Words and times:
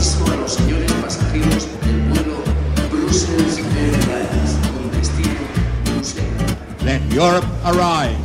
aviso 0.00 0.32
a 0.32 0.36
los 0.36 0.54
señores 0.54 0.90
pasajeros 0.92 1.68
del 1.84 2.00
vuelo 2.08 2.36
Brussels 2.90 3.58
Airlines 3.76 4.56
con 4.72 4.90
destino 4.98 5.40
Bruselas. 5.84 6.56
Let 6.84 7.02
Europe 7.12 7.46
arrive. 7.64 8.16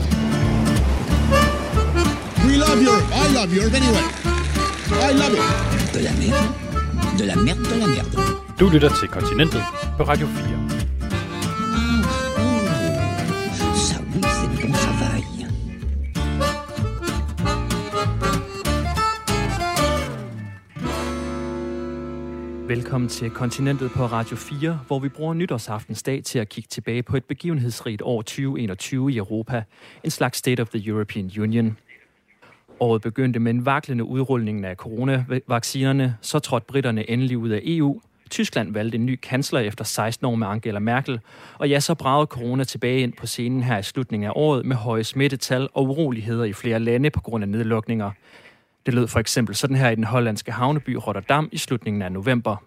We 2.47 2.55
love 2.57 2.81
Europe. 2.81 3.05
I 3.13 3.33
love 3.33 3.53
Europe 3.53 3.75
anyway. 3.75 4.05
I 5.01 5.13
love 5.13 5.33
it. 5.33 5.93
De 5.93 6.01
la 6.01 6.11
merde. 6.13 6.47
De 7.17 7.25
la 7.25 7.35
merde, 7.35 7.69
de 7.69 7.77
la 7.77 7.87
merde. 7.87 8.17
Du 8.57 8.69
lytter 8.69 8.89
til 8.99 9.07
Kontinentet 9.09 9.63
på 9.97 10.03
Radio 10.03 10.27
4. 10.27 10.54
Velkommen 22.95 23.09
til 23.09 23.31
Kontinentet 23.31 23.91
på 23.91 24.05
Radio 24.05 24.35
4, 24.35 24.79
hvor 24.87 24.99
vi 24.99 25.09
bruger 25.09 25.33
nytårsaftensdag 25.33 26.23
til 26.23 26.39
at 26.39 26.49
kigge 26.49 26.67
tilbage 26.67 27.03
på 27.03 27.17
et 27.17 27.25
begivenhedsrigt 27.25 28.01
år 28.01 28.21
2021 28.21 29.11
i 29.11 29.17
Europa. 29.17 29.63
En 30.03 30.11
slags 30.11 30.37
State 30.37 30.61
of 30.61 30.69
the 30.69 30.87
European 30.87 31.31
Union. 31.39 31.77
Året 32.79 33.01
begyndte 33.01 33.39
med 33.39 33.51
en 33.51 33.65
vaklende 33.65 34.03
udrulning 34.03 34.65
af 34.65 34.75
coronavaccinerne, 34.75 36.17
så 36.21 36.39
trådte 36.39 36.65
britterne 36.67 37.09
endelig 37.09 37.37
ud 37.37 37.49
af 37.49 37.61
EU. 37.63 38.01
Tyskland 38.29 38.73
valgte 38.73 38.97
en 38.97 39.05
ny 39.05 39.19
kansler 39.23 39.59
efter 39.59 39.83
16 39.83 40.25
år 40.25 40.35
med 40.35 40.47
Angela 40.47 40.79
Merkel, 40.79 41.19
og 41.57 41.69
ja, 41.69 41.79
så 41.79 41.95
bragede 41.95 42.27
corona 42.27 42.63
tilbage 42.63 42.99
ind 42.99 43.13
på 43.13 43.27
scenen 43.27 43.63
her 43.63 43.77
i 43.77 43.83
slutningen 43.83 44.27
af 44.27 44.33
året 44.35 44.65
med 44.65 44.75
høje 44.75 45.03
smittetal 45.03 45.69
og 45.73 45.83
uroligheder 45.83 46.43
i 46.43 46.53
flere 46.53 46.79
lande 46.79 47.09
på 47.09 47.21
grund 47.21 47.43
af 47.43 47.49
nedlukninger. 47.49 48.11
Det 48.85 48.93
lød 48.93 49.07
for 49.07 49.19
eksempel 49.19 49.55
sådan 49.55 49.75
her 49.75 49.89
i 49.89 49.95
den 49.95 50.03
hollandske 50.03 50.51
havneby 50.51 50.89
Rotterdam 50.89 51.49
i 51.51 51.57
slutningen 51.57 52.01
af 52.01 52.11
november. 52.11 52.57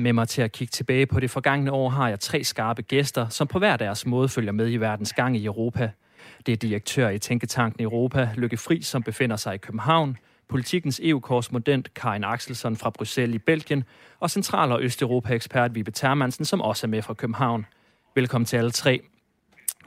Med 0.00 0.12
mig 0.12 0.28
til 0.28 0.42
at 0.42 0.52
kigge 0.52 0.70
tilbage 0.70 1.06
på 1.06 1.20
det 1.20 1.30
forgangne 1.30 1.72
år 1.72 1.88
har 1.88 2.08
jeg 2.08 2.20
tre 2.20 2.44
skarpe 2.44 2.82
gæster, 2.82 3.28
som 3.28 3.46
på 3.46 3.58
hver 3.58 3.76
deres 3.76 4.06
måde 4.06 4.28
følger 4.28 4.52
med 4.52 4.72
i 4.72 4.76
verdens 4.76 5.12
gang 5.12 5.36
i 5.36 5.44
Europa. 5.44 5.90
Det 6.46 6.52
er 6.52 6.56
direktør 6.56 7.08
i 7.08 7.18
Tænketanken 7.18 7.82
Europa, 7.82 8.30
Lykke 8.36 8.56
Fri, 8.56 8.82
som 8.82 9.02
befinder 9.02 9.36
sig 9.36 9.54
i 9.54 9.58
København, 9.58 10.16
politikens 10.48 11.00
EU-korrespondent 11.02 11.94
Karin 11.94 12.24
Axelsson 12.24 12.76
fra 12.76 12.90
Bruxelles 12.90 13.34
i 13.34 13.38
Belgien, 13.38 13.84
og 14.20 14.30
Central- 14.30 14.72
og 14.72 14.82
Østeuropa-ekspert 14.82 15.74
Vibe 15.74 15.90
Termansen, 15.90 16.44
som 16.44 16.60
også 16.60 16.86
er 16.86 16.88
med 16.88 17.02
fra 17.02 17.14
København. 17.14 17.66
Velkommen 18.14 18.46
til 18.46 18.56
alle 18.56 18.70
tre. 18.70 19.00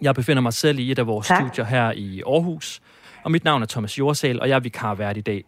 Jeg 0.02 0.16
befinder 0.16 0.42
mig 0.42 0.54
selv 0.54 0.80
i 0.80 0.92
et 0.92 1.00
af 1.00 1.08
vores 1.08 1.28
tak. 1.28 1.38
studier 1.38 1.66
her 1.66 1.92
i 1.92 2.22
Aarhus, 2.28 2.82
og 3.24 3.32
mit 3.32 3.44
navn 3.44 3.62
er 3.62 3.68
Thomas 3.68 4.00
Jorsal, 4.00 4.42
og 4.42 4.50
jeg 4.50 4.56
er 4.56 4.60
vikarvært 4.60 5.18
i 5.18 5.22
dag. 5.22 5.44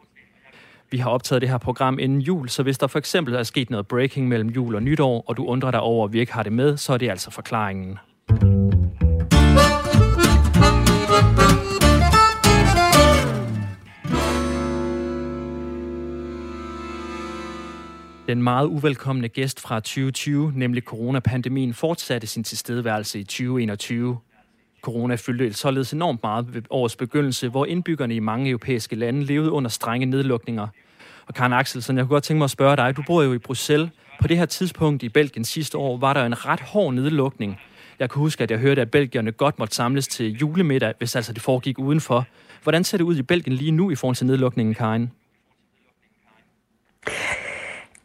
Vi 0.95 0.99
har 0.99 1.09
optaget 1.09 1.41
det 1.41 1.49
her 1.49 1.57
program 1.57 1.99
inden 1.99 2.21
jul, 2.21 2.49
så 2.49 2.63
hvis 2.63 2.77
der 2.77 2.87
for 2.87 2.99
eksempel 2.99 3.33
er 3.33 3.43
sket 3.43 3.69
noget 3.69 3.87
breaking 3.87 4.27
mellem 4.27 4.49
jul 4.49 4.75
og 4.75 4.83
nytår, 4.83 5.23
og 5.27 5.37
du 5.37 5.45
undrer 5.45 5.71
dig 5.71 5.79
over, 5.79 6.05
at 6.05 6.13
vi 6.13 6.19
ikke 6.19 6.33
har 6.33 6.43
det 6.43 6.53
med, 6.53 6.77
så 6.77 6.93
er 6.93 6.97
det 6.97 7.09
altså 7.09 7.31
forklaringen. 7.31 7.97
Den 18.27 18.43
meget 18.43 18.65
uvelkomne 18.65 19.27
gæst 19.27 19.59
fra 19.61 19.79
2020, 19.79 20.53
nemlig 20.55 20.83
coronapandemien, 20.83 21.73
fortsatte 21.73 22.27
sin 22.27 22.43
tilstedeværelse 22.43 23.19
i 23.19 23.23
2021. 23.23 24.17
Corona 24.81 25.15
fyldte 25.15 25.53
således 25.53 25.93
enormt 25.93 26.23
meget 26.23 26.53
ved 26.53 26.61
årets 26.69 26.95
begyndelse, 26.95 27.49
hvor 27.49 27.65
indbyggerne 27.65 28.15
i 28.15 28.19
mange 28.19 28.49
europæiske 28.49 28.95
lande 28.95 29.23
levede 29.23 29.51
under 29.51 29.69
strenge 29.69 30.05
nedlukninger. 30.05 30.67
Og 31.27 31.33
Karen 31.33 31.53
Axelsen, 31.53 31.97
jeg 31.97 32.05
kunne 32.05 32.15
godt 32.15 32.23
tænke 32.23 32.37
mig 32.37 32.43
at 32.43 32.51
spørge 32.51 32.75
dig, 32.75 32.97
du 32.97 33.03
bor 33.07 33.21
jo 33.23 33.33
i 33.33 33.37
Bruxelles. 33.37 33.89
På 34.21 34.27
det 34.27 34.37
her 34.37 34.45
tidspunkt 34.45 35.03
i 35.03 35.09
Belgien 35.09 35.45
sidste 35.45 35.77
år 35.77 35.97
var 35.97 36.13
der 36.13 36.25
en 36.25 36.45
ret 36.45 36.61
hård 36.61 36.93
nedlukning. 36.93 37.59
Jeg 37.99 38.09
kan 38.09 38.19
huske, 38.19 38.43
at 38.43 38.51
jeg 38.51 38.59
hørte, 38.59 38.81
at 38.81 38.91
belgierne 38.91 39.31
godt 39.31 39.59
måtte 39.59 39.75
samles 39.75 40.07
til 40.07 40.37
julemiddag, 40.37 40.93
hvis 40.97 41.15
altså 41.15 41.33
det 41.33 41.41
foregik 41.41 41.79
udenfor. 41.79 42.25
Hvordan 42.63 42.83
ser 42.83 42.97
det 42.97 43.05
ud 43.05 43.15
i 43.15 43.21
Belgien 43.21 43.55
lige 43.55 43.71
nu 43.71 43.91
i 43.91 43.95
forhold 43.95 44.15
til 44.15 44.25
nedlukningen, 44.25 44.75
Karen? 44.75 45.11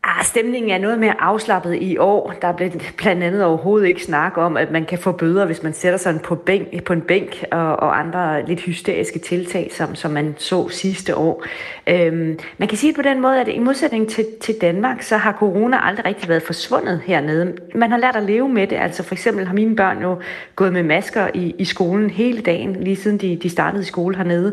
Ah, 0.04 0.24
stemningen 0.24 0.70
er 0.70 0.78
noget 0.78 0.98
mere 0.98 1.20
afslappet 1.20 1.74
i 1.82 1.96
år. 1.98 2.34
Der 2.42 2.52
blev 2.52 2.70
blandt 2.96 3.22
andet 3.22 3.44
overhovedet 3.44 3.88
ikke 3.88 4.04
snak 4.04 4.38
om, 4.38 4.56
at 4.56 4.70
man 4.70 4.84
kan 4.84 4.98
få 4.98 5.12
bøder, 5.12 5.46
hvis 5.46 5.62
man 5.62 5.72
sætter 5.72 5.98
sig 5.98 6.20
på, 6.24 6.34
bænk, 6.34 6.84
på 6.84 6.92
en 6.92 7.00
bænk 7.00 7.44
og, 7.52 7.76
og 7.76 7.98
andre 7.98 8.46
lidt 8.46 8.60
hysteriske 8.60 9.18
tiltag, 9.18 9.70
som, 9.72 9.94
som 9.94 10.10
man 10.10 10.34
så 10.38 10.68
sidste 10.68 11.16
år. 11.16 11.44
Øhm, 11.86 12.38
man 12.58 12.68
kan 12.68 12.78
sige 12.78 12.94
på 12.94 13.02
den 13.02 13.20
måde, 13.20 13.40
at 13.40 13.48
i 13.48 13.58
modsætning 13.58 14.08
til, 14.08 14.26
til 14.40 14.54
Danmark, 14.60 15.02
så 15.02 15.16
har 15.16 15.32
corona 15.32 15.86
aldrig 15.86 16.04
rigtig 16.06 16.28
været 16.28 16.42
forsvundet 16.42 17.00
hernede. 17.06 17.56
Man 17.74 17.90
har 17.90 17.98
lært 17.98 18.16
at 18.16 18.22
leve 18.22 18.48
med 18.48 18.66
det. 18.66 18.76
Altså 18.76 19.02
for 19.02 19.14
eksempel 19.14 19.46
har 19.46 19.54
mine 19.54 19.76
børn 19.76 20.02
jo 20.02 20.18
gået 20.56 20.72
med 20.72 20.82
masker 20.82 21.28
i, 21.34 21.54
i 21.58 21.64
skolen 21.64 22.10
hele 22.10 22.40
dagen, 22.40 22.76
lige 22.80 22.96
siden 22.96 23.18
de, 23.18 23.38
de 23.42 23.50
startede 23.50 23.82
i 23.82 23.86
skole 23.86 24.16
hernede. 24.16 24.52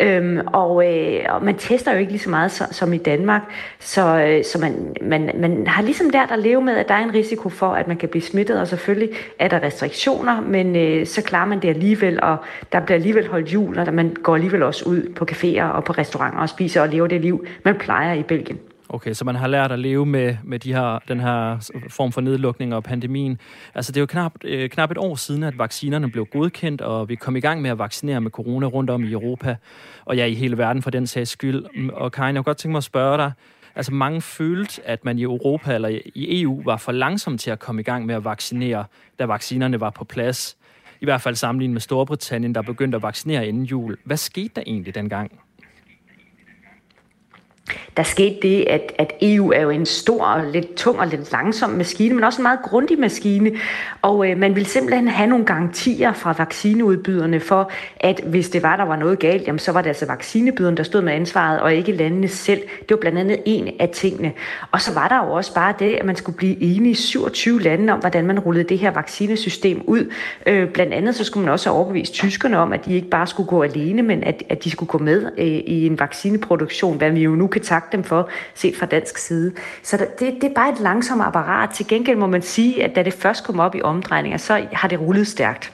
Øhm, 0.00 0.40
og, 0.46 0.86
øh, 0.86 1.24
og 1.28 1.44
man 1.44 1.56
tester 1.56 1.92
jo 1.92 1.98
ikke 1.98 2.12
lige 2.12 2.22
så 2.22 2.30
meget 2.30 2.50
så, 2.50 2.64
som 2.70 2.92
i 2.92 2.98
Danmark, 2.98 3.42
så, 3.78 4.24
øh, 4.26 4.44
så 4.44 4.58
man, 4.58 4.96
man, 5.02 5.30
man 5.34 5.66
har 5.66 5.82
ligesom 5.82 6.08
lært 6.08 6.30
at 6.30 6.38
leve 6.38 6.62
med, 6.62 6.76
at 6.76 6.88
der 6.88 6.94
er 6.94 7.04
en 7.04 7.14
risiko 7.14 7.48
for, 7.48 7.66
at 7.66 7.88
man 7.88 7.96
kan 7.96 8.08
blive 8.08 8.22
smittet, 8.22 8.60
og 8.60 8.68
selvfølgelig 8.68 9.10
er 9.38 9.48
der 9.48 9.62
restriktioner, 9.62 10.40
men 10.40 10.76
øh, 10.76 11.06
så 11.06 11.22
klarer 11.22 11.46
man 11.46 11.62
det 11.62 11.68
alligevel, 11.68 12.22
og 12.22 12.36
der 12.72 12.80
bliver 12.80 12.96
alligevel 12.96 13.28
holdt 13.28 13.52
jul, 13.52 13.78
og 13.78 13.94
man 13.94 14.16
går 14.22 14.34
alligevel 14.34 14.62
også 14.62 14.84
ud 14.84 15.12
på 15.16 15.26
caféer 15.30 15.64
og 15.64 15.84
på 15.84 15.92
restauranter 15.92 16.40
og 16.40 16.48
spiser 16.48 16.82
og 16.82 16.88
lever 16.88 17.06
det 17.06 17.20
liv, 17.20 17.46
man 17.64 17.74
plejer 17.74 18.14
i 18.14 18.22
Belgien. 18.22 18.58
Okay, 18.92 19.12
så 19.12 19.24
man 19.24 19.34
har 19.34 19.46
lært 19.46 19.72
at 19.72 19.78
leve 19.78 20.06
med, 20.06 20.36
med 20.44 20.58
de 20.58 20.74
her, 20.74 20.98
den 21.08 21.20
her 21.20 21.70
form 21.88 22.12
for 22.12 22.20
nedlukning 22.20 22.74
og 22.74 22.84
pandemien. 22.84 23.38
Altså, 23.74 23.92
det 23.92 23.96
er 23.96 24.00
jo 24.00 24.06
knap, 24.06 24.32
øh, 24.44 24.70
knap 24.70 24.90
et 24.90 24.98
år 24.98 25.14
siden, 25.14 25.42
at 25.42 25.58
vaccinerne 25.58 26.10
blev 26.10 26.26
godkendt, 26.26 26.80
og 26.80 27.08
vi 27.08 27.14
kom 27.14 27.36
i 27.36 27.40
gang 27.40 27.62
med 27.62 27.70
at 27.70 27.78
vaccinere 27.78 28.20
med 28.20 28.30
corona 28.30 28.66
rundt 28.66 28.90
om 28.90 29.04
i 29.04 29.12
Europa, 29.12 29.56
og 30.04 30.16
ja, 30.16 30.24
i 30.24 30.34
hele 30.34 30.58
verden 30.58 30.82
for 30.82 30.90
den 30.90 31.06
sags 31.06 31.30
skyld. 31.30 31.64
Og 31.92 32.12
Karin, 32.12 32.34
jeg 32.34 32.40
kunne 32.40 32.50
godt 32.50 32.56
tænke 32.56 32.72
mig 32.72 32.78
at 32.78 32.84
spørge 32.84 33.18
dig, 33.18 33.32
altså 33.74 33.94
mange 33.94 34.20
følte, 34.20 34.82
at 34.88 35.04
man 35.04 35.18
i 35.18 35.22
Europa 35.22 35.74
eller 35.74 35.88
i 36.14 36.42
EU 36.42 36.62
var 36.64 36.76
for 36.76 36.92
langsom 36.92 37.38
til 37.38 37.50
at 37.50 37.58
komme 37.58 37.80
i 37.80 37.84
gang 37.84 38.06
med 38.06 38.14
at 38.14 38.24
vaccinere, 38.24 38.84
da 39.18 39.24
vaccinerne 39.24 39.80
var 39.80 39.90
på 39.90 40.04
plads. 40.04 40.56
I 41.00 41.04
hvert 41.04 41.20
fald 41.20 41.34
sammenlignet 41.34 41.72
med 41.72 41.80
Storbritannien, 41.80 42.54
der 42.54 42.62
begyndte 42.62 42.96
at 42.96 43.02
vaccinere 43.02 43.48
inden 43.48 43.64
jul. 43.64 43.96
Hvad 44.04 44.16
skete 44.16 44.50
der 44.56 44.62
egentlig 44.66 44.94
dengang? 44.94 45.40
Der 47.96 48.02
skete 48.02 48.36
det, 48.42 48.64
at, 48.68 48.92
at 48.98 49.12
EU 49.22 49.52
er 49.52 49.60
jo 49.60 49.70
en 49.70 49.86
stor, 49.86 50.24
og 50.24 50.44
lidt 50.52 50.74
tung 50.74 51.00
og 51.00 51.06
lidt 51.06 51.32
langsom 51.32 51.70
maskine, 51.70 52.14
men 52.14 52.24
også 52.24 52.38
en 52.38 52.42
meget 52.42 52.58
grundig 52.62 52.98
maskine. 52.98 53.52
Og 54.02 54.30
øh, 54.30 54.38
man 54.38 54.54
ville 54.54 54.68
simpelthen 54.68 55.08
have 55.08 55.26
nogle 55.26 55.44
garantier 55.44 56.12
fra 56.12 56.34
vaccineudbyderne 56.38 57.40
for, 57.40 57.70
at 58.00 58.20
hvis 58.26 58.48
det 58.48 58.62
var, 58.62 58.76
der 58.76 58.84
var 58.84 58.96
noget 58.96 59.18
galt, 59.18 59.46
jamen, 59.46 59.58
så 59.58 59.72
var 59.72 59.82
det 59.82 59.88
altså 59.88 60.06
vaccinebyderne, 60.06 60.76
der 60.76 60.82
stod 60.82 61.02
med 61.02 61.12
ansvaret, 61.12 61.60
og 61.60 61.74
ikke 61.74 61.92
landene 61.92 62.28
selv. 62.28 62.60
Det 62.60 62.90
var 62.90 62.96
blandt 62.96 63.18
andet 63.18 63.38
en 63.44 63.68
af 63.80 63.88
tingene. 63.88 64.32
Og 64.70 64.80
så 64.80 64.94
var 64.94 65.08
der 65.08 65.26
jo 65.26 65.32
også 65.32 65.54
bare 65.54 65.74
det, 65.78 65.94
at 65.94 66.04
man 66.04 66.16
skulle 66.16 66.36
blive 66.36 66.62
enige 66.62 66.90
i 66.90 66.94
27 66.94 67.60
lande 67.60 67.92
om, 67.92 67.98
hvordan 67.98 68.26
man 68.26 68.38
rullede 68.38 68.68
det 68.68 68.78
her 68.78 68.90
vaccinesystem 68.90 69.82
ud. 69.86 70.12
Øh, 70.46 70.68
blandt 70.68 70.92
andet 70.92 71.14
så 71.14 71.24
skulle 71.24 71.44
man 71.44 71.52
også 71.52 71.70
have 71.70 71.78
overbevist 71.78 72.12
tyskerne 72.12 72.58
om, 72.58 72.72
at 72.72 72.84
de 72.84 72.94
ikke 72.94 73.08
bare 73.08 73.26
skulle 73.26 73.48
gå 73.48 73.62
alene, 73.62 74.02
men 74.02 74.24
at, 74.24 74.42
at 74.48 74.64
de 74.64 74.70
skulle 74.70 74.90
gå 74.90 74.98
med 74.98 75.26
øh, 75.38 75.46
i 75.46 75.86
en 75.86 75.98
vaccineproduktion, 75.98 76.96
hvad 76.96 77.10
vi 77.10 77.20
jo 77.22 77.30
nu 77.30 77.46
kan 77.46 77.61
takke 77.62 77.88
dem 77.92 78.04
for, 78.04 78.28
set 78.54 78.76
fra 78.76 78.86
dansk 78.86 79.18
side. 79.18 79.52
Så 79.82 79.96
det, 80.18 80.34
det 80.40 80.44
er 80.44 80.54
bare 80.54 80.72
et 80.72 80.80
langsomt 80.80 81.22
apparat. 81.22 81.70
Til 81.70 81.88
gengæld 81.88 82.16
må 82.16 82.26
man 82.26 82.42
sige, 82.42 82.84
at 82.84 82.96
da 82.96 83.02
det 83.02 83.12
først 83.12 83.44
kom 83.44 83.60
op 83.60 83.74
i 83.74 83.82
omdrejninger, 83.82 84.38
så 84.38 84.66
har 84.72 84.88
det 84.88 85.00
rullet 85.00 85.26
stærkt. 85.26 85.72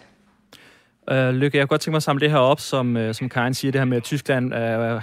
Uh, 1.10 1.28
Lykke, 1.28 1.58
jeg 1.58 1.62
kunne 1.62 1.68
godt 1.68 1.80
tænke 1.80 1.92
mig 1.92 1.96
at 1.96 2.02
samle 2.02 2.20
det 2.20 2.30
her 2.30 2.38
op, 2.38 2.60
som, 2.60 2.96
uh, 2.96 3.12
som 3.12 3.28
Karin 3.28 3.54
siger, 3.54 3.72
det 3.72 3.80
her 3.80 3.86
med 3.86 3.96
at 3.96 4.02
Tyskland. 4.02 4.54
Uh, 4.54 4.58
der 4.58 5.00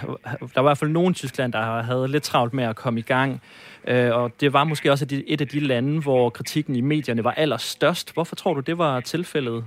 var 0.56 0.62
i 0.62 0.64
hvert 0.64 0.78
fald 0.78 0.92
nogen 0.92 1.12
i 1.12 1.14
Tyskland, 1.14 1.54
der 1.54 1.82
havde 1.82 2.08
lidt 2.08 2.24
travlt 2.24 2.54
med 2.54 2.64
at 2.64 2.76
komme 2.76 3.00
i 3.00 3.04
gang. 3.04 3.42
Uh, 3.92 3.96
og 3.96 4.32
det 4.40 4.54
var 4.54 4.64
måske 4.64 4.92
også 4.92 5.24
et 5.28 5.42
af 5.42 5.48
de 5.48 5.60
lande, 5.60 6.02
hvor 6.02 6.30
kritikken 6.30 6.76
i 6.76 6.82
medierne 6.82 7.24
var 7.24 7.32
allerstørst. 7.32 8.14
Hvorfor 8.14 8.36
tror 8.36 8.54
du, 8.54 8.60
det 8.60 8.78
var 8.78 9.00
tilfældet? 9.00 9.64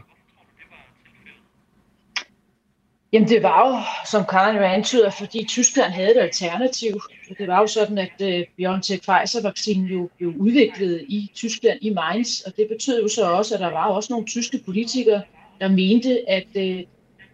Jamen 3.12 3.28
det 3.28 3.42
var 3.42 3.68
jo, 3.68 3.76
som 4.10 4.24
Karen 4.30 4.56
jo 4.56 4.62
antyder, 4.62 5.10
fordi 5.10 5.44
Tyskland 5.44 5.92
havde 5.92 6.10
et 6.10 6.16
alternativ. 6.16 7.00
Det 7.38 7.48
var 7.48 7.60
jo 7.60 7.66
sådan, 7.66 7.98
at 7.98 8.12
uh, 8.22 8.46
BioNTech 8.56 9.02
Pfizer-vaccinen 9.02 9.86
jo 9.86 10.10
blev 10.16 10.34
udviklet 10.38 11.04
i 11.08 11.30
Tyskland, 11.34 11.78
i 11.82 11.90
Mainz, 11.90 12.40
og 12.40 12.56
det 12.56 12.66
betød 12.68 13.02
jo 13.02 13.08
så 13.08 13.24
også, 13.30 13.54
at 13.54 13.60
der 13.60 13.70
var 13.70 13.86
også 13.86 14.12
nogle 14.12 14.26
tyske 14.26 14.60
politikere, 14.64 15.22
der 15.60 15.68
mente, 15.68 16.30
at 16.30 16.46
uh, 16.56 16.80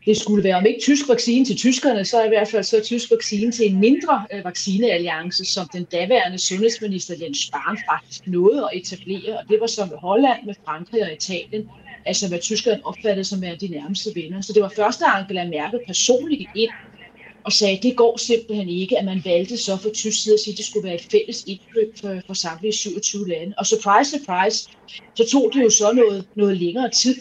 det 0.07 0.17
skulle 0.17 0.45
være 0.45 0.57
om 0.57 0.67
ikke 0.67 0.81
tysk 0.81 1.09
vaccine 1.09 1.45
til 1.45 1.57
tyskerne, 1.57 2.05
så 2.05 2.25
i 2.25 2.29
hvert 2.29 2.49
fald 2.49 2.63
så 2.63 2.81
tysk 2.85 3.11
vaccine 3.11 3.53
til 3.53 3.73
en 3.73 3.81
mindre 3.81 4.27
øh, 4.33 4.45
vaccinealliance, 4.45 5.45
som 5.45 5.69
den 5.73 5.85
daværende 5.85 6.39
sundhedsminister 6.39 7.15
Jens 7.21 7.39
Spahn 7.39 7.79
faktisk 7.93 8.27
nåede 8.27 8.69
at 8.73 8.81
etablere, 8.81 9.39
og 9.39 9.45
det 9.49 9.61
var 9.61 9.67
så 9.67 9.87
med 9.91 9.97
Holland, 9.97 10.47
med 10.47 10.55
Frankrig 10.65 11.03
og 11.03 11.13
Italien, 11.13 11.69
altså 12.07 12.29
hvad 12.29 12.39
tyskerne 12.41 12.81
opfattede 12.85 13.25
som 13.25 13.45
er 13.45 13.55
de 13.55 13.69
nærmeste 13.69 14.11
venner. 14.15 14.41
Så 14.41 14.53
det 14.53 14.63
var 14.63 14.73
første 14.77 15.05
Angela 15.05 15.49
Merkel 15.49 15.81
personligt 15.87 16.39
gik 16.39 16.49
ind 16.55 16.71
og 17.45 17.53
sagde, 17.53 17.77
at 17.77 17.83
det 17.83 17.97
går 17.97 18.17
simpelthen 18.17 18.69
ikke, 18.69 18.99
at 18.99 19.05
man 19.05 19.23
valgte 19.25 19.57
så 19.57 19.77
for 19.77 19.91
tysk 19.91 20.23
side 20.23 20.35
at 20.35 20.41
sige, 20.41 20.53
at 20.53 20.59
det 20.59 20.67
skulle 20.67 20.85
være 20.85 20.95
et 20.95 21.09
fælles 21.11 21.45
indkøb 21.47 21.99
for, 22.01 22.21
for 22.27 22.35
samtlige 22.35 22.73
27 22.73 23.29
lande. 23.29 23.55
Og 23.59 23.67
surprise, 23.67 24.11
surprise, 24.11 24.69
så 25.15 25.29
tog 25.33 25.51
det 25.55 25.63
jo 25.65 25.71
så 25.71 25.93
noget, 25.93 26.27
noget 26.35 26.57
længere 26.57 26.91
tid, 26.91 27.17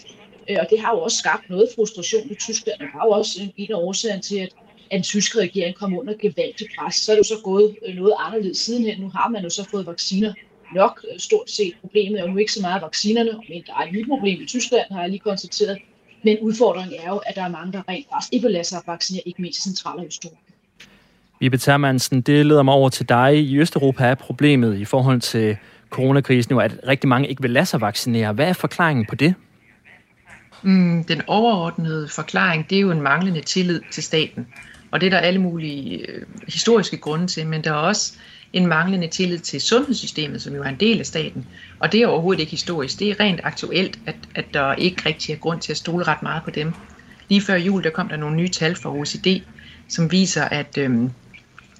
øh, 0.50 0.58
og 0.60 0.68
det 0.70 0.80
har 0.80 0.92
jo 0.96 1.02
også 1.02 1.18
skabt 1.18 1.50
noget 1.50 1.70
frustration 1.76 2.32
i 2.32 2.36
Tyskland. 2.36 2.82
og 2.82 2.88
har 2.88 3.06
jo 3.06 3.12
også 3.12 3.42
en 3.58 3.72
af 3.72 3.76
årsagerne 3.76 4.22
til, 4.22 4.38
at 4.38 4.50
at 4.94 4.98
den 4.98 5.04
tyske 5.04 5.40
regering 5.40 5.76
kom 5.76 5.98
under 5.98 6.14
gevaldig 6.22 6.68
pres. 6.78 6.96
Så 6.96 7.12
er 7.12 7.16
det 7.16 7.30
jo 7.30 7.36
så 7.36 7.42
gået 7.44 7.76
øh, 7.88 7.96
noget 7.96 8.14
anderledes 8.20 8.58
sidenhen. 8.58 9.02
Nu 9.02 9.10
har 9.10 9.30
man 9.30 9.44
jo 9.44 9.50
så 9.50 9.64
fået 9.72 9.86
vacciner 9.86 10.34
nok. 10.74 11.06
Øh, 11.14 11.20
stort 11.20 11.52
set 11.52 11.74
problemet 11.82 12.20
er 12.20 12.26
jo 12.26 12.32
nu 12.32 12.38
ikke 12.38 12.52
så 12.52 12.62
meget 12.62 12.82
vaccinerne, 12.82 13.32
men 13.50 13.64
der 13.68 13.74
er 13.74 13.88
et 13.88 13.94
nyt 13.94 14.08
problem 14.08 14.42
i 14.42 14.46
Tyskland, 14.46 14.86
har 14.92 15.02
jeg 15.02 15.10
lige 15.10 15.20
konstateret. 15.20 15.78
Men 16.24 16.38
udfordringen 16.42 17.00
er 17.04 17.10
jo, 17.10 17.18
at 17.18 17.36
der 17.36 17.44
er 17.44 17.50
mange, 17.50 17.74
der 17.74 17.82
rent 17.90 18.08
faktisk 18.14 18.34
ikke 18.34 18.44
vil 18.44 18.52
lade 18.52 18.64
sig 18.64 18.82
vaccinere, 18.88 19.24
ikke 19.26 19.42
mindst 19.42 19.60
i 19.60 19.62
Central- 19.62 20.00
og 20.00 20.06
Østeuropa. 20.06 20.40
Vibe 21.40 21.58
Termansen, 21.58 22.22
det 22.22 22.46
leder 22.46 22.64
mig 22.64 22.74
over 22.74 22.90
til 22.90 23.10
dig. 23.10 23.38
I 23.38 23.58
Østeuropa 23.58 24.04
er 24.04 24.16
problemet 24.16 24.78
i 24.78 24.86
forhold 24.86 25.22
til 25.22 25.58
coronakrisen 25.90 26.52
jo, 26.52 26.60
at 26.60 26.80
rigtig 26.88 27.08
mange 27.08 27.30
ikke 27.30 27.42
vil 27.42 27.52
lade 27.52 27.66
sig 27.66 27.82
vaccinere. 27.82 28.34
Hvad 28.34 28.48
er 28.48 28.54
forklaringen 28.54 29.06
på 29.06 29.16
det? 29.16 29.34
Mm, 30.62 31.04
den 31.04 31.22
overordnede 31.28 32.08
forklaring, 32.08 32.70
det 32.70 32.76
er 32.76 32.82
jo 32.82 32.92
en 32.92 33.02
manglende 33.02 33.42
tillid 33.42 33.82
til 33.92 34.04
staten. 34.04 34.48
Og 34.92 35.02
det 35.02 35.06
er 35.06 35.10
der 35.10 35.18
alle 35.18 35.42
mulige 35.42 36.12
øh, 36.12 36.26
historiske 36.48 36.98
grunde 36.98 37.28
til, 37.28 37.48
men 37.48 37.64
der 37.64 37.72
er 37.72 37.76
også 37.76 38.14
en 38.54 38.68
manglende 38.68 39.08
tillid 39.08 39.40
til 39.40 39.62
sundhedssystemet, 39.62 40.42
som 40.42 40.56
jo 40.56 40.64
er 40.64 40.68
en 40.68 40.80
del 40.80 41.00
af 41.00 41.06
staten. 41.06 41.46
Og 41.80 41.92
det 41.92 42.02
er 42.02 42.08
overhovedet 42.08 42.40
ikke 42.40 42.52
historisk. 42.52 43.00
Det 43.00 43.10
er 43.10 43.20
rent 43.20 43.40
aktuelt, 43.44 44.00
at, 44.06 44.16
at 44.36 44.46
der 44.54 44.74
ikke 44.74 45.02
rigtig 45.06 45.34
er 45.34 45.38
grund 45.38 45.62
til 45.62 45.74
at 45.74 45.78
stole 45.78 46.04
ret 46.04 46.24
meget 46.24 46.44
på 46.44 46.50
dem. 46.50 46.74
Lige 47.30 47.42
før 47.42 47.56
jul, 47.56 47.84
der 47.84 47.90
kom 47.90 48.10
der 48.10 48.18
nogle 48.18 48.36
nye 48.36 48.48
tal 48.48 48.76
fra 48.76 48.94
OECD, 48.96 49.42
som 49.90 50.12
viser, 50.12 50.44
at 50.44 50.78
øhm, 50.78 51.10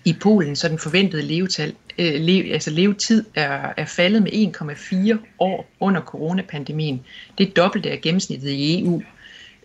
i 0.06 0.14
Polen, 0.22 0.56
så 0.56 0.70
den 0.70 0.80
forventede 0.80 1.22
levetal, 1.22 1.74
øh, 1.98 2.14
le, 2.14 2.54
altså 2.54 2.72
levetid 2.72 3.26
er, 3.36 3.74
er 3.78 3.86
faldet 3.86 4.24
med 4.24 4.32
1,4 4.32 5.18
år 5.40 5.70
under 5.80 6.02
coronapandemien. 6.02 7.02
Det 7.38 7.48
er 7.48 7.52
dobbelt 7.52 7.86
af 7.86 8.02
gennemsnittet 8.02 8.50
i 8.50 8.84
EU. 8.84 9.02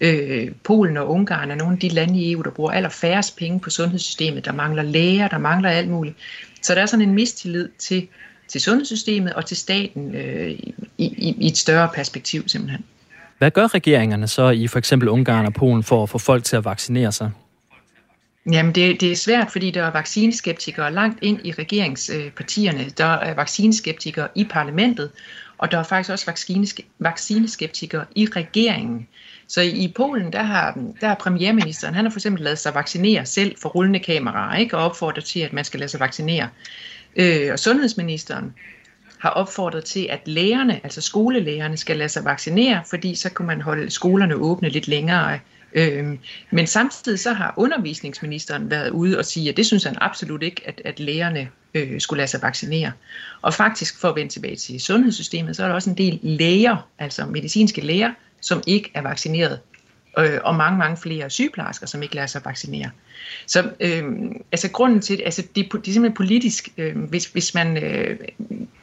Øh, 0.01 0.51
Polen 0.65 0.97
og 0.97 1.11
Ungarn 1.11 1.51
er 1.51 1.55
nogle 1.55 1.73
af 1.73 1.79
de 1.79 1.89
lande 1.89 2.19
i 2.19 2.33
EU, 2.33 2.43
der 2.43 2.51
bruger 2.51 2.71
allerfærrest 2.71 3.37
penge 3.37 3.61
på 3.61 3.71
sundhedssystemet. 3.71 4.45
Der 4.45 4.53
mangler 4.53 4.83
læger, 4.83 5.29
der 5.29 5.39
mangler 5.39 5.71
alt 5.71 5.89
muligt. 5.89 6.17
Så 6.63 6.75
der 6.75 6.83
er 6.83 6.87
sådan 6.87 7.09
en 7.09 7.15
mistillid 7.15 7.69
til, 7.79 8.09
til 8.49 8.61
sundhedssystemet 8.61 9.33
og 9.33 9.47
til 9.47 9.57
staten 9.57 10.15
øh, 10.15 10.51
i, 10.51 10.75
i, 10.99 11.37
i 11.39 11.47
et 11.47 11.57
større 11.57 11.89
perspektiv 11.95 12.49
simpelthen. 12.49 12.85
Hvad 13.39 13.51
gør 13.51 13.75
regeringerne 13.75 14.29
så 14.29 14.51
i 14.51 14.67
for 14.67 14.79
eksempel 14.79 15.09
Ungarn 15.09 15.47
og 15.47 15.55
Polen 15.55 15.83
for 15.83 16.03
at 16.03 16.09
få 16.09 16.19
folk 16.19 16.45
til 16.45 16.57
at 16.57 16.65
vaccinere 16.65 17.13
sig? 17.13 17.31
Jamen, 18.53 18.75
det, 18.75 19.01
det 19.01 19.13
er 19.13 19.17
svært, 19.17 19.51
fordi 19.51 19.71
der 19.71 19.83
er 19.83 19.91
vaccineskeptikere 19.91 20.93
langt 20.93 21.19
ind 21.23 21.47
i 21.47 21.53
regeringspartierne. 21.53 22.91
Der 22.99 23.05
er 23.05 23.35
vaccineskeptikere 23.35 24.29
i 24.35 24.45
parlamentet, 24.45 25.11
og 25.59 25.71
der 25.71 25.79
er 25.79 25.83
faktisk 25.83 26.11
også 26.11 26.33
vaccineskeptikere 26.99 28.05
i 28.15 28.27
regeringen. 28.27 29.09
Så 29.49 29.61
i 29.61 29.93
Polen, 29.97 30.33
der 30.33 30.43
har, 30.43 30.79
der 31.01 31.09
har 31.09 31.15
premierministeren, 31.15 31.95
han 31.95 32.05
har 32.05 32.11
for 32.11 32.19
eksempel 32.19 32.45
lavet 32.45 32.59
sig 32.59 32.75
vaccinere 32.75 33.27
selv 33.27 33.57
for 33.63 33.69
rullende 33.69 33.99
kameraer, 33.99 34.57
ikke? 34.57 34.77
og 34.77 34.85
opfordret 34.85 35.25
til, 35.25 35.41
at 35.41 35.53
man 35.53 35.65
skal 35.65 35.81
lade 35.81 35.91
sig 35.91 36.01
vaccinere. 36.01 36.49
Øh, 37.17 37.53
og 37.53 37.59
sundhedsministeren 37.59 38.55
har 39.19 39.31
opfordret 39.31 39.85
til, 39.85 40.07
at 40.11 40.29
lærerne, 40.29 40.81
altså 40.85 41.01
skolelærerne, 41.01 41.77
skal 41.77 41.97
lade 41.97 42.09
sig 42.09 42.25
vaccinere, 42.25 42.83
fordi 42.91 43.15
så 43.15 43.31
kan 43.33 43.47
man 43.47 43.61
holde 43.61 43.91
skolerne 43.91 44.35
åbne 44.35 44.69
lidt 44.69 44.89
længere 44.89 45.39
Øhm, 45.73 46.19
men 46.51 46.67
samtidig 46.67 47.19
så 47.19 47.33
har 47.33 47.55
undervisningsministeren 47.57 48.71
været 48.71 48.91
ude 48.91 49.19
og 49.19 49.25
sige, 49.25 49.49
at 49.49 49.57
det 49.57 49.67
synes 49.67 49.85
han 49.85 49.97
absolut 50.01 50.43
ikke, 50.43 50.63
at, 50.65 50.83
at 50.85 51.01
lærerne 51.01 51.49
øh, 51.75 52.01
skulle 52.01 52.19
lade 52.19 52.31
sig 52.31 52.43
vaccinere. 52.43 52.93
Og 53.43 53.55
faktisk 53.55 54.01
for 54.01 54.09
at 54.09 54.17
vende 54.17 54.33
tilbage 54.33 54.57
til 54.57 54.81
sundhedssystemet, 54.81 55.57
så 55.57 55.65
er 55.65 55.69
der 55.69 55.75
også 55.75 55.91
en 55.91 55.99
del 55.99 56.19
læger, 56.23 56.89
altså 56.99 57.27
medicinske 57.27 57.81
læger, 57.81 58.13
som 58.41 58.63
ikke 58.67 58.91
er 58.95 59.03
vaccineret. 59.03 59.61
Øh, 60.19 60.39
og 60.45 60.55
mange, 60.55 60.79
mange 60.79 60.97
flere 60.97 61.31
sygeplejersker, 61.31 61.87
som 61.87 62.03
ikke 62.03 62.15
lader 62.15 62.27
sig 62.27 62.45
vaccinere. 62.45 62.91
Så 63.47 63.71
øh, 63.81 64.05
altså 64.53 64.71
grunden 64.71 65.01
til, 65.01 65.23
altså 65.25 65.43
det, 65.43 65.73
det 65.73 65.89
er 65.89 65.93
simpelthen 65.93 66.15
politisk, 66.15 66.69
øh, 66.77 66.99
hvis, 66.99 67.27
hvis 67.27 67.55
man 67.55 67.85
øh, 67.85 68.19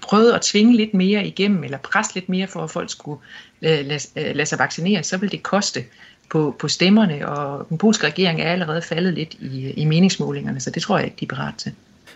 prøvede 0.01 0.35
at 0.35 0.41
tvinge 0.41 0.75
lidt 0.75 0.93
mere 0.93 1.27
igennem, 1.27 1.63
eller 1.63 1.77
presse 1.77 2.15
lidt 2.15 2.29
mere 2.29 2.47
for, 2.47 2.63
at 2.63 2.71
folk 2.71 2.91
skulle 2.91 3.19
øh, 3.61 3.85
lade, 3.85 3.99
øh, 4.15 4.35
lade 4.35 4.45
sig 4.45 4.59
vaccinere, 4.59 5.03
så 5.03 5.17
vil 5.17 5.31
det 5.31 5.43
koste 5.43 5.83
på, 6.29 6.55
på 6.59 6.67
stemmerne, 6.67 7.27
og 7.27 7.69
den 7.69 7.77
polske 7.77 8.07
regering 8.07 8.41
er 8.41 8.51
allerede 8.51 8.81
faldet 8.81 9.13
lidt 9.13 9.33
i, 9.33 9.71
i 9.71 9.85
meningsmålingerne, 9.85 10.59
så 10.59 10.69
det 10.69 10.81
tror 10.81 10.97
jeg 10.97 11.05
ikke, 11.05 11.17
de 11.19 11.25
er 11.25 11.35
parat 11.35 11.55
til. 11.57 11.71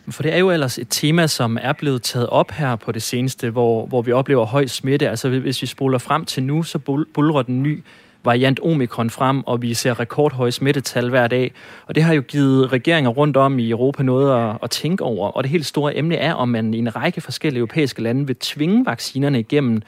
Øhm, 0.09 0.13
for 0.13 0.23
det 0.23 0.33
er 0.33 0.37
jo 0.37 0.51
ellers 0.51 0.77
et 0.77 0.87
tema, 0.89 1.27
som 1.27 1.57
er 1.61 1.73
blevet 1.73 2.01
taget 2.01 2.29
op 2.29 2.51
her 2.51 2.75
på 2.75 2.91
det 2.91 3.01
seneste, 3.01 3.49
hvor, 3.49 3.85
hvor 3.85 4.01
vi 4.01 4.11
oplever 4.11 4.45
høj 4.45 4.67
smitte. 4.67 5.09
Altså 5.09 5.29
hvis 5.29 5.61
vi 5.61 5.67
spoler 5.67 5.97
frem 5.97 6.25
til 6.25 6.43
nu, 6.43 6.63
så 6.63 6.79
bulrer 7.13 7.41
den 7.41 7.63
ny 7.63 7.83
variant 8.23 8.59
omikron 8.59 9.09
frem, 9.09 9.43
og 9.47 9.61
vi 9.61 9.73
ser 9.73 9.99
rekordhøje 9.99 10.51
smittetal 10.51 11.09
hver 11.09 11.27
dag. 11.27 11.51
Og 11.87 11.95
det 11.95 12.03
har 12.03 12.13
jo 12.13 12.21
givet 12.21 12.71
regeringer 12.71 13.09
rundt 13.09 13.37
om 13.37 13.59
i 13.59 13.69
Europa 13.69 14.03
noget 14.03 14.49
at, 14.49 14.57
at 14.63 14.69
tænke 14.69 15.03
over. 15.03 15.27
Og 15.27 15.43
det 15.43 15.51
helt 15.51 15.65
store 15.65 15.97
emne 15.97 16.15
er, 16.15 16.33
om 16.33 16.49
man 16.49 16.73
i 16.73 16.77
en 16.77 16.95
række 16.95 17.21
forskellige 17.21 17.59
europæiske 17.59 18.01
lande 18.01 18.27
vil 18.27 18.35
tvinge 18.35 18.85
vaccinerne 18.85 19.39
igennem. 19.39 19.81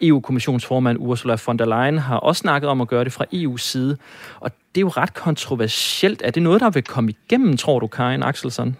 EU-kommissionsformand 0.00 0.98
Ursula 1.00 1.36
von 1.46 1.58
der 1.58 1.64
Leyen 1.64 1.98
har 1.98 2.16
også 2.16 2.40
snakket 2.40 2.70
om 2.70 2.80
at 2.80 2.88
gøre 2.88 3.04
det 3.04 3.12
fra 3.12 3.24
EU's 3.34 3.58
side. 3.58 3.96
Og 4.40 4.50
det 4.74 4.80
er 4.80 4.82
jo 4.82 4.88
ret 4.88 5.14
kontroversielt. 5.14 6.22
Er 6.24 6.30
det 6.30 6.42
noget, 6.42 6.60
der 6.60 6.70
vil 6.70 6.82
komme 6.82 7.10
igennem, 7.10 7.56
tror 7.56 7.78
du, 7.78 7.86
Karin 7.86 8.22
Axelsson? 8.22 8.76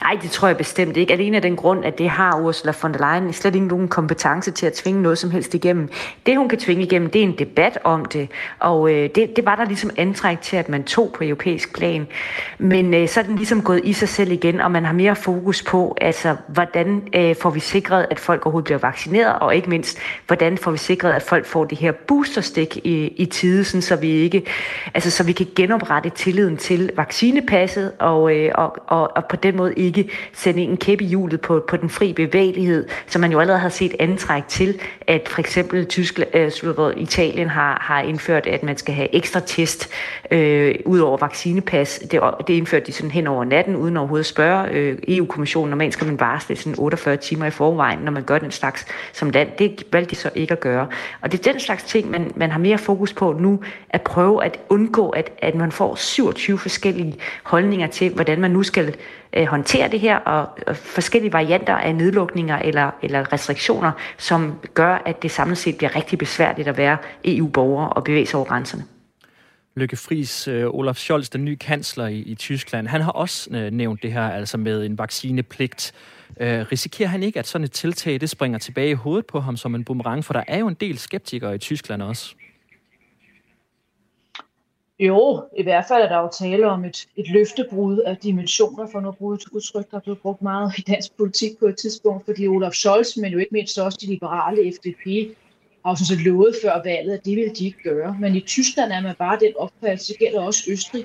Nej, 0.00 0.18
det 0.22 0.30
tror 0.30 0.48
jeg 0.48 0.56
bestemt 0.56 0.96
ikke. 0.96 1.12
Alene 1.12 1.36
af 1.36 1.42
den 1.42 1.56
grund, 1.56 1.84
at 1.84 1.98
det 1.98 2.10
har 2.10 2.40
Ursula 2.40 2.72
von 2.82 2.94
der 2.94 3.18
Leyen 3.18 3.32
slet 3.32 3.54
ikke 3.54 3.66
nogen 3.66 3.88
kompetence 3.88 4.50
til 4.50 4.66
at 4.66 4.72
tvinge 4.72 5.02
noget 5.02 5.18
som 5.18 5.30
helst 5.30 5.54
igennem. 5.54 5.88
Det, 6.26 6.36
hun 6.36 6.48
kan 6.48 6.58
tvinge 6.58 6.82
igennem, 6.82 7.10
det 7.10 7.18
er 7.18 7.22
en 7.22 7.38
debat 7.38 7.78
om 7.84 8.04
det. 8.04 8.28
Og 8.58 8.92
øh, 8.92 9.10
det, 9.14 9.36
det 9.36 9.46
var 9.46 9.56
der 9.56 9.64
ligesom 9.64 9.90
antræk 9.96 10.40
til, 10.40 10.56
at 10.56 10.68
man 10.68 10.84
tog 10.84 11.10
på 11.14 11.24
europæisk 11.24 11.74
plan. 11.74 12.06
Men 12.58 12.94
øh, 12.94 13.08
så 13.08 13.20
er 13.20 13.24
den 13.24 13.36
ligesom 13.36 13.62
gået 13.62 13.80
i 13.84 13.92
sig 13.92 14.08
selv 14.08 14.32
igen, 14.32 14.60
og 14.60 14.70
man 14.70 14.84
har 14.84 14.92
mere 14.92 15.16
fokus 15.16 15.62
på, 15.62 15.96
altså, 16.00 16.36
hvordan 16.48 17.02
øh, 17.14 17.36
får 17.36 17.50
vi 17.50 17.60
sikret, 17.60 18.06
at 18.10 18.20
folk 18.20 18.46
overhovedet 18.46 18.64
bliver 18.64 18.78
vaccineret, 18.78 19.38
og 19.38 19.56
ikke 19.56 19.70
mindst, 19.70 19.98
hvordan 20.26 20.58
får 20.58 20.70
vi 20.70 20.78
sikret, 20.78 21.12
at 21.12 21.22
folk 21.22 21.46
får 21.46 21.64
det 21.64 21.78
her 21.78 21.92
boosterstik 21.92 22.76
i, 22.76 23.06
i 23.16 23.26
tide, 23.26 23.64
sådan, 23.64 23.82
så 23.82 23.96
vi 23.96 24.08
ikke, 24.08 24.46
altså, 24.94 25.10
så 25.10 25.24
vi 25.24 25.32
kan 25.32 25.46
genoprette 25.56 26.10
tilliden 26.10 26.56
til 26.56 26.90
vaccinepasset, 26.96 27.92
og, 27.98 28.36
øh, 28.36 28.52
og, 28.54 28.76
og, 28.86 29.16
og 29.16 29.24
på 29.24 29.36
den 29.36 29.59
måde 29.60 29.74
ikke 29.74 30.10
sende 30.32 30.62
en 30.62 30.76
kæppe 30.76 31.04
i 31.04 31.06
hjulet 31.06 31.40
på, 31.40 31.64
på 31.68 31.76
den 31.76 31.88
fri 31.88 32.12
bevægelighed, 32.12 32.88
som 33.06 33.20
man 33.20 33.32
jo 33.32 33.40
allerede 33.40 33.60
har 33.60 33.68
set 33.68 33.94
antræk 33.98 34.42
til, 34.48 34.80
at 35.06 35.28
for 35.28 35.40
eksempel 35.40 35.86
Tyskland, 35.86 36.30
øh, 36.34 36.96
Italien 36.96 37.48
har, 37.48 37.78
har 37.80 38.02
indført, 38.02 38.46
at 38.46 38.62
man 38.62 38.76
skal 38.76 38.94
have 38.94 39.14
ekstra 39.14 39.40
test 39.40 39.90
øh, 40.30 40.74
ud 40.84 40.98
over 40.98 41.16
vaccinepas. 41.16 41.98
Det, 42.10 42.20
det 42.46 42.54
indførte 42.54 42.86
de 42.86 42.92
sådan 42.92 43.10
hen 43.10 43.26
over 43.26 43.44
natten, 43.44 43.76
uden 43.76 43.96
overhovedet 43.96 44.22
at 44.22 44.26
spørge 44.26 44.68
øh, 44.70 44.98
EU-kommissionen. 45.08 45.70
Normalt 45.70 45.92
skal 45.92 46.06
man 46.06 46.20
varsle 46.20 46.56
sådan 46.56 46.74
48 46.78 47.16
timer 47.16 47.46
i 47.46 47.50
forvejen, 47.50 47.98
når 47.98 48.12
man 48.12 48.22
gør 48.22 48.38
den 48.38 48.50
slags 48.50 48.86
som 49.12 49.30
land. 49.30 49.48
Det 49.58 49.86
valgte 49.92 50.10
de 50.10 50.16
så 50.16 50.30
ikke 50.34 50.52
at 50.52 50.60
gøre. 50.60 50.86
Og 51.20 51.32
det 51.32 51.46
er 51.46 51.52
den 51.52 51.60
slags 51.60 51.84
ting, 51.84 52.10
man, 52.10 52.32
man 52.36 52.50
har 52.50 52.58
mere 52.58 52.78
fokus 52.78 53.12
på 53.12 53.32
nu, 53.32 53.60
at 53.90 54.02
prøve 54.02 54.44
at 54.44 54.58
undgå, 54.68 55.08
at, 55.08 55.30
at 55.38 55.54
man 55.54 55.72
får 55.72 55.94
27 55.94 56.58
forskellige 56.58 57.14
holdninger 57.42 57.86
til, 57.86 58.12
hvordan 58.14 58.40
man 58.40 58.50
nu 58.50 58.62
skal 58.62 58.94
øh, 59.32 59.46
håndtere 59.46 59.88
det 59.88 60.00
her, 60.00 60.16
og, 60.16 60.58
og 60.66 60.76
forskellige 60.76 61.32
varianter 61.32 61.74
af 61.74 61.94
nedlukninger 61.94 62.58
eller, 62.58 62.90
eller 63.02 63.32
restriktioner, 63.32 63.92
som 64.18 64.60
gør, 64.74 65.02
at 65.06 65.22
det 65.22 65.30
samlet 65.30 65.58
set 65.58 65.76
bliver 65.76 65.96
rigtig 65.96 66.18
besværligt 66.18 66.68
at 66.68 66.76
være 66.76 66.96
EU-borger 67.24 67.86
og 67.86 68.04
bevæge 68.04 68.26
sig 68.26 68.38
over 68.38 68.48
grænserne. 68.48 68.84
Lykke 69.76 69.96
Friis, 69.96 70.48
øh, 70.48 70.66
Olaf 70.66 70.96
Scholz, 70.96 71.28
den 71.28 71.44
nye 71.44 71.56
kansler 71.56 72.06
i, 72.06 72.18
i 72.18 72.34
Tyskland, 72.34 72.86
han 72.86 73.00
har 73.00 73.10
også 73.10 73.50
øh, 73.50 73.70
nævnt 73.70 74.02
det 74.02 74.12
her 74.12 74.28
altså 74.28 74.58
med 74.58 74.86
en 74.86 74.98
vaccinepligt. 74.98 75.92
Øh, 76.40 76.60
risikerer 76.72 77.08
han 77.08 77.22
ikke, 77.22 77.38
at 77.38 77.46
sådan 77.46 77.64
et 77.64 77.72
tiltag 77.72 78.20
det 78.20 78.30
springer 78.30 78.58
tilbage 78.58 78.90
i 78.90 78.94
hovedet 78.94 79.26
på 79.26 79.40
ham 79.40 79.56
som 79.56 79.74
en 79.74 79.84
boomerang? 79.84 80.24
For 80.24 80.32
der 80.32 80.42
er 80.48 80.58
jo 80.58 80.68
en 80.68 80.74
del 80.74 80.98
skeptikere 80.98 81.54
i 81.54 81.58
Tyskland 81.58 82.02
også. 82.02 82.34
Jo, 85.00 85.42
i 85.56 85.62
hvert 85.62 85.84
fald 85.88 86.02
er 86.02 86.08
der 86.08 86.18
jo 86.18 86.28
tale 86.38 86.66
om 86.66 86.84
et, 86.84 87.06
et 87.16 87.28
løftebrud 87.28 87.98
af 87.98 88.16
dimensioner, 88.16 88.86
for 88.92 89.00
nu 89.00 89.10
bruge 89.10 89.34
et 89.34 89.44
udtryk, 89.52 89.90
der 89.90 89.96
er 89.96 90.00
blevet 90.00 90.20
brugt 90.20 90.42
meget 90.42 90.78
i 90.78 90.80
dansk 90.80 91.16
politik 91.16 91.58
på 91.58 91.66
et 91.66 91.76
tidspunkt, 91.76 92.24
fordi 92.24 92.48
Olaf 92.48 92.72
Scholz, 92.72 93.16
men 93.16 93.32
jo 93.32 93.38
ikke 93.38 93.52
mindst 93.52 93.78
også 93.78 93.98
de 94.00 94.06
liberale 94.06 94.72
FDP, 94.72 95.04
har 95.84 95.90
jo 95.92 95.96
sådan 95.96 96.06
set 96.06 96.20
lovet 96.20 96.56
før 96.62 96.82
valget, 96.84 97.12
at 97.12 97.24
det 97.24 97.36
ville 97.36 97.54
de 97.54 97.66
ikke 97.66 97.82
gøre. 97.82 98.16
Men 98.20 98.36
i 98.36 98.40
Tyskland 98.40 98.92
er 98.92 99.00
man 99.00 99.14
bare 99.18 99.38
den 99.40 99.52
opfattelse, 99.56 100.12
det 100.12 100.18
gælder 100.18 100.40
også 100.40 100.62
Østrig, 100.70 101.04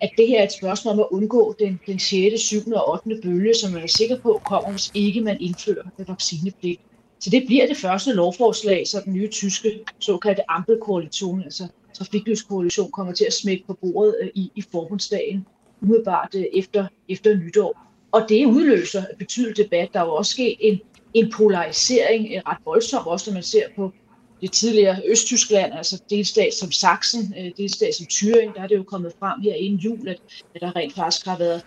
at 0.00 0.10
det 0.18 0.28
her 0.28 0.40
er 0.40 0.44
et 0.44 0.52
spørgsmål 0.52 0.94
om 0.94 1.00
at 1.00 1.06
undgå 1.10 1.54
den, 1.58 1.80
den 1.86 1.98
6., 1.98 2.40
7. 2.40 2.72
og 2.74 2.92
8. 2.92 3.20
bølge, 3.22 3.54
som 3.54 3.72
man 3.72 3.82
er 3.82 3.86
sikker 3.86 4.18
på 4.18 4.40
kommer, 4.44 4.70
hvis 4.70 4.90
ikke 4.94 5.20
man 5.20 5.36
indfører 5.40 5.84
vaccinepligt. 6.08 6.80
Så 7.20 7.30
det 7.30 7.42
bliver 7.46 7.66
det 7.66 7.76
første 7.76 8.12
lovforslag, 8.12 8.88
så 8.88 9.00
den 9.04 9.12
nye 9.12 9.28
tyske 9.28 9.80
såkaldte 10.00 10.50
Ampelkoalition, 10.50 11.42
altså 11.42 11.68
Trafiklyskoalition, 11.94 12.90
kommer 12.90 13.12
til 13.12 13.24
at 13.24 13.32
smække 13.32 13.64
på 13.66 13.78
bordet 13.80 14.14
øh, 14.22 14.28
i, 14.34 14.52
i 14.56 14.62
forbundsdagen, 14.72 15.46
umiddelbart 15.82 16.34
øh, 16.34 16.44
efter, 16.52 16.86
efter 17.08 17.36
nytår. 17.36 17.80
Og 18.12 18.26
det 18.28 18.46
udløser 18.46 19.00
et 19.00 19.18
betydeligt 19.18 19.58
debat. 19.58 19.88
Der 19.92 20.00
er 20.00 20.04
jo 20.04 20.14
også 20.14 20.32
sket 20.32 20.56
en, 20.60 20.80
en 21.14 21.32
polarisering, 21.36 22.26
en 22.26 22.48
ret 22.48 22.58
voldsom, 22.64 23.06
også 23.06 23.30
når 23.30 23.34
man 23.34 23.42
ser 23.42 23.66
på 23.76 23.92
det 24.40 24.52
tidligere 24.52 25.00
Østtyskland, 25.08 25.72
altså 25.72 26.02
delstat 26.10 26.54
som 26.54 26.72
Sachsen, 26.72 27.34
delstat 27.56 27.94
som 27.94 28.06
Thüringen, 28.12 28.54
der 28.54 28.62
er 28.62 28.66
det 28.66 28.76
jo 28.76 28.82
kommet 28.82 29.12
frem 29.18 29.40
her 29.40 29.54
inden 29.54 29.78
jul, 29.78 30.08
at, 30.08 30.20
at 30.54 30.60
der 30.60 30.76
rent 30.76 30.94
faktisk 30.94 31.26
har 31.26 31.38
været 31.38 31.62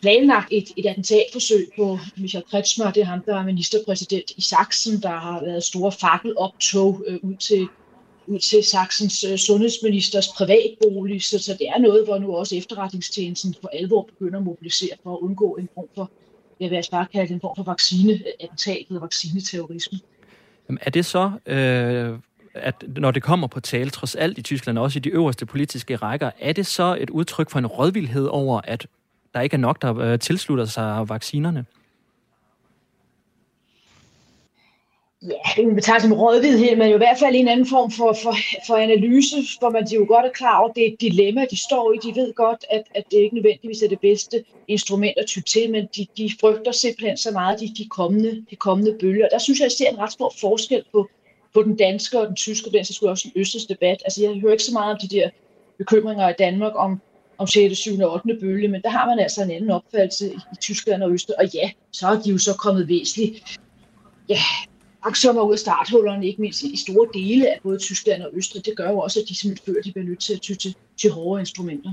planlagt 0.00 0.48
et, 0.50 0.64
et 0.76 0.86
attentatforsøg 0.86 1.68
på 1.76 1.98
Michael 2.16 2.44
Kretschmer, 2.50 2.90
det 2.90 3.00
er 3.00 3.04
ham, 3.04 3.22
der 3.26 3.36
er 3.36 3.44
ministerpræsident 3.44 4.30
i 4.36 4.40
Sachsen, 4.40 5.02
der 5.02 5.08
har 5.08 5.40
været 5.44 5.64
store 5.64 5.92
fakkeloptog 5.92 7.04
øh, 7.06 7.18
ud 7.22 7.36
til 7.36 7.68
ud 8.26 8.38
til 8.38 8.64
Saxens 8.64 9.24
øh, 9.24 9.38
sundhedsministers 9.38 10.28
privatbolig, 10.28 11.22
så, 11.22 11.38
så 11.38 11.52
det 11.52 11.68
er 11.68 11.78
noget, 11.78 12.04
hvor 12.04 12.18
nu 12.18 12.36
også 12.36 12.56
efterretningstjenesten 12.56 13.54
for 13.60 13.70
alvor 13.72 14.02
begynder 14.02 14.38
at 14.38 14.44
mobilisere 14.44 14.96
for 15.02 15.14
at 15.14 15.18
undgå 15.20 15.54
en 15.54 15.68
form 15.74 15.88
for, 15.94 16.10
jeg 16.60 16.70
vil 16.70 16.76
altså 16.76 16.90
bare 16.90 17.06
kalde 17.12 17.34
en 17.34 17.40
form 17.40 17.56
for 17.56 17.62
vaccineattentat 17.62 18.76
øh, 18.76 18.84
eller 18.88 19.00
vaccineterrorisme. 19.00 19.98
Jamen, 20.68 20.78
er 20.82 20.90
det 20.90 21.04
så, 21.04 21.30
øh, 21.46 22.18
at 22.54 22.84
når 22.96 23.10
det 23.10 23.22
kommer 23.22 23.46
på 23.46 23.60
tale, 23.60 23.90
trods 23.90 24.14
alt 24.14 24.38
i 24.38 24.42
Tyskland, 24.42 24.78
også 24.78 24.98
i 24.98 25.00
de 25.00 25.08
øverste 25.08 25.46
politiske 25.46 25.96
rækker, 25.96 26.30
er 26.38 26.52
det 26.52 26.66
så 26.66 26.96
et 27.00 27.10
udtryk 27.10 27.50
for 27.50 27.58
en 27.58 27.66
rådvildhed 27.66 28.26
over, 28.26 28.60
at 28.64 28.86
der 29.34 29.40
ikke 29.40 29.54
er 29.54 29.58
nok, 29.58 29.82
der 29.82 29.98
øh, 29.98 30.18
tilslutter 30.18 30.64
sig 30.64 31.08
vaccinerne? 31.08 31.66
Ja, 35.22 35.62
det 35.62 35.74
betegnes 35.74 36.02
som 36.02 36.12
rådvidhed, 36.12 36.76
men 36.76 36.88
jo 36.88 36.94
i 36.94 37.04
hvert 37.04 37.18
fald 37.18 37.34
en 37.34 37.48
anden 37.48 37.66
form 37.66 37.90
for, 37.90 38.12
for, 38.22 38.34
for 38.66 38.76
analyse, 38.76 39.36
hvor 39.58 39.70
man 39.70 39.86
de 39.86 39.94
jo 39.94 40.04
godt 40.08 40.26
er 40.26 40.30
klar 40.30 40.58
over, 40.60 40.72
det 40.72 40.82
er 40.82 40.92
et 40.92 41.00
dilemma, 41.00 41.46
de 41.50 41.56
står 41.56 41.92
i. 41.92 41.96
De 42.02 42.20
ved 42.20 42.34
godt, 42.34 42.64
at, 42.70 42.82
at 42.94 43.04
det 43.10 43.16
ikke 43.16 43.34
nødvendigvis 43.34 43.82
er 43.82 43.88
det 43.88 44.00
bedste 44.00 44.44
instrument 44.68 45.18
at 45.18 45.26
ty 45.26 45.40
til, 45.40 45.70
men 45.70 45.88
de, 45.96 46.06
de 46.16 46.30
frygter 46.40 46.72
simpelthen 46.72 47.16
så 47.16 47.30
meget 47.30 47.60
de, 47.60 47.74
de, 47.78 47.88
kommende, 47.88 48.44
de 48.50 48.56
kommende 48.56 48.96
bølger. 49.00 49.28
Der 49.28 49.38
synes 49.38 49.60
jeg, 49.60 49.64
jeg 49.64 49.72
ser 49.72 49.88
en 49.88 49.98
ret 49.98 50.12
stor 50.12 50.32
forskel 50.40 50.84
på, 50.92 51.08
på 51.54 51.62
den 51.62 51.76
danske 51.76 52.20
og 52.20 52.26
den 52.26 52.36
tyske, 52.36 52.68
og 52.68 52.72
den 52.72 52.84
så 52.84 52.94
skulle 52.94 53.10
også 53.10 53.28
en 53.28 53.40
østers 53.40 53.64
debat. 53.64 54.02
Altså, 54.04 54.22
jeg 54.22 54.40
hører 54.40 54.52
ikke 54.52 54.64
så 54.64 54.72
meget 54.72 54.92
om 54.92 54.98
de 55.02 55.16
der 55.16 55.30
bekymringer 55.78 56.28
i 56.28 56.34
Danmark 56.38 56.72
om, 56.76 57.00
om 57.38 57.46
6., 57.46 57.78
7. 57.78 58.00
og 58.00 58.12
8. 58.12 58.38
bølge, 58.40 58.68
men 58.68 58.82
der 58.82 58.90
har 58.90 59.06
man 59.06 59.18
altså 59.18 59.42
en 59.42 59.50
anden 59.50 59.70
opfattelse 59.70 60.26
i, 60.26 60.36
i 60.52 60.56
Tyskland 60.60 61.02
og 61.02 61.12
Østrig. 61.12 61.38
Og 61.38 61.44
ja, 61.54 61.70
så 61.92 62.08
er 62.08 62.20
de 62.20 62.30
jo 62.30 62.38
så 62.38 62.54
kommet 62.54 62.88
væsentligt 62.88 63.60
ja, 64.28 64.38
langsommere 65.04 65.46
ud 65.46 65.52
af 65.52 65.58
starthullerne, 65.58 66.26
ikke 66.26 66.40
mindst 66.40 66.62
i 66.62 66.76
store 66.76 67.08
dele 67.14 67.48
af 67.48 67.58
både 67.62 67.78
Tyskland 67.78 68.22
og 68.22 68.30
Østrig. 68.32 68.66
Det 68.66 68.76
gør 68.76 68.90
jo 68.90 68.98
også, 68.98 69.20
at 69.20 69.28
de 69.28 69.34
simpelthen 69.34 69.66
føler, 69.66 69.82
de 69.82 69.92
bliver 69.92 70.08
nødt 70.08 70.20
til 70.20 70.34
at 70.34 70.40
ty 70.40 70.52
til, 70.54 70.74
til 71.00 71.10
hårde 71.10 71.40
instrumenter. 71.40 71.92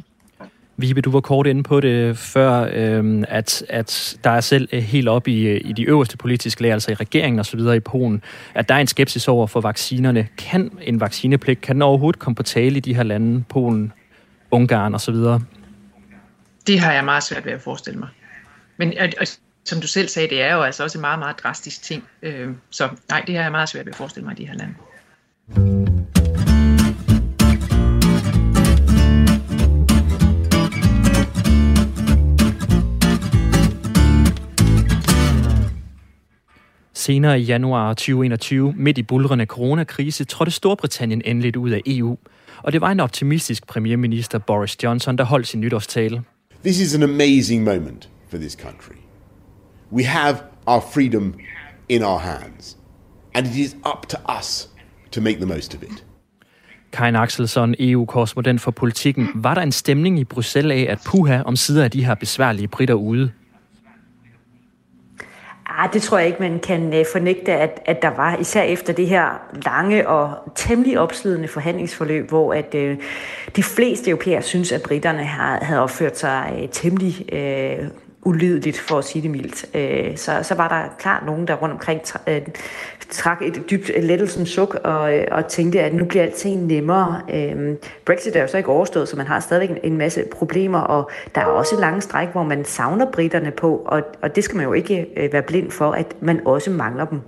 Vibe, 0.77 1.01
du 1.01 1.11
var 1.11 1.21
kort 1.21 1.47
inde 1.47 1.63
på 1.63 1.79
det 1.79 2.17
før, 2.17 2.69
øh, 2.73 3.23
at, 3.27 3.65
at 3.69 4.17
der 4.23 4.29
er 4.29 4.41
selv 4.41 4.69
øh, 4.71 4.81
helt 4.81 5.07
op 5.07 5.27
i, 5.27 5.47
øh, 5.47 5.61
i 5.65 5.73
de 5.73 5.83
øverste 5.83 6.17
politiske 6.17 6.61
lag, 6.61 6.71
altså 6.71 6.91
i 6.91 6.93
regeringen 6.93 7.39
og 7.39 7.45
så 7.45 7.57
videre 7.57 7.75
i 7.75 7.79
Polen, 7.79 8.21
at 8.53 8.69
der 8.69 8.75
er 8.75 8.79
en 8.79 8.87
skepsis 8.87 9.27
over 9.27 9.47
for 9.47 9.61
vaccinerne. 9.61 10.27
Kan 10.37 10.71
en 10.81 10.99
vaccinepligt, 10.99 11.61
kan 11.61 11.75
den 11.75 11.81
overhovedet 11.81 12.19
komme 12.19 12.35
på 12.35 12.43
tale 12.43 12.77
i 12.77 12.79
de 12.79 12.95
her 12.95 13.03
lande, 13.03 13.43
Polen, 13.49 13.93
Ungarn 14.51 14.93
og 14.93 15.01
så 15.01 15.11
videre? 15.11 15.41
Det 16.67 16.79
har 16.79 16.93
jeg 16.93 17.05
meget 17.05 17.23
svært 17.23 17.45
ved 17.45 17.51
at 17.51 17.61
forestille 17.61 17.99
mig. 17.99 18.09
Men 18.77 18.93
og, 18.99 19.09
og, 19.19 19.27
som 19.65 19.81
du 19.81 19.87
selv 19.87 20.07
sagde, 20.07 20.29
det 20.29 20.41
er 20.41 20.55
jo 20.55 20.61
altså 20.61 20.83
også 20.83 20.97
en 20.97 21.01
meget, 21.01 21.19
meget 21.19 21.39
drastisk 21.43 21.83
ting. 21.83 22.03
Øh, 22.21 22.49
så 22.69 22.89
nej, 23.09 23.23
det 23.27 23.35
har 23.35 23.43
jeg 23.43 23.51
meget 23.51 23.69
svært 23.69 23.85
ved 23.85 23.93
at 23.93 23.97
forestille 23.97 24.25
mig 24.25 24.39
i 24.39 24.43
de 24.43 24.47
her 24.47 24.55
lande. 24.55 24.75
Senere 36.93 37.39
i 37.39 37.43
januar 37.43 37.93
2021, 37.93 38.73
midt 38.77 38.97
i 38.97 39.03
bulrende 39.03 39.45
coronakrise, 39.45 40.23
trådte 40.23 40.51
Storbritannien 40.51 41.21
endeligt 41.25 41.55
ud 41.55 41.69
af 41.69 41.81
EU. 41.85 42.17
Og 42.63 42.73
det 42.73 42.81
var 42.81 42.91
en 42.91 42.99
optimistisk 42.99 43.67
premierminister 43.67 44.39
Boris 44.39 44.83
Johnson, 44.83 45.17
der 45.17 45.23
holdt 45.23 45.47
sin 45.47 45.59
nytårstale. 45.59 46.23
This 46.63 46.79
is 46.79 46.95
an 46.95 47.03
amazing 47.03 47.63
moment 47.63 48.09
for 48.29 48.37
this 48.37 48.53
country. 48.53 48.95
We 49.91 50.03
have 50.03 50.37
our 50.65 50.81
freedom 50.93 51.33
in 51.89 52.03
our 52.03 52.19
hands, 52.19 52.77
and 53.35 53.47
it 53.47 53.55
is 53.55 53.73
up 53.73 54.07
to 54.09 54.17
us 54.39 54.69
to 55.11 55.21
make 55.21 55.37
the 55.37 55.45
most 55.45 55.75
of 55.75 55.83
it. 55.83 56.05
Karin 56.91 57.15
Axelsson, 57.15 57.75
EU-korrespondent 57.79 58.61
for 58.61 58.71
politikken. 58.71 59.29
Var 59.35 59.53
der 59.53 59.61
en 59.61 59.71
stemning 59.71 60.19
i 60.19 60.23
Bruxelles 60.23 60.71
af, 60.71 60.91
at 60.91 60.99
puha 61.05 61.41
om 61.41 61.55
sider 61.55 61.83
af 61.83 61.91
de 61.91 62.05
her 62.05 62.15
besværlige 62.15 62.67
britter 62.67 62.95
ude? 62.95 63.31
Ah, 65.77 65.93
det 65.93 66.01
tror 66.01 66.17
jeg 66.17 66.27
ikke, 66.27 66.39
man 66.39 66.59
kan 66.59 66.93
øh, 66.93 67.05
fornægte, 67.11 67.51
at, 67.51 67.81
at 67.85 68.01
der 68.01 68.09
var, 68.09 68.35
især 68.35 68.61
efter 68.61 68.93
det 68.93 69.07
her 69.07 69.41
lange 69.65 70.07
og 70.07 70.51
temmelig 70.55 70.99
opslidende 70.99 71.47
forhandlingsforløb, 71.47 72.29
hvor 72.29 72.53
at 72.53 72.75
øh, 72.75 72.97
de 73.55 73.63
fleste 73.63 74.09
europæere 74.09 74.41
synes, 74.41 74.71
at 74.71 74.81
britterne 74.81 75.25
har, 75.25 75.63
havde 75.63 75.81
opført 75.81 76.17
sig 76.17 76.59
øh, 76.61 76.69
temmelig 76.71 77.33
øh, 77.33 77.87
ulydeligt, 78.23 78.79
for 78.79 78.97
at 78.97 79.05
sige 79.05 79.21
det 79.21 79.31
mildt. 79.31 79.65
Øh, 79.75 80.17
så, 80.17 80.39
så 80.43 80.55
var 80.55 80.67
der 80.67 80.95
klart 80.99 81.25
nogen, 81.25 81.47
der 81.47 81.55
rundt 81.55 81.73
omkring 81.73 82.01
øh, 82.27 82.41
trak 83.09 83.41
et 83.41 83.69
dybt 83.69 83.91
lettelsens 84.03 84.49
suk 84.49 84.75
og, 84.83 85.17
øh, 85.17 85.25
og 85.31 85.47
tænkte, 85.47 85.81
at 85.81 85.93
nu 85.93 86.05
bliver 86.05 86.23
alting 86.23 86.65
nemmere. 86.65 87.21
Brexit 88.05 88.35
er 88.35 88.41
jo 88.41 88.47
så 88.47 88.57
ikke 88.57 88.69
overstået, 88.69 89.07
så 89.07 89.17
man 89.17 89.27
har 89.27 89.39
stadigvæk 89.39 89.79
en 89.83 89.97
masse 89.97 90.23
problemer, 90.31 90.79
og 90.79 91.09
der 91.35 91.41
er 91.41 91.45
også 91.45 91.79
lange 91.79 92.01
stræk, 92.01 92.27
hvor 92.31 92.43
man 92.43 92.65
savner 92.65 93.11
britterne 93.11 93.51
på, 93.51 93.75
og, 93.85 94.01
og 94.21 94.35
det 94.35 94.43
skal 94.43 94.57
man 94.57 94.65
jo 94.65 94.73
ikke 94.73 95.07
være 95.31 95.41
blind 95.41 95.71
for, 95.71 95.91
at 95.91 96.15
man 96.21 96.41
også 96.45 96.71
mangler 96.71 97.05
dem. 97.05 97.21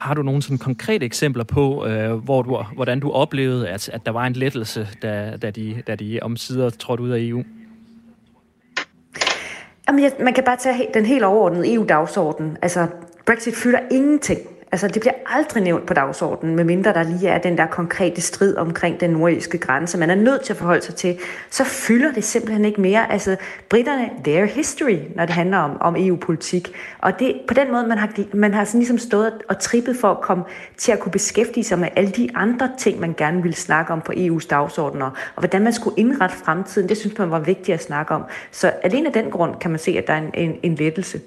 Har 0.00 0.14
du 0.14 0.22
nogle 0.22 0.42
sådan 0.42 0.58
konkrete 0.58 1.06
eksempler 1.06 1.44
på, 1.44 1.86
øh, 1.86 2.12
hvor 2.12 2.42
du, 2.42 2.58
hvordan 2.74 3.00
du 3.00 3.10
oplevede, 3.10 3.68
at, 3.68 3.88
at 3.88 4.06
der 4.06 4.12
var 4.12 4.26
en 4.26 4.32
lettelse, 4.32 4.88
da, 5.02 5.36
da, 5.42 5.50
de, 5.50 5.82
da 5.86 5.94
de 5.94 6.18
omsider 6.22 6.70
trådte 6.70 7.02
ud 7.02 7.10
af 7.10 7.18
EU? 7.20 7.42
Jamen, 9.88 10.10
man 10.20 10.34
kan 10.34 10.44
bare 10.44 10.56
tage 10.56 10.88
den 10.94 11.06
helt 11.06 11.24
overordnede 11.24 11.74
EU-dagsorden. 11.74 12.56
Altså, 12.62 12.86
Brexit 13.26 13.54
fylder 13.54 13.78
ingenting 13.90 14.40
Altså, 14.72 14.88
det 14.88 15.00
bliver 15.00 15.14
aldrig 15.26 15.62
nævnt 15.62 15.86
på 15.86 15.94
dagsordenen, 15.94 16.56
medmindre 16.56 16.92
der 16.92 17.02
lige 17.02 17.28
er 17.28 17.38
den 17.38 17.58
der 17.58 17.66
konkrete 17.66 18.20
strid 18.20 18.56
omkring 18.56 19.00
den 19.00 19.10
nordiske 19.10 19.58
grænse. 19.58 19.98
Man 19.98 20.10
er 20.10 20.14
nødt 20.14 20.42
til 20.42 20.52
at 20.52 20.56
forholde 20.56 20.82
sig 20.82 20.94
til. 20.94 21.18
Så 21.50 21.64
fylder 21.64 22.12
det 22.12 22.24
simpelthen 22.24 22.64
ikke 22.64 22.80
mere. 22.80 23.12
Altså, 23.12 23.36
britterne, 23.68 24.10
their 24.24 24.44
history, 24.44 24.98
når 25.16 25.26
det 25.26 25.34
handler 25.34 25.58
om, 25.58 25.80
om 25.80 25.96
EU-politik. 25.98 26.72
Og 26.98 27.18
det 27.18 27.40
på 27.48 27.54
den 27.54 27.72
måde, 27.72 27.86
man 27.86 27.98
har, 27.98 28.10
man 28.32 28.54
har 28.54 28.64
sådan 28.64 28.78
ligesom 28.78 28.98
stået 28.98 29.32
og 29.48 29.58
trippet 29.58 29.96
for 29.96 30.10
at 30.10 30.20
komme 30.20 30.44
til 30.76 30.92
at 30.92 31.00
kunne 31.00 31.12
beskæftige 31.12 31.64
sig 31.64 31.78
med 31.78 31.88
alle 31.96 32.10
de 32.10 32.28
andre 32.34 32.70
ting, 32.78 33.00
man 33.00 33.14
gerne 33.16 33.42
ville 33.42 33.56
snakke 33.56 33.92
om 33.92 34.00
på 34.00 34.12
EU's 34.12 34.48
dagsordner. 34.50 35.06
Og 35.06 35.40
hvordan 35.40 35.62
man 35.62 35.72
skulle 35.72 35.98
indrette 35.98 36.36
fremtiden, 36.36 36.88
det 36.88 36.96
synes 36.96 37.18
man 37.18 37.30
var 37.30 37.40
vigtigt 37.40 37.74
at 37.74 37.82
snakke 37.82 38.14
om. 38.14 38.24
Så 38.50 38.72
alene 38.82 39.06
af 39.06 39.12
den 39.12 39.30
grund 39.30 39.54
kan 39.60 39.70
man 39.70 39.80
se, 39.80 39.98
at 39.98 40.06
der 40.06 40.12
er 40.12 40.18
en, 40.18 40.30
en, 40.34 40.58
en 40.62 40.74
lettelse. 40.74 41.20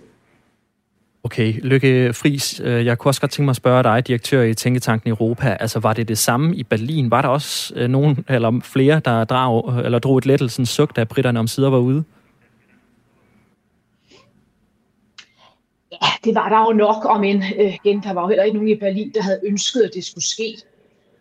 Okay, 1.25 1.53
Lykke 1.61 2.13
Friis, 2.13 2.61
øh, 2.63 2.85
jeg 2.85 2.97
kunne 2.97 3.09
også 3.09 3.21
godt 3.21 3.31
tænke 3.31 3.45
mig 3.45 3.51
at 3.51 3.55
spørge 3.55 3.83
dig, 3.83 4.07
direktør 4.07 4.41
i 4.41 4.53
Tænketanken 4.53 5.09
Europa. 5.09 5.57
Altså, 5.59 5.79
var 5.79 5.93
det 5.93 6.07
det 6.07 6.17
samme 6.17 6.55
i 6.55 6.63
Berlin? 6.63 7.11
Var 7.11 7.21
der 7.21 7.29
også 7.29 7.73
øh, 7.75 7.89
nogen 7.89 8.25
eller 8.29 8.59
flere, 8.63 9.01
der 9.05 9.23
drag, 9.23 9.79
eller 9.85 9.99
drog 9.99 10.17
et 10.17 10.25
lettelsens 10.25 10.69
suk, 10.69 10.95
da 10.95 11.03
britterne 11.03 11.39
om 11.39 11.47
sider 11.47 11.69
var 11.69 11.77
ude? 11.77 12.03
Ja, 15.91 16.07
det 16.23 16.35
var 16.35 16.49
der 16.49 16.59
jo 16.59 16.77
nok, 16.77 17.05
om 17.05 17.23
en, 17.23 17.43
øh, 17.59 17.75
igen, 17.85 18.03
der 18.03 18.13
var 18.13 18.21
jo 18.21 18.27
heller 18.27 18.43
ikke 18.43 18.57
nogen 18.57 18.69
i 18.69 18.75
Berlin, 18.75 19.11
der 19.15 19.23
havde 19.23 19.39
ønsket, 19.47 19.81
at 19.81 19.91
det 19.93 20.05
skulle 20.05 20.25
ske. 20.25 20.55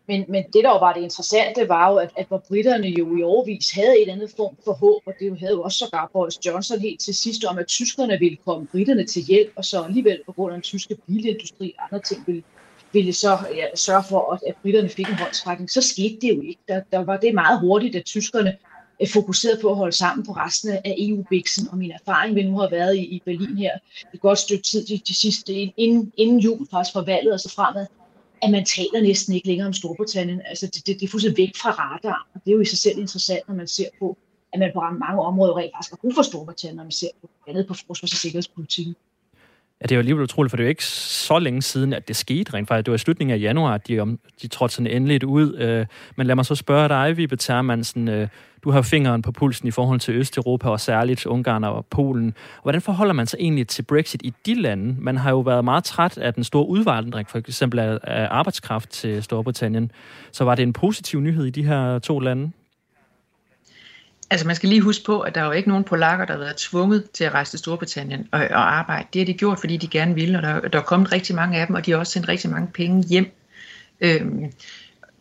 Men, 0.07 0.25
men 0.29 0.45
det, 0.45 0.65
der 0.65 0.71
jo 0.71 0.79
var 0.79 0.93
det 0.93 1.03
interessante, 1.03 1.69
var 1.69 1.91
jo, 1.91 1.97
at, 1.97 2.11
at 2.17 2.27
hvor 2.29 2.39
britterne 2.49 2.87
jo 2.87 3.17
i 3.17 3.23
overvis 3.23 3.71
havde 3.71 4.03
et 4.03 4.09
andet 4.09 4.31
form 4.37 4.57
for 4.65 4.73
håb, 4.73 5.03
og 5.07 5.13
det 5.21 5.39
havde 5.39 5.53
jo 5.53 5.63
også 5.63 5.79
sågar 5.79 6.11
Boris 6.13 6.47
Johnson 6.47 6.81
helt 6.81 7.01
til 7.01 7.15
sidst 7.15 7.45
om, 7.45 7.59
at 7.59 7.67
tyskerne 7.67 8.19
ville 8.19 8.37
komme 8.45 8.67
britterne 8.67 9.07
til 9.07 9.23
hjælp, 9.23 9.53
og 9.57 9.65
så 9.65 9.83
alligevel 9.83 10.21
på 10.27 10.33
grund 10.33 10.53
af 10.53 10.57
den 10.57 10.63
tyske 10.63 10.97
bilindustri 11.07 11.75
og 11.79 11.85
andre 11.85 12.01
ting 12.01 12.25
ville, 12.27 12.43
ville 12.93 13.13
så 13.13 13.39
ja, 13.57 13.67
sørge 13.75 14.05
for, 14.09 14.33
at, 14.33 14.41
at 14.49 14.55
britterne 14.63 14.89
fik 14.89 15.09
en 15.09 15.15
håndtrækning. 15.15 15.71
Så 15.71 15.81
skete 15.81 16.17
det 16.21 16.37
jo 16.37 16.41
ikke. 16.41 16.61
Der, 16.69 16.81
der 16.93 17.05
var 17.05 17.17
det 17.17 17.35
meget 17.35 17.61
hurtigt, 17.61 17.97
at 17.97 18.05
tyskerne 18.05 18.57
øh, 19.01 19.09
fokuseret 19.09 19.61
på 19.61 19.71
at 19.71 19.77
holde 19.77 19.97
sammen 19.97 20.27
på 20.27 20.33
resten 20.33 20.71
af 20.71 20.95
EU-biksen, 20.99 21.69
og 21.71 21.79
min 21.79 21.91
erfaring 21.91 22.35
vil 22.35 22.51
nu 22.51 22.59
have 22.59 22.71
været 22.71 22.97
i, 22.97 23.01
i 23.01 23.23
Berlin 23.25 23.59
her 23.59 23.73
et 24.15 24.21
godt 24.21 24.39
stykke 24.39 24.63
tid 24.63 24.87
de, 24.87 25.01
de 25.09 25.15
sidste, 25.15 25.53
inden, 25.55 26.13
inden 26.17 26.39
jul 26.39 26.67
faktisk 26.71 26.93
for 26.93 27.05
valget 27.05 27.33
og 27.33 27.41
så 27.41 27.53
fremad, 27.55 27.87
at 28.45 28.51
man 28.51 28.65
taler 28.65 29.01
næsten 29.03 29.35
ikke 29.35 29.47
længere 29.49 29.67
om 29.67 29.73
Storbritannien. 29.73 30.41
Altså 30.45 30.67
det, 30.67 30.87
det, 30.87 31.01
det 31.01 31.07
er 31.07 31.11
fuldstændig 31.11 31.39
væk 31.43 31.57
fra 31.57 31.71
radar, 31.71 32.29
og 32.35 32.41
det 32.45 32.51
er 32.51 32.55
jo 32.55 32.61
i 32.61 32.65
sig 32.65 32.79
selv 32.79 32.99
interessant, 32.99 33.49
når 33.49 33.55
man 33.55 33.69
ser 33.69 33.89
på, 33.99 34.19
at 34.53 34.59
man 34.59 34.71
på 34.75 34.81
mange 34.81 35.23
områder 35.23 35.57
rent 35.57 35.73
faktisk 35.75 35.93
har 35.93 35.97
brug 35.97 36.15
for 36.15 36.23
Storbritannien, 36.23 36.77
når 36.77 36.85
man 36.85 36.93
ser 36.93 37.09
på 37.21 37.31
andet 37.49 37.67
på 37.67 37.75
forsvars- 37.75 38.13
og 38.13 38.19
sikkerhedspolitikken 38.19 38.95
at 39.85 39.91
det 39.91 39.95
er 39.95 39.97
jo 39.97 40.01
alligevel 40.01 40.23
utroligt, 40.23 40.51
for 40.51 40.57
det 40.57 40.63
er 40.63 40.67
jo 40.67 40.69
ikke 40.69 40.85
så 40.85 41.39
længe 41.39 41.63
siden, 41.63 41.93
at 41.93 42.09
det 42.09 42.17
skete 42.17 42.55
rent 42.55 42.69
faktisk. 42.69 42.87
Det 42.87 42.91
var 42.91 42.95
i 42.95 42.99
slutningen 42.99 43.35
af 43.35 43.41
januar, 43.41 43.75
at 43.75 43.89
de, 43.89 44.01
om, 44.01 44.19
de 44.43 44.49
trådte 44.49 44.75
sådan 44.75 44.87
endeligt 44.87 45.25
ud. 45.25 45.57
Øh, 45.57 45.87
men 46.17 46.27
lad 46.27 46.35
mig 46.35 46.47
så 46.47 46.55
spørge 46.55 46.89
dig, 46.89 47.17
Vibe 47.17 47.37
Termansen. 47.37 48.09
Øh, 48.09 48.29
du 48.65 48.71
har 48.71 48.83
fingeren 48.83 49.23
på 49.23 49.33
pulsen 49.33 49.69
i 49.69 49.71
forhold 49.71 50.01
til 50.01 50.15
Østeuropa, 50.15 50.69
og 50.69 50.81
særligt 50.81 51.27
Ungarn 51.27 51.65
og 51.65 51.87
Polen. 51.91 52.35
Hvordan 52.63 52.81
forholder 52.81 53.13
man 53.13 53.27
sig 53.27 53.37
egentlig 53.41 53.69
til 53.69 53.83
Brexit 53.83 54.23
i 54.25 54.33
de 54.47 54.55
lande? 54.55 54.97
Man 54.99 55.17
har 55.17 55.31
jo 55.31 55.41
været 55.41 55.65
meget 55.65 55.85
træt 55.85 56.19
af 56.19 56.35
den 56.35 56.45
store 56.45 56.69
udvandring, 56.69 57.31
for 57.31 57.39
eksempel 57.39 57.79
af 58.03 58.29
arbejdskraft 58.31 58.91
til 58.91 59.23
Storbritannien. 59.23 59.91
Så 60.33 60.45
var 60.45 60.55
det 60.55 60.63
en 60.63 60.73
positiv 60.73 61.21
nyhed 61.21 61.45
i 61.45 61.51
de 61.51 61.65
her 61.65 61.99
to 61.99 62.19
lande? 62.19 62.51
Altså 64.31 64.47
man 64.47 64.57
skal 64.57 64.69
lige 64.69 64.81
huske 64.81 65.05
på, 65.05 65.21
at 65.21 65.35
der 65.35 65.41
er 65.41 65.45
jo 65.45 65.53
ikke 65.53 65.69
nogen 65.69 65.85
polakker, 65.85 66.25
der 66.25 66.33
har 66.33 66.41
været 66.41 66.57
tvunget 66.57 67.11
til 67.11 67.25
at 67.25 67.35
rejse 67.35 67.53
til 67.53 67.59
Storbritannien 67.59 68.29
og, 68.33 68.41
og 68.41 68.75
arbejde. 68.79 69.09
Det 69.13 69.21
har 69.21 69.27
de 69.27 69.35
gjort, 69.35 69.61
fordi 69.61 69.77
de 69.77 69.89
gerne 69.89 70.15
ville, 70.15 70.39
og 70.39 70.43
der, 70.43 70.61
der 70.61 70.79
er 70.79 70.83
kommet 70.83 71.13
rigtig 71.13 71.35
mange 71.35 71.59
af 71.59 71.67
dem, 71.67 71.77
og 71.77 71.87
de 71.87 71.91
har 71.91 71.99
også 71.99 72.13
sendt 72.13 72.29
rigtig 72.29 72.51
mange 72.51 72.69
penge 72.75 73.03
hjem. 73.03 73.27
Øhm, 74.01 74.53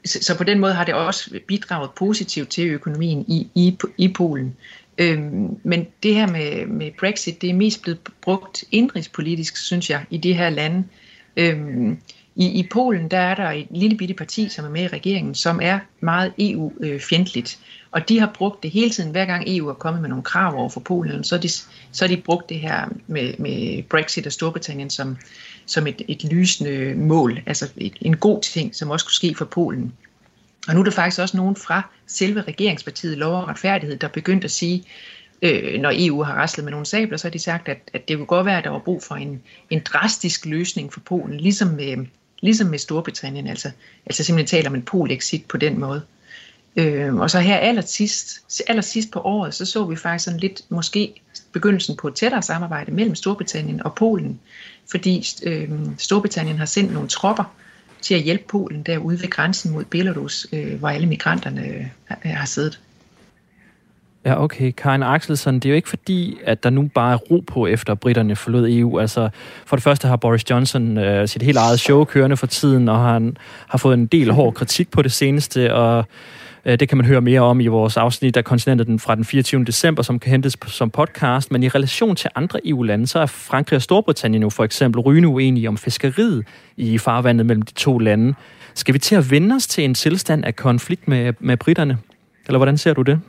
så, 0.05 0.19
så 0.23 0.37
på 0.37 0.43
den 0.43 0.59
måde 0.59 0.73
har 0.73 0.83
det 0.83 0.93
også 0.93 1.39
bidraget 1.47 1.89
positivt 1.95 2.49
til 2.49 2.67
økonomien 2.67 3.25
i, 3.27 3.47
i, 3.55 3.77
i 3.97 4.13
Polen. 4.13 4.55
Øhm, 4.97 5.57
men 5.63 5.87
det 6.03 6.15
her 6.15 6.27
med, 6.27 6.65
med 6.65 6.91
Brexit, 6.99 7.41
det 7.41 7.49
er 7.49 7.53
mest 7.53 7.81
blevet 7.81 7.99
brugt 8.21 8.63
indrigspolitisk, 8.71 9.57
synes 9.57 9.89
jeg, 9.89 10.05
i 10.09 10.17
de 10.17 10.33
her 10.33 10.49
lande. 10.49 10.83
Øhm, 11.37 11.97
i, 12.35 12.59
I 12.59 12.67
Polen 12.71 13.11
der 13.11 13.17
er 13.17 13.35
der 13.35 13.51
et 13.51 13.67
lille 13.71 13.97
bitte 13.97 14.13
parti, 14.13 14.49
som 14.49 14.65
er 14.65 14.69
med 14.69 14.83
i 14.83 14.87
regeringen, 14.87 15.35
som 15.35 15.59
er 15.61 15.79
meget 15.99 16.33
EU-fjendtligt. 16.39 17.59
Og 17.93 18.09
de 18.09 18.19
har 18.19 18.31
brugt 18.33 18.63
det 18.63 18.71
hele 18.71 18.89
tiden, 18.89 19.11
hver 19.11 19.25
gang 19.25 19.43
EU 19.47 19.69
er 19.69 19.73
kommet 19.73 20.01
med 20.01 20.09
nogle 20.09 20.23
krav 20.23 20.55
over 20.55 20.69
for 20.69 20.79
Polen, 20.79 21.23
så 21.23 21.35
har 21.35 21.41
de, 21.41 21.49
så 21.49 21.67
har 21.99 22.07
de 22.07 22.21
brugt 22.21 22.49
det 22.49 22.59
her 22.59 22.87
med, 23.07 23.33
med 23.39 23.83
Brexit 23.83 24.25
og 24.25 24.31
Storbritannien 24.31 24.89
som, 24.89 25.17
som 25.65 25.87
et, 25.87 26.01
et 26.07 26.23
lysende 26.23 26.95
mål, 26.95 27.39
altså 27.45 27.69
et, 27.77 27.93
en 28.01 28.17
god 28.17 28.41
ting, 28.41 28.75
som 28.75 28.89
også 28.89 29.05
kunne 29.05 29.13
ske 29.13 29.35
for 29.37 29.45
Polen. 29.45 29.93
Og 30.67 30.73
nu 30.73 30.79
er 30.79 30.83
der 30.83 30.91
faktisk 30.91 31.21
også 31.21 31.37
nogen 31.37 31.55
fra 31.55 31.89
selve 32.07 32.41
regeringspartiet 32.41 33.17
Lov 33.17 33.41
og 33.41 33.47
Retfærdighed, 33.47 33.97
der 33.97 34.07
begyndte 34.07 34.45
at 34.45 34.51
sige, 34.51 34.83
øh, 35.41 35.81
når 35.81 35.91
EU 35.95 36.23
har 36.23 36.33
raslet 36.33 36.63
med 36.63 36.71
nogle 36.71 36.85
sabler, 36.85 37.17
så 37.17 37.27
har 37.27 37.31
de 37.31 37.39
sagt, 37.39 37.69
at, 37.69 37.77
at 37.93 38.07
det 38.07 38.17
kunne 38.17 38.25
godt 38.25 38.45
være, 38.45 38.57
at 38.57 38.63
der 38.63 38.69
var 38.69 38.79
brug 38.79 39.03
for 39.03 39.15
en, 39.15 39.41
en 39.69 39.81
drastisk 39.85 40.45
løsning 40.45 40.93
for 40.93 40.99
Polen, 40.99 41.39
ligesom 41.39 41.67
med, 41.67 42.05
ligesom 42.41 42.67
med 42.67 42.79
Storbritannien, 42.79 43.47
altså, 43.47 43.71
altså 44.05 44.23
simpelthen 44.23 44.57
taler 44.57 44.69
om 44.69 44.75
en 44.75 44.81
polexit 44.81 45.45
på 45.45 45.57
den 45.57 45.79
måde. 45.79 46.01
Øh, 46.75 47.15
og 47.15 47.31
så 47.31 47.39
her 47.39 47.57
allersidst, 47.57 48.61
allersidst 48.67 49.11
på 49.11 49.19
året, 49.19 49.53
så 49.53 49.65
så 49.65 49.85
vi 49.85 49.95
faktisk 49.95 50.25
sådan 50.25 50.39
lidt 50.39 50.61
måske 50.69 51.13
begyndelsen 51.51 51.95
på 51.95 52.07
et 52.07 52.15
tættere 52.15 52.41
samarbejde 52.41 52.91
mellem 52.91 53.15
Storbritannien 53.15 53.83
og 53.83 53.95
Polen, 53.95 54.39
fordi 54.91 55.25
øh, 55.43 55.69
Storbritannien 55.97 56.57
har 56.57 56.65
sendt 56.65 56.93
nogle 56.93 57.07
tropper 57.09 57.53
til 58.01 58.13
at 58.13 58.21
hjælpe 58.21 58.43
Polen 58.47 58.83
derude 58.83 59.21
ved 59.21 59.29
grænsen 59.29 59.71
mod 59.71 59.85
Belarus, 59.85 60.47
øh, 60.53 60.79
hvor 60.79 60.89
alle 60.89 61.07
migranterne 61.07 61.67
øh, 61.67 61.85
har 62.23 62.45
siddet. 62.45 62.79
Ja, 64.25 64.43
okay. 64.43 64.71
Karin 64.71 65.03
Axelsson, 65.03 65.55
det 65.55 65.65
er 65.65 65.69
jo 65.69 65.75
ikke 65.75 65.89
fordi, 65.89 66.37
at 66.43 66.63
der 66.63 66.69
nu 66.69 66.89
bare 66.95 67.13
er 67.13 67.17
ro 67.17 67.43
på, 67.47 67.67
efter 67.67 67.93
britterne 67.93 68.35
forlod 68.35 68.69
EU. 68.69 68.99
Altså, 68.99 69.29
for 69.65 69.75
det 69.75 69.83
første 69.83 70.07
har 70.07 70.15
Boris 70.15 70.49
Johnson 70.49 70.97
øh, 70.97 71.27
sit 71.27 71.41
helt 71.41 71.57
eget 71.57 71.79
show 71.79 72.05
kørende 72.05 72.37
for 72.37 72.47
tiden, 72.47 72.89
og 72.89 72.99
han 72.99 73.37
har 73.67 73.77
fået 73.77 73.93
en 73.93 74.05
del 74.05 74.31
hård 74.31 74.53
kritik 74.53 74.91
på 74.91 75.01
det 75.01 75.11
seneste, 75.11 75.73
og 75.73 76.05
Øh, 76.65 76.79
det 76.79 76.89
kan 76.89 76.97
man 76.97 77.07
høre 77.07 77.21
mere 77.21 77.41
om 77.41 77.59
i 77.59 77.67
vores 77.67 77.97
afsnit 77.97 78.37
af 78.37 78.43
kontinentet 78.43 79.01
fra 79.01 79.15
den 79.15 79.25
24. 79.25 79.63
december, 79.63 80.03
som 80.03 80.19
kan 80.19 80.31
hentes 80.31 80.57
som 80.67 80.89
podcast. 80.89 81.51
Men 81.51 81.63
i 81.63 81.67
relation 81.67 82.15
til 82.15 82.29
andre 82.35 82.67
EU-lande, 82.67 83.07
så 83.07 83.19
er 83.19 83.25
Frankrig 83.25 83.75
og 83.75 83.81
Storbritannien 83.81 84.41
nu 84.41 84.49
for 84.49 84.63
eksempel 84.63 85.01
rygende 85.01 85.27
uenige 85.27 85.67
om 85.67 85.77
fiskeriet 85.77 86.45
i 86.77 86.97
farvandet 86.97 87.45
mellem 87.45 87.61
de 87.61 87.73
to 87.73 87.97
lande. 87.97 88.33
Skal 88.73 88.93
vi 88.93 88.99
til 88.99 89.15
at 89.15 89.31
vende 89.31 89.55
os 89.55 89.67
til 89.67 89.83
en 89.83 89.93
tilstand 89.93 90.45
af 90.45 90.55
konflikt 90.55 91.07
med, 91.07 91.33
med 91.39 91.57
britterne? 91.57 91.97
Eller 92.47 92.57
hvordan 92.57 92.77
ser 92.77 92.93
du 92.93 93.01
det? 93.01 93.21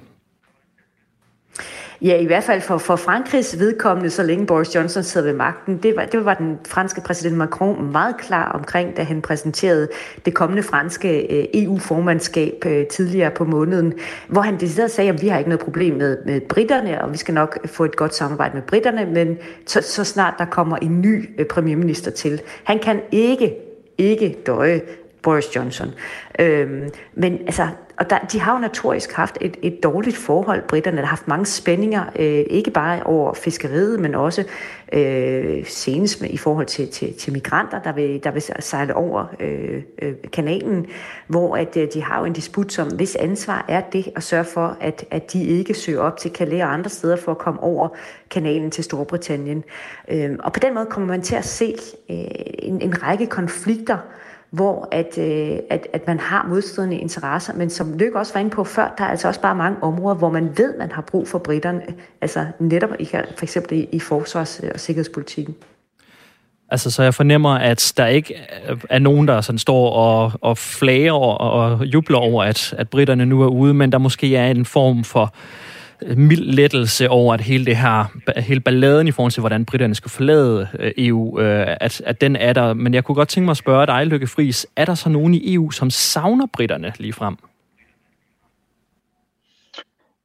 Ja, 2.04 2.16
i 2.16 2.26
hvert 2.26 2.44
fald 2.44 2.60
for, 2.60 2.78
for 2.78 2.96
Frankrigs 2.96 3.58
vedkommende, 3.58 4.10
så 4.10 4.22
længe 4.22 4.46
Boris 4.46 4.74
Johnson 4.74 5.02
sidder 5.02 5.26
ved 5.26 5.34
magten, 5.34 5.78
det 5.78 5.96
var, 5.96 6.04
det 6.04 6.24
var 6.24 6.34
den 6.34 6.58
franske 6.66 7.00
præsident 7.00 7.36
Macron 7.36 7.92
meget 7.92 8.16
klar 8.16 8.52
omkring, 8.52 8.96
da 8.96 9.02
han 9.02 9.22
præsenterede 9.22 9.88
det 10.24 10.34
kommende 10.34 10.62
franske 10.62 11.38
øh, 11.38 11.62
EU-formandskab 11.62 12.66
øh, 12.66 12.86
tidligere 12.86 13.30
på 13.30 13.44
måneden, 13.44 13.94
hvor 14.28 14.40
han 14.40 14.60
decideret 14.60 14.90
sagde, 14.90 15.10
at 15.10 15.22
vi 15.22 15.28
har 15.28 15.38
ikke 15.38 15.50
noget 15.50 15.64
problem 15.64 15.94
med, 15.94 16.18
med 16.26 16.40
britterne, 16.40 17.04
og 17.04 17.12
vi 17.12 17.16
skal 17.16 17.34
nok 17.34 17.68
få 17.68 17.84
et 17.84 17.96
godt 17.96 18.14
samarbejde 18.14 18.54
med 18.54 18.62
britterne, 18.62 19.06
men 19.06 19.38
så, 19.66 19.80
så 19.82 20.04
snart 20.04 20.34
der 20.38 20.44
kommer 20.44 20.76
en 20.76 21.00
ny 21.00 21.30
øh, 21.38 21.46
premierminister 21.46 22.10
til. 22.10 22.40
Han 22.64 22.78
kan 22.78 23.00
ikke 23.12 23.54
ikke 23.98 24.36
døje 24.46 24.80
Boris 25.24 25.56
Johnson. 25.56 25.94
Øhm, 26.38 26.90
men 27.14 27.32
altså, 27.32 27.68
og 27.96 28.10
der, 28.10 28.18
de 28.18 28.40
har 28.40 28.52
jo 28.52 28.58
naturisk 28.58 29.12
haft 29.12 29.38
et, 29.40 29.56
et 29.62 29.82
dårligt 29.82 30.16
forhold, 30.16 30.62
britterne. 30.68 30.96
Der 30.96 31.02
har 31.02 31.08
haft 31.08 31.28
mange 31.28 31.46
spændinger, 31.46 32.04
øh, 32.18 32.44
ikke 32.50 32.70
bare 32.70 33.02
over 33.02 33.34
fiskeriet, 33.34 34.00
men 34.00 34.14
også 34.14 34.44
øh, 34.92 35.66
senest 35.66 36.20
med, 36.20 36.30
i 36.30 36.36
forhold 36.36 36.66
til, 36.66 36.88
til, 36.88 37.14
til 37.14 37.32
migranter, 37.32 37.82
der 37.82 37.92
vil, 37.92 38.24
der 38.24 38.30
vil 38.30 38.42
sejle 38.58 38.96
over 38.96 39.26
øh, 39.40 39.82
øh, 40.02 40.12
kanalen, 40.32 40.86
hvor 41.26 41.56
at, 41.56 41.76
øh, 41.76 41.88
de 41.94 42.02
har 42.02 42.18
jo 42.18 42.24
en 42.24 42.32
disput 42.32 42.72
som, 42.72 42.88
hvis 42.88 43.16
ansvar 43.16 43.64
er 43.68 43.80
det 43.80 44.08
at 44.16 44.22
sørge 44.22 44.44
for, 44.44 44.76
at, 44.80 45.04
at 45.10 45.32
de 45.32 45.44
ikke 45.44 45.74
søger 45.74 46.00
op 46.00 46.16
til 46.16 46.30
Calais 46.30 46.62
og 46.62 46.72
andre 46.72 46.90
steder 46.90 47.16
for 47.16 47.32
at 47.32 47.38
komme 47.38 47.62
over 47.62 47.88
kanalen 48.30 48.70
til 48.70 48.84
Storbritannien. 48.84 49.64
Øh, 50.08 50.30
og 50.38 50.52
på 50.52 50.60
den 50.60 50.74
måde 50.74 50.86
kommer 50.86 51.08
man 51.08 51.22
til 51.22 51.36
at 51.36 51.44
se 51.44 51.74
øh, 52.10 52.16
en, 52.58 52.80
en 52.80 53.02
række 53.02 53.26
konflikter, 53.26 53.98
hvor 54.54 54.88
at, 54.92 55.18
øh, 55.18 55.58
at, 55.70 55.86
at 55.92 56.06
man 56.06 56.20
har 56.20 56.46
modstridende 56.48 56.96
interesser, 56.96 57.54
men 57.54 57.70
som 57.70 57.98
Løkke 57.98 58.18
også 58.18 58.32
var 58.32 58.40
inde 58.40 58.50
på 58.50 58.64
før, 58.64 58.94
der 58.98 59.04
er 59.04 59.08
altså 59.08 59.28
også 59.28 59.40
bare 59.40 59.54
mange 59.54 59.82
områder, 59.82 60.16
hvor 60.16 60.30
man 60.30 60.58
ved, 60.58 60.78
man 60.78 60.92
har 60.92 61.02
brug 61.02 61.28
for 61.28 61.38
britterne, 61.38 61.82
altså 62.20 62.46
netop 62.58 62.90
i, 62.98 63.04
for 63.04 63.42
eksempel 63.42 63.78
i, 63.78 63.88
i 63.92 64.00
forsvars- 64.00 64.60
og 64.74 64.80
sikkerhedspolitikken. 64.80 65.54
Altså, 66.68 66.90
så 66.90 67.02
jeg 67.02 67.14
fornemmer, 67.14 67.50
at 67.50 67.92
der 67.96 68.06
ikke 68.06 68.34
er 68.90 68.98
nogen, 68.98 69.28
der 69.28 69.40
sådan 69.40 69.58
står 69.58 69.90
og, 69.90 70.32
og 70.40 70.58
flager 70.58 71.12
og 71.12 71.86
jubler 71.86 72.18
over, 72.18 72.44
at, 72.44 72.74
at 72.78 72.88
britterne 72.88 73.26
nu 73.26 73.42
er 73.42 73.48
ude, 73.48 73.74
men 73.74 73.92
der 73.92 73.98
måske 73.98 74.36
er 74.36 74.50
en 74.50 74.64
form 74.64 75.04
for 75.04 75.34
mild 76.16 76.44
lettelse 76.44 77.10
over, 77.10 77.34
at 77.34 77.40
hele 77.40 77.66
det 77.66 77.76
her, 77.76 78.04
hele 78.40 78.60
balladen 78.60 79.08
i 79.08 79.10
forhold 79.10 79.32
til, 79.32 79.40
hvordan 79.40 79.64
britterne 79.64 79.94
skal 79.94 80.10
forlade 80.10 80.68
øh, 80.78 80.92
EU, 80.98 81.40
øh, 81.40 81.76
at, 81.80 82.02
at 82.06 82.20
den 82.20 82.36
er 82.36 82.52
der. 82.52 82.74
Men 82.74 82.94
jeg 82.94 83.04
kunne 83.04 83.14
godt 83.14 83.28
tænke 83.28 83.44
mig 83.44 83.50
at 83.50 83.56
spørge 83.56 83.86
dig, 83.86 84.06
Lykke 84.06 84.26
Friis, 84.26 84.66
er 84.76 84.84
der 84.84 84.94
så 84.94 85.08
nogen 85.08 85.34
i 85.34 85.54
EU, 85.54 85.70
som 85.70 85.90
savner 85.90 86.46
britterne 86.52 86.92
lige 86.98 87.12
frem? 87.12 87.36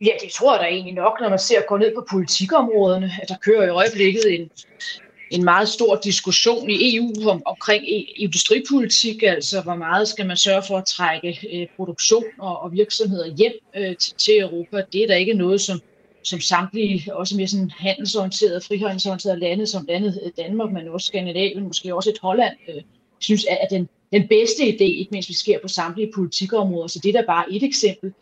Ja, 0.02 0.12
det 0.24 0.32
tror 0.32 0.54
jeg 0.56 0.62
da 0.62 0.68
egentlig 0.68 0.94
nok, 0.94 1.18
når 1.22 1.30
man 1.30 1.40
ser 1.40 1.62
gå 1.68 1.78
ned 1.78 1.92
på 1.96 2.06
politikområderne. 2.12 3.12
At 3.22 3.30
der 3.30 3.36
kører 3.42 3.66
i 3.66 3.70
øjeblikket 3.70 4.40
en, 4.40 4.50
en 5.32 5.44
meget 5.44 5.70
stor 5.70 5.96
diskussion 6.04 6.70
i 6.70 6.96
EU 6.96 7.30
om, 7.30 7.42
omkring 7.46 7.84
industripolitik, 8.20 9.24
altså 9.24 9.62
hvor 9.62 9.76
meget 9.76 10.08
skal 10.08 10.26
man 10.26 10.38
sørge 10.38 10.64
for 10.68 10.78
at 10.78 10.86
trække 10.86 11.40
øh, 11.54 11.68
produktion 11.76 12.24
og, 12.40 12.62
og 12.62 12.72
virksomheder 12.72 13.36
hjem 13.38 13.54
øh, 13.76 13.96
til, 13.96 14.14
til 14.18 14.40
Europa. 14.40 14.84
Det 14.94 15.04
er 15.04 15.08
da 15.08 15.16
ikke 15.16 15.34
noget, 15.34 15.62
som, 15.62 15.82
som 16.24 16.40
samtlige, 16.40 17.16
også 17.16 17.36
mere 17.36 17.48
sådan 17.48 17.72
handelsorienterede, 17.80 18.62
frihandelsorienterede 18.62 19.40
lande, 19.40 19.68
som 19.68 19.86
landet 19.90 20.20
øh, 20.26 20.32
Danmark, 20.38 20.72
men 20.72 20.88
også 20.88 21.08
Skandinavien, 21.08 21.64
måske 21.64 21.96
også 21.96 22.10
et 22.10 22.20
Holland, 22.22 22.54
øh, 22.70 22.82
synes 23.20 23.46
er, 23.50 23.58
er 23.62 23.68
den, 23.68 23.90
den 24.14 24.28
bedste 24.28 24.64
idé, 24.64 24.84
ikke 24.84 25.12
mindst 25.12 25.30
vi 25.30 25.34
sker 25.34 25.60
på 25.62 25.68
samtlige 25.68 26.12
politikområder. 26.16 26.88
Så 26.88 27.00
det 27.04 27.16
er 27.16 27.22
da 27.22 27.26
bare 27.26 27.54
et 27.54 27.64
eksempel. 27.64 28.14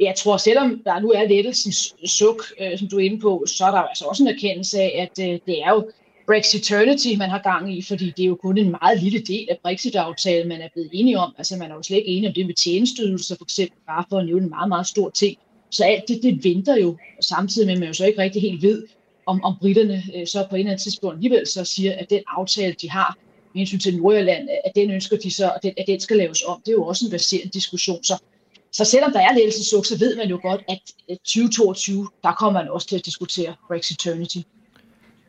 Jeg 0.00 0.14
tror, 0.16 0.36
selvom 0.36 0.82
der 0.84 1.00
nu 1.00 1.10
er 1.10 1.28
lettelsens 1.28 1.94
suk, 2.04 2.44
øh, 2.60 2.78
som 2.78 2.88
du 2.88 2.96
er 2.96 3.04
inde 3.04 3.20
på, 3.20 3.44
så 3.46 3.64
er 3.64 3.70
der 3.70 3.78
altså 3.78 4.04
også 4.04 4.22
en 4.22 4.28
erkendelse 4.28 4.80
af, 4.80 5.08
at 5.10 5.28
øh, 5.28 5.38
det 5.46 5.62
er 5.62 5.70
jo 5.70 5.90
Brexiternity, 6.30 7.16
man 7.18 7.30
har 7.30 7.38
gang 7.38 7.76
i, 7.76 7.82
fordi 7.82 8.12
det 8.16 8.22
er 8.22 8.26
jo 8.26 8.34
kun 8.34 8.58
en 8.58 8.70
meget 8.70 9.02
lille 9.02 9.18
del 9.18 9.46
af 9.50 9.58
Brexit-aftalen, 9.62 10.48
man 10.48 10.60
er 10.60 10.68
blevet 10.72 10.90
enige 10.92 11.18
om. 11.18 11.34
Altså 11.38 11.56
man 11.56 11.70
er 11.70 11.74
jo 11.74 11.82
slet 11.82 11.96
ikke 11.96 12.08
enige 12.08 12.28
om 12.28 12.34
det 12.34 12.46
med 12.46 12.54
tjenesteydelser, 12.54 13.36
for 13.36 13.44
eksempel, 13.44 13.78
bare 13.86 14.04
for 14.08 14.18
at 14.18 14.26
nævne 14.26 14.42
en 14.42 14.50
meget, 14.50 14.68
meget 14.68 14.86
stor 14.86 15.10
ting. 15.10 15.38
Så 15.70 15.84
alt 15.84 16.08
det, 16.08 16.22
det 16.22 16.44
venter 16.44 16.76
jo, 16.76 16.96
samtidig 17.20 17.66
med, 17.66 17.74
at 17.74 17.80
man 17.80 17.88
jo 17.88 17.94
så 17.94 18.04
ikke 18.06 18.22
rigtig 18.22 18.42
helt 18.42 18.62
ved, 18.62 18.86
om, 19.26 19.44
om 19.44 19.54
britterne 19.60 20.02
øh, 20.16 20.26
så 20.26 20.46
på 20.50 20.56
en 20.56 20.60
eller 20.60 20.70
anden 20.70 20.82
tidspunkt 20.82 21.14
alligevel 21.16 21.46
så 21.46 21.64
siger, 21.64 21.92
at 21.92 22.10
den 22.10 22.22
aftale, 22.36 22.74
de 22.82 22.90
har 22.90 23.18
med 23.54 23.58
hensyn 23.60 23.78
til 23.78 23.96
Nordjylland, 23.96 24.48
at 24.64 24.72
den 24.74 24.90
ønsker 24.90 25.16
de 25.16 25.30
så, 25.30 25.52
at 25.52 25.62
den, 25.62 25.72
at 25.76 25.84
den 25.86 26.00
skal 26.00 26.16
laves 26.16 26.42
om. 26.42 26.60
Det 26.64 26.68
er 26.68 26.76
jo 26.76 26.84
også 26.84 27.04
en 27.04 27.10
baserende 27.10 27.52
diskussion. 27.52 28.04
Så, 28.04 28.22
så 28.72 28.84
selvom 28.84 29.12
der 29.12 29.20
er 29.20 29.34
lettelsesuk, 29.34 29.86
så 29.86 29.98
ved 29.98 30.16
man 30.16 30.28
jo 30.28 30.38
godt, 30.42 30.62
at 30.68 30.80
2022, 31.08 32.08
der 32.22 32.32
kommer 32.32 32.60
man 32.60 32.70
også 32.70 32.88
til 32.88 32.96
at 32.96 33.06
diskutere 33.06 33.54
Brexiternity. 33.68 34.38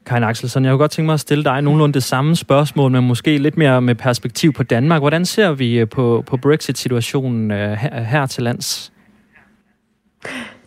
Karin 0.06 0.24
Axelsen, 0.24 0.66
jeg 0.66 0.72
kunne 0.72 0.80
godt 0.80 0.92
tænke 0.92 1.06
mig 1.06 1.14
at 1.14 1.20
stille 1.20 1.44
dig 1.44 1.62
nogenlunde 1.62 1.94
det 1.94 2.04
samme 2.04 2.36
spørgsmål, 2.36 2.92
men 2.92 3.08
måske 3.08 3.38
lidt 3.38 3.58
mere 3.58 3.82
med 3.82 3.96
perspektiv 3.96 4.54
på 4.54 4.64
Danmark. 4.64 5.02
Hvordan 5.02 5.26
ser 5.26 5.52
vi 5.52 5.80
øh, 5.80 5.90
på, 5.90 6.24
på 6.28 6.38
Brexit-situationen 6.38 7.52
øh, 7.52 7.72
her, 7.72 8.02
her 8.02 8.26
til 8.26 8.44
lands? 8.44 8.92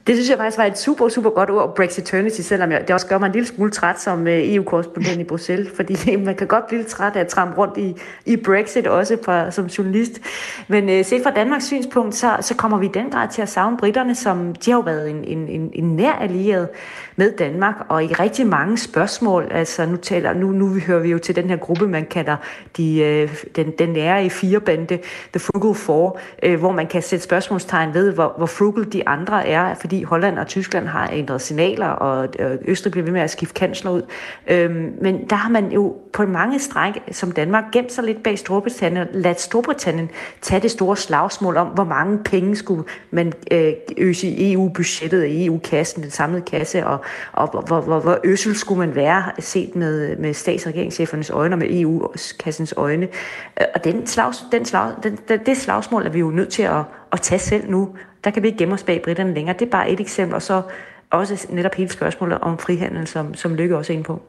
Det 0.07 0.17
synes 0.17 0.31
jeg 0.31 0.39
faktisk 0.39 0.59
var 0.59 0.65
et 0.65 0.79
super, 0.79 1.09
super 1.09 1.31
godt 1.31 1.51
ord, 1.51 1.77
Brexiternity, 1.77 2.41
selvom 2.41 2.73
jeg, 2.73 2.81
det 2.81 2.91
også 2.91 3.07
gør 3.07 3.19
mig 3.19 3.27
en 3.27 3.33
lille 3.33 3.47
smule 3.47 3.71
træt 3.71 4.01
som 4.01 4.27
øh, 4.27 4.55
EU-korrespondent 4.55 5.21
i 5.21 5.25
Bruxelles, 5.25 5.69
fordi 5.77 6.17
man 6.27 6.35
kan 6.35 6.47
godt 6.47 6.67
blive 6.67 6.81
lidt 6.81 6.89
træt 6.89 7.17
af 7.17 7.21
at 7.21 7.29
trampe 7.29 7.59
rundt 7.59 7.79
i, 7.79 7.95
i 8.27 8.37
Brexit, 8.37 8.87
også 8.87 9.19
fra, 9.25 9.51
som 9.51 9.67
journalist. 9.67 10.21
Men 10.69 10.85
uh, 10.85 11.05
set 11.05 11.23
fra 11.23 11.31
Danmarks 11.31 11.67
synspunkt, 11.67 12.15
så, 12.15 12.37
så 12.41 12.55
kommer 12.55 12.79
vi 12.79 12.87
i 12.87 12.91
den 12.95 13.11
grad 13.11 13.29
til 13.29 13.43
at 13.43 13.49
savne 13.49 13.77
britterne, 13.77 14.15
som 14.15 14.55
de 14.55 14.71
har 14.71 14.79
jo 14.79 14.83
været 14.83 15.11
en, 15.11 15.25
en, 15.25 15.49
en, 15.49 15.71
en 15.73 15.97
nær 15.97 16.13
allieret 16.13 16.69
med 17.17 17.33
Danmark, 17.37 17.75
og 17.89 18.05
i 18.05 18.07
rigtig 18.07 18.47
mange 18.47 18.79
spørgsmål, 18.79 19.49
altså 19.51 19.87
nu, 19.87 19.97
taler, 19.97 20.35
nu, 20.35 20.47
nu 20.47 20.69
hører 20.69 21.01
vi 21.01 21.11
jo 21.11 21.19
til 21.19 21.37
den 21.37 21.49
her 21.49 21.57
gruppe, 21.57 21.89
man 21.89 22.07
kalder 22.07 22.37
de, 22.77 22.99
øh, 22.99 23.37
den, 23.57 23.71
den 23.79 23.89
nære 23.89 24.25
i 24.25 24.29
firebande, 24.29 24.99
The 25.33 25.41
Frugal 25.41 25.75
Four, 25.75 26.19
øh, 26.43 26.59
hvor 26.59 26.73
man 26.73 26.87
kan 26.87 27.03
sætte 27.03 27.25
spørgsmålstegn 27.25 27.95
ved, 27.95 28.13
hvor, 28.13 28.35
hvor 28.37 28.47
frugal 28.47 28.93
de 28.93 29.09
andre 29.09 29.47
er, 29.47 29.75
fordi 29.75 30.03
Holland 30.03 30.39
og 30.39 30.47
Tyskland 30.47 30.87
har 30.87 31.11
ændret 31.13 31.41
signaler, 31.41 31.87
og 31.87 32.29
Østrig 32.65 32.91
bliver 32.91 33.05
ved 33.05 33.13
med 33.13 33.21
at 33.21 33.31
skifte 33.31 33.55
kansler 33.55 33.91
ud. 33.91 34.03
Øhm, 34.49 34.93
men 35.01 35.29
der 35.31 35.37
har 35.37 35.51
man 35.51 35.73
jo 35.73 35.97
på 36.13 36.27
mange 36.27 36.59
stræk, 36.59 36.93
som 37.13 37.33
Danmark, 37.33 37.65
gemt 37.73 37.93
sig 37.93 38.05
lidt 38.05 38.23
bag 38.23 38.39
Storbritannien, 38.39 39.07
ladt 39.13 39.41
Storbritannien 39.41 40.11
tage 40.43 40.61
det 40.61 40.71
store 40.71 40.97
slagsmål 40.97 41.57
om, 41.57 41.67
hvor 41.67 41.85
mange 41.85 42.19
penge 42.25 42.57
skulle 42.57 42.85
man 43.11 43.33
øh, 43.51 43.73
øse 43.99 44.27
i 44.27 44.53
EU-budgettet, 44.53 45.25
i 45.25 45.47
EU-kassen, 45.47 46.03
den 46.03 46.11
samlede 46.11 46.43
kasse, 46.43 46.87
og 46.87 47.04
og 47.33 47.51
hvor, 47.51 47.61
hvor, 47.61 47.81
hvor, 47.81 48.01
hvor 48.01 48.19
øssel 48.25 48.57
skulle 48.57 48.79
man 48.79 48.95
være 48.95 49.25
set 49.39 49.77
med, 49.77 50.17
med 50.17 50.35
stats- 50.35 50.67
og 50.67 50.73
regeringschefernes 50.73 51.31
øjne 51.31 51.55
og 51.55 51.59
med 51.59 51.81
EU-kassens 51.81 52.75
øjne. 52.77 53.09
Øh, 53.61 53.67
og 53.75 53.85
den 53.85 54.07
slags, 54.07 54.45
den 54.53 54.65
slag, 54.65 54.93
den, 55.03 55.19
det 55.47 55.57
slagsmål 55.57 56.07
er 56.07 56.11
vi 56.11 56.19
jo 56.19 56.31
nødt 56.31 56.49
til 56.49 56.63
at, 56.63 56.83
at 57.13 57.21
tage 57.21 57.39
selv 57.39 57.71
nu. 57.71 57.97
Der 58.25 58.31
kan 58.31 58.43
vi 58.43 58.49
ikke 58.49 58.59
gemme 58.59 58.75
os 58.75 58.83
bag 58.83 59.03
britterne 59.03 59.35
længere. 59.35 59.57
Det 59.59 59.67
er 59.67 59.71
bare 59.71 59.91
et 59.91 60.01
eksempel, 60.01 60.35
og 60.35 60.43
så 60.43 60.63
også 61.11 61.47
netop 61.51 61.75
hele 61.75 61.91
spørgsmålet 61.91 62.39
om 62.39 62.59
frihandel, 62.59 63.07
som, 63.07 63.35
som 63.35 63.55
Lykke 63.55 63.77
også 63.77 63.93
er 63.93 63.95
inde 63.95 64.05
på. 64.05 64.23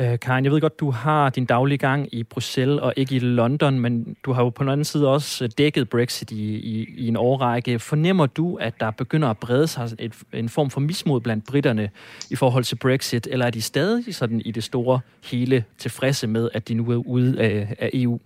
Øh, 0.00 0.18
Karen, 0.18 0.44
jeg 0.44 0.52
ved 0.52 0.60
godt, 0.60 0.80
du 0.80 0.90
har 0.90 1.30
din 1.30 1.44
daglige 1.44 1.78
gang 1.78 2.14
i 2.14 2.22
Bruxelles 2.22 2.80
og 2.80 2.94
ikke 2.96 3.16
i 3.16 3.18
London, 3.18 3.80
men 3.80 4.16
du 4.24 4.32
har 4.32 4.42
jo 4.42 4.50
på 4.50 4.62
den 4.62 4.72
anden 4.72 4.84
side 4.84 5.08
også 5.08 5.44
øh, 5.44 5.50
dækket 5.58 5.88
Brexit 5.88 6.30
i, 6.30 6.54
i, 6.54 6.94
i 6.96 7.08
en 7.08 7.16
årrække. 7.16 7.78
Fornemmer 7.78 8.26
du, 8.26 8.56
at 8.56 8.80
der 8.80 8.90
begynder 8.90 9.28
at 9.28 9.38
brede 9.38 9.66
sig 9.66 9.90
et, 9.98 10.12
en 10.32 10.48
form 10.48 10.70
for 10.70 10.80
mismod 10.80 11.20
blandt 11.20 11.46
britterne 11.46 11.90
i 12.30 12.36
forhold 12.36 12.64
til 12.64 12.76
Brexit, 12.76 13.28
eller 13.30 13.46
er 13.46 13.50
de 13.50 13.62
stadig 13.62 14.14
sådan 14.14 14.42
i 14.44 14.50
det 14.50 14.64
store 14.64 15.00
hele 15.24 15.64
tilfredse 15.78 16.26
med, 16.26 16.48
at 16.54 16.68
de 16.68 16.74
nu 16.74 16.90
er 16.90 16.96
ude 16.96 17.40
af, 17.40 17.74
af 17.78 17.90
EU? 17.94 18.20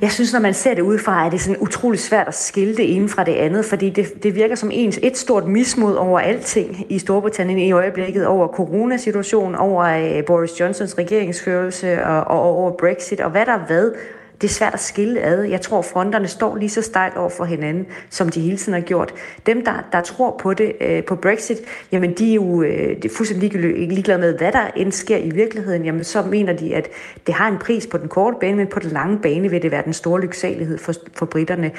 Jeg 0.00 0.12
synes, 0.12 0.32
når 0.32 0.40
man 0.40 0.54
ser 0.54 0.74
det 0.74 0.82
udefra, 0.82 1.26
er 1.26 1.30
det 1.30 1.40
sådan 1.40 1.60
utrolig 1.60 2.00
svært 2.00 2.28
at 2.28 2.34
skille 2.34 2.76
det 2.76 2.96
ene 2.96 3.08
fra 3.08 3.24
det 3.24 3.34
andet, 3.34 3.64
fordi 3.64 3.90
det, 3.90 4.22
det 4.22 4.34
virker 4.34 4.54
som 4.54 4.70
ens 4.72 4.98
et 5.02 5.16
stort 5.16 5.46
mismod 5.46 5.94
over 5.94 6.20
alting 6.20 6.86
i 6.92 6.98
Storbritannien 6.98 7.58
i 7.58 7.72
øjeblikket, 7.72 8.26
over 8.26 8.48
coronasituationen, 8.48 9.54
over 9.54 9.84
øh, 9.84 10.24
Boris 10.24 10.60
Johnsons 10.60 10.98
regeringsførelse 10.98 12.04
og, 12.04 12.24
og 12.24 12.40
over 12.40 12.70
Brexit, 12.70 13.20
og 13.20 13.30
hvad 13.30 13.46
der 13.46 13.52
er 13.52 13.66
hvad 13.66 13.92
det 14.40 14.50
er 14.50 14.52
svært 14.52 14.74
at 14.74 14.80
skille 14.80 15.20
ad. 15.20 15.42
Jeg 15.42 15.60
tror, 15.60 15.82
fronterne 15.82 16.28
står 16.28 16.56
lige 16.56 16.70
så 16.70 16.82
stejlt 16.82 17.16
over 17.16 17.30
for 17.30 17.44
hinanden, 17.44 17.86
som 18.10 18.28
de 18.28 18.40
hele 18.40 18.56
tiden 18.56 18.74
har 18.74 18.80
gjort. 18.80 19.14
Dem, 19.46 19.64
der, 19.64 19.72
der 19.92 20.00
tror 20.00 20.38
på 20.42 20.54
det, 20.54 20.72
øh, 20.80 21.04
på 21.04 21.16
Brexit, 21.16 21.58
jamen 21.92 22.14
de 22.14 22.30
er 22.30 22.34
jo 22.34 22.62
øh, 22.62 23.02
de 23.02 23.08
er 23.08 23.12
fuldstændig 23.16 23.52
ligeglade 23.88 24.18
med, 24.18 24.38
hvad 24.38 24.52
der 24.52 24.66
end 24.76 24.92
sker 24.92 25.16
i 25.16 25.30
virkeligheden. 25.30 25.84
Jamen 25.84 26.04
så 26.04 26.22
mener 26.22 26.52
de, 26.52 26.74
at 26.74 26.88
det 27.26 27.34
har 27.34 27.48
en 27.48 27.58
pris 27.58 27.86
på 27.86 27.98
den 27.98 28.08
korte 28.08 28.36
bane, 28.40 28.56
men 28.56 28.66
på 28.66 28.80
den 28.80 28.90
lange 28.90 29.18
bane 29.18 29.50
vil 29.50 29.62
det 29.62 29.70
være 29.70 29.84
den 29.84 29.92
store 29.92 30.20
lyksalighed 30.20 30.78
for, 30.78 30.94
for 31.14 31.26
britterne. 31.26 31.70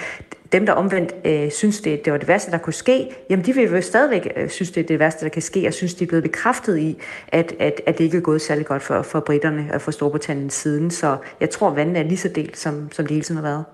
Dem, 0.51 0.65
der 0.65 0.73
omvendt 0.73 1.13
øh, 1.25 1.51
synes, 1.51 1.81
det, 1.81 2.05
det 2.05 2.13
var 2.13 2.19
det 2.19 2.27
værste, 2.27 2.51
der 2.51 2.57
kunne 2.57 2.73
ske, 2.73 3.09
jamen 3.29 3.45
de 3.45 3.53
vil 3.53 3.63
jo 3.63 3.81
stadigvæk 3.81 4.27
øh, 4.35 4.49
synes, 4.49 4.71
det 4.71 4.83
er 4.83 4.87
det 4.87 4.99
værste, 4.99 5.25
der 5.25 5.29
kan 5.29 5.41
ske, 5.41 5.67
og 5.67 5.73
synes, 5.73 5.93
de 5.93 6.03
er 6.03 6.07
blevet 6.07 6.23
bekræftet 6.23 6.77
i, 6.77 6.97
at, 7.27 7.53
at, 7.59 7.81
at 7.85 7.97
det 7.97 8.03
ikke 8.03 8.17
er 8.17 8.21
gået 8.21 8.41
særlig 8.41 8.65
godt 8.65 8.83
for, 8.83 9.01
for 9.01 9.19
britterne 9.19 9.69
og 9.73 9.81
for 9.81 9.91
Storbritannien 9.91 10.49
siden. 10.49 10.91
Så 10.91 11.17
jeg 11.39 11.49
tror, 11.49 11.69
vandet 11.69 11.97
er 11.97 12.03
lige 12.03 12.17
så 12.17 12.29
delt, 12.35 12.57
som, 12.57 12.91
som 12.91 13.05
det 13.05 13.11
hele 13.11 13.23
tiden 13.23 13.41
har 13.43 13.49
været. 13.49 13.65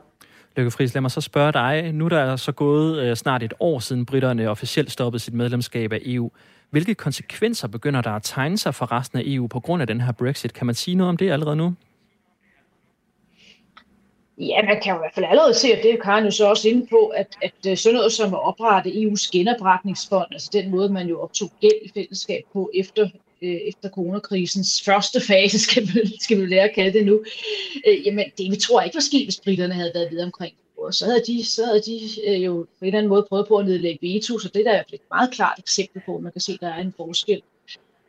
Lykke 0.58 0.72
Friis, 0.72 0.94
lad 0.94 1.02
mig 1.02 1.12
så 1.12 1.22
spørge 1.22 1.52
dig. 1.52 1.92
Nu 1.94 2.08
der 2.08 2.20
er 2.20 2.36
så 2.36 2.52
gået 2.52 3.04
øh, 3.04 3.16
snart 3.16 3.44
et 3.44 3.54
år 3.60 3.80
siden 3.80 4.06
britterne 4.06 4.50
officielt 4.50 4.92
stoppede 4.92 5.24
sit 5.24 5.34
medlemskab 5.34 5.94
af 5.94 6.00
EU. 6.06 6.32
Hvilke 6.70 6.96
konsekvenser 6.96 7.68
begynder 7.68 8.02
der 8.02 8.12
at 8.12 8.24
tegne 8.24 8.58
sig 8.58 8.76
for 8.76 8.92
resten 8.92 9.20
af 9.20 9.24
EU 9.26 9.48
på 9.48 9.60
grund 9.60 9.82
af 9.82 9.88
den 9.88 10.02
her 10.02 10.12
Brexit? 10.12 10.54
Kan 10.54 10.66
man 10.66 10.76
sige 10.76 10.96
noget 10.96 11.10
om 11.10 11.18
det 11.18 11.32
allerede 11.32 11.56
nu? 11.56 11.74
Ja, 14.38 14.62
man 14.62 14.82
kan 14.82 14.92
jo 14.92 14.98
i 14.98 15.02
hvert 15.02 15.14
fald 15.14 15.26
allerede 15.26 15.54
se, 15.54 15.68
at 15.74 15.84
det 15.84 15.94
er 15.94 15.98
Karen 15.98 16.26
jo 16.26 16.32
så 16.32 16.50
også 16.50 16.70
inde 16.70 16.88
på, 16.88 17.08
at, 17.08 17.28
at 17.42 17.54
øh, 17.68 17.78
sådan 17.78 17.96
noget 17.96 18.14
som 18.14 18.34
at 18.34 18.44
oprette 18.44 18.90
EU's 18.90 19.30
genopretningsfond, 19.32 20.28
altså 20.32 20.50
den 20.54 20.72
måde, 20.72 20.90
man 20.90 21.08
jo 21.08 21.22
optog 21.22 21.52
gæld 21.62 21.82
i 21.82 21.92
fællesskab 21.94 22.44
på 22.54 22.72
efter, 22.74 23.10
øh, 23.42 23.56
efter 23.56 23.90
coronakrisens 23.90 24.82
første 24.86 25.22
fase, 25.22 25.60
skal 25.68 25.84
vi, 25.84 26.18
skal 26.20 26.42
vi 26.42 26.46
lære 26.46 26.70
at 26.70 26.76
kalde 26.76 27.00
det 27.00 27.06
nu, 27.06 27.24
øh, 27.88 28.06
jamen 28.06 28.26
det 28.38 28.52
vi 28.52 28.56
tror 28.56 28.82
ikke 28.82 28.96
var 28.96 29.02
sket, 29.02 29.26
hvis 29.26 29.42
britterne 29.44 29.74
havde 29.74 29.92
været 29.96 30.12
videre 30.12 30.26
omkring 30.26 30.54
og 30.78 30.94
så 30.94 31.06
havde 31.06 31.24
de, 31.28 31.46
så 31.46 31.66
havde 31.66 31.82
de 31.82 32.00
øh, 32.28 32.44
jo 32.46 32.54
på 32.54 32.86
en 32.86 32.88
eller 32.88 32.98
anden 32.98 33.10
måde 33.10 33.26
prøvet 33.30 33.48
på 33.48 33.56
at 33.58 33.66
nedlægge 33.66 34.08
veto, 34.08 34.40
så 34.40 34.50
det 34.54 34.68
er 34.68 34.84
et 34.94 35.02
meget 35.12 35.32
klart 35.32 35.60
eksempel 35.60 36.02
på, 36.06 36.20
man 36.20 36.32
kan 36.32 36.42
se, 36.42 36.52
at 36.52 36.62
der 36.62 36.68
er 36.68 36.82
en 36.82 36.94
forskel. 36.98 37.42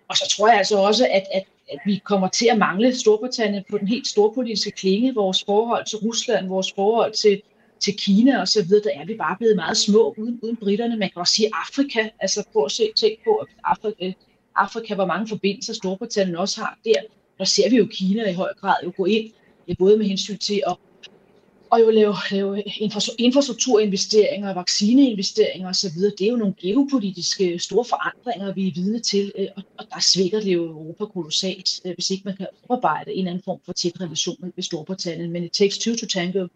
Og 0.08 0.16
så 0.16 0.34
tror 0.36 0.48
jeg 0.48 0.58
altså 0.58 0.78
også, 0.78 1.06
at, 1.10 1.24
at 1.34 1.42
at 1.72 1.78
vi 1.87 2.00
kommer 2.04 2.28
til 2.28 2.48
at 2.52 2.59
mangle 2.59 2.94
Storbritannien 2.94 3.64
på 3.70 3.78
den 3.78 3.88
helt 3.88 4.07
storpolitiske 4.07 4.70
klinge, 4.70 5.14
vores 5.14 5.44
forhold 5.44 5.87
til 5.87 5.98
Rusland, 5.98 6.48
vores 6.48 6.72
forhold 6.72 7.12
til, 7.12 7.42
til 7.81 7.96
Kina 7.96 8.40
og 8.40 8.48
så 8.48 8.64
videre, 8.64 8.83
der 8.85 9.00
er 9.00 9.07
vi 9.07 9.14
bare 9.14 9.37
blevet 9.38 9.57
meget 9.57 9.76
små 9.76 10.14
uden, 10.18 10.40
uden 10.42 10.57
britterne. 10.57 10.96
Man 10.96 11.11
kan 11.11 11.20
også 11.20 11.35
sige 11.35 11.50
Afrika, 11.52 12.09
altså 12.20 12.44
på 12.52 12.64
at 12.64 12.72
se, 12.72 12.90
tænk 12.96 13.18
på, 13.24 13.35
at 13.35 13.46
Afrika, 13.64 14.12
Afrika, 14.57 14.94
hvor 14.94 15.07
mange 15.07 15.28
forbindelser 15.28 15.74
Storbritannien 15.74 16.37
også 16.37 16.61
har 16.61 16.78
der. 16.85 17.00
Der 17.38 17.44
ser 17.44 17.70
vi 17.70 17.76
jo 17.76 17.88
Kina 17.90 18.31
i 18.31 18.35
høj 18.35 18.54
grad 18.54 18.76
jo 18.85 18.92
gå 18.96 19.04
ind, 19.04 19.31
både 19.78 19.96
med 19.96 20.07
hensyn 20.07 20.38
til 20.38 20.62
at 20.66 20.76
og 21.70 21.81
jo 21.81 21.90
lave, 21.90 22.14
lave 22.31 22.62
infrastrukturinvesteringer, 23.18 24.54
vaccineinvesteringer 24.54 25.68
osv. 25.68 26.00
Det 26.18 26.20
er 26.20 26.31
jo 26.31 26.37
nogle 26.37 26.54
geopolitiske 26.61 27.59
store 27.59 27.85
forandringer, 27.85 28.54
vi 28.54 28.68
er 28.68 28.72
vidne 28.74 29.00
til, 29.00 29.33
øh, 29.38 29.46
og, 29.57 29.62
og 29.78 29.85
der 29.90 30.00
svækker 30.00 30.40
det 30.40 30.54
jo 30.54 30.64
Europa 30.64 31.04
kolossalt, 31.04 31.81
øh, 31.85 31.94
hvis 31.94 32.11
ikke 32.11 32.22
man 32.24 32.37
kan 32.37 32.46
oparbejde 32.68 33.12
en 33.12 33.18
eller 33.18 33.31
anden 33.31 33.44
form 33.44 33.59
for 33.66 33.72
tæt 33.72 34.00
relation 34.00 34.37
med 34.57 34.62
Storbritannien. 34.62 35.31
Men 35.31 35.44
it 35.44 35.52
takes 35.52 35.78
two 35.78 35.94
to 35.96 36.07
tango. 36.07 36.46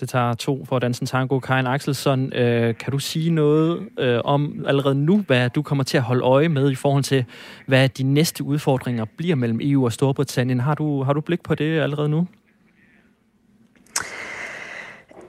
Det 0.00 0.08
tager 0.08 0.34
to 0.34 0.64
for 0.64 0.76
at 0.76 0.82
danse 0.82 1.02
en 1.02 1.06
tango. 1.06 1.38
Karin 1.38 1.66
Axelsson, 1.66 2.32
øh, 2.32 2.74
kan 2.76 2.92
du 2.92 2.98
sige 2.98 3.30
noget 3.30 3.88
øh, 3.98 4.20
om 4.24 4.64
allerede 4.66 4.94
nu, 4.94 5.24
hvad 5.26 5.50
du 5.50 5.62
kommer 5.62 5.84
til 5.84 5.96
at 5.96 6.02
holde 6.02 6.22
øje 6.22 6.48
med 6.48 6.70
i 6.70 6.74
forhold 6.74 7.04
til, 7.04 7.24
hvad 7.66 7.88
de 7.88 8.02
næste 8.02 8.44
udfordringer 8.44 9.04
bliver 9.04 9.34
mellem 9.34 9.60
EU 9.62 9.84
og 9.84 9.92
Storbritannien? 9.92 10.60
Har 10.60 10.74
du, 10.74 11.02
har 11.02 11.12
du 11.12 11.20
blik 11.20 11.42
på 11.42 11.54
det 11.54 11.80
allerede 11.80 12.08
nu? 12.08 12.26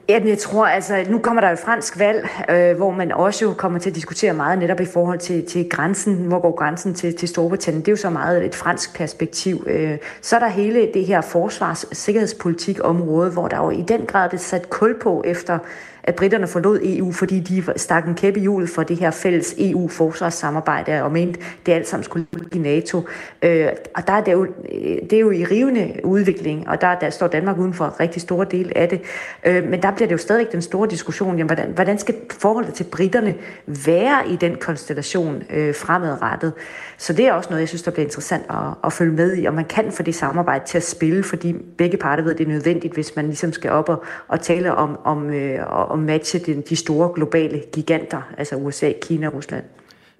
Ja, 0.09 0.19
jeg 0.25 0.37
tror, 0.37 0.65
altså, 0.65 1.05
nu 1.09 1.19
kommer 1.19 1.41
der 1.41 1.47
jo 1.47 1.53
et 1.53 1.59
fransk 1.59 1.99
valg, 1.99 2.29
øh, 2.49 2.77
hvor 2.77 2.91
man 2.91 3.11
også 3.11 3.45
jo 3.45 3.53
kommer 3.53 3.79
til 3.79 3.89
at 3.89 3.95
diskutere 3.95 4.33
meget 4.33 4.59
netop 4.59 4.79
i 4.79 4.85
forhold 4.85 5.19
til, 5.19 5.45
til 5.45 5.69
grænsen. 5.69 6.15
Hvor 6.15 6.39
går 6.39 6.55
grænsen 6.55 6.93
til, 6.93 7.15
til 7.15 7.27
Storbritannien? 7.27 7.81
Det 7.81 7.87
er 7.87 7.91
jo 7.91 7.97
så 7.97 8.09
meget 8.09 8.45
et 8.45 8.55
fransk 8.55 8.97
perspektiv. 8.97 9.63
Øh, 9.67 9.97
så 10.21 10.35
er 10.35 10.39
der 10.39 10.47
hele 10.47 10.89
det 10.93 11.05
her 11.05 11.21
forsvars- 11.21 11.85
sikkerhedspolitik 11.91 12.79
område, 12.83 13.31
hvor 13.31 13.47
der 13.47 13.57
jo 13.57 13.69
i 13.69 13.81
den 13.81 14.05
grad 14.05 14.33
er 14.33 14.37
sat 14.37 14.69
kul 14.69 14.99
på 14.99 15.23
efter 15.25 15.59
at 16.03 16.15
britterne 16.15 16.47
forlod 16.47 16.79
EU, 16.83 17.11
fordi 17.11 17.39
de 17.39 17.63
stak 17.75 18.07
en 18.07 18.15
kæppe 18.15 18.39
hjul 18.39 18.67
for 18.67 18.83
det 18.83 18.97
her 18.97 19.11
fælles 19.11 19.55
EU-forsvarssamarbejde, 19.57 21.03
og 21.03 21.11
mente, 21.11 21.39
det 21.65 21.71
alt 21.71 21.87
sammen 21.87 22.03
skulle 22.03 22.25
i 22.53 22.57
NATO. 22.57 23.07
Øh, 23.41 23.67
og 23.95 24.07
der 24.07 24.13
er 24.13 24.21
det, 24.21 24.31
jo, 24.31 24.43
øh, 24.43 24.81
det 24.81 25.13
er 25.13 25.19
jo 25.19 25.31
i 25.31 25.45
rivende 25.45 25.91
udvikling, 26.03 26.69
og 26.69 26.81
der, 26.81 26.95
der 26.95 27.09
står 27.09 27.27
Danmark 27.27 27.57
uden 27.57 27.73
for 27.73 27.85
en 27.85 27.99
rigtig 27.99 28.21
stor 28.21 28.43
del 28.43 28.71
af 28.75 28.89
det. 28.89 29.01
Øh, 29.45 29.63
men 29.69 29.81
der 29.81 29.91
bliver 29.91 30.07
det 30.07 30.13
jo 30.13 30.17
stadig 30.17 30.47
den 30.51 30.61
store 30.61 30.87
diskussion, 30.89 31.37
jamen, 31.37 31.45
hvordan, 31.45 31.71
hvordan 31.71 31.97
skal 31.97 32.15
forholdet 32.31 32.73
til 32.73 32.83
britterne 32.83 33.35
være 33.65 34.29
i 34.29 34.35
den 34.35 34.55
konstellation 34.55 35.43
øh, 35.49 35.75
fremadrettet? 35.75 36.53
Så 36.97 37.13
det 37.13 37.27
er 37.27 37.33
også 37.33 37.49
noget, 37.49 37.61
jeg 37.61 37.67
synes, 37.67 37.83
der 37.83 37.91
bliver 37.91 38.05
interessant 38.05 38.43
at, 38.49 38.55
at 38.83 38.93
følge 38.93 39.11
med 39.11 39.37
i, 39.37 39.45
og 39.45 39.53
man 39.53 39.65
kan 39.65 39.91
få 39.91 40.03
det 40.03 40.15
samarbejde 40.15 40.65
til 40.65 40.77
at 40.77 40.83
spille, 40.83 41.23
fordi 41.23 41.55
begge 41.77 41.97
parter 41.97 42.23
ved, 42.23 42.31
at 42.31 42.37
det 42.37 42.47
er 42.47 42.51
nødvendigt, 42.51 42.93
hvis 42.93 43.15
man 43.15 43.25
ligesom 43.25 43.53
skal 43.53 43.71
op 43.71 43.89
og, 43.89 44.03
og 44.27 44.41
tale 44.41 44.75
om, 44.75 44.99
om, 45.03 45.29
øh, 45.29 45.59
om 45.69 45.98
matche 45.99 46.39
de, 46.39 46.61
de 46.69 46.75
store 46.75 47.11
globale 47.15 47.63
giganter, 47.73 48.21
altså 48.37 48.55
USA, 48.55 48.91
Kina 49.01 49.27
og 49.27 49.33
Rusland. 49.33 49.63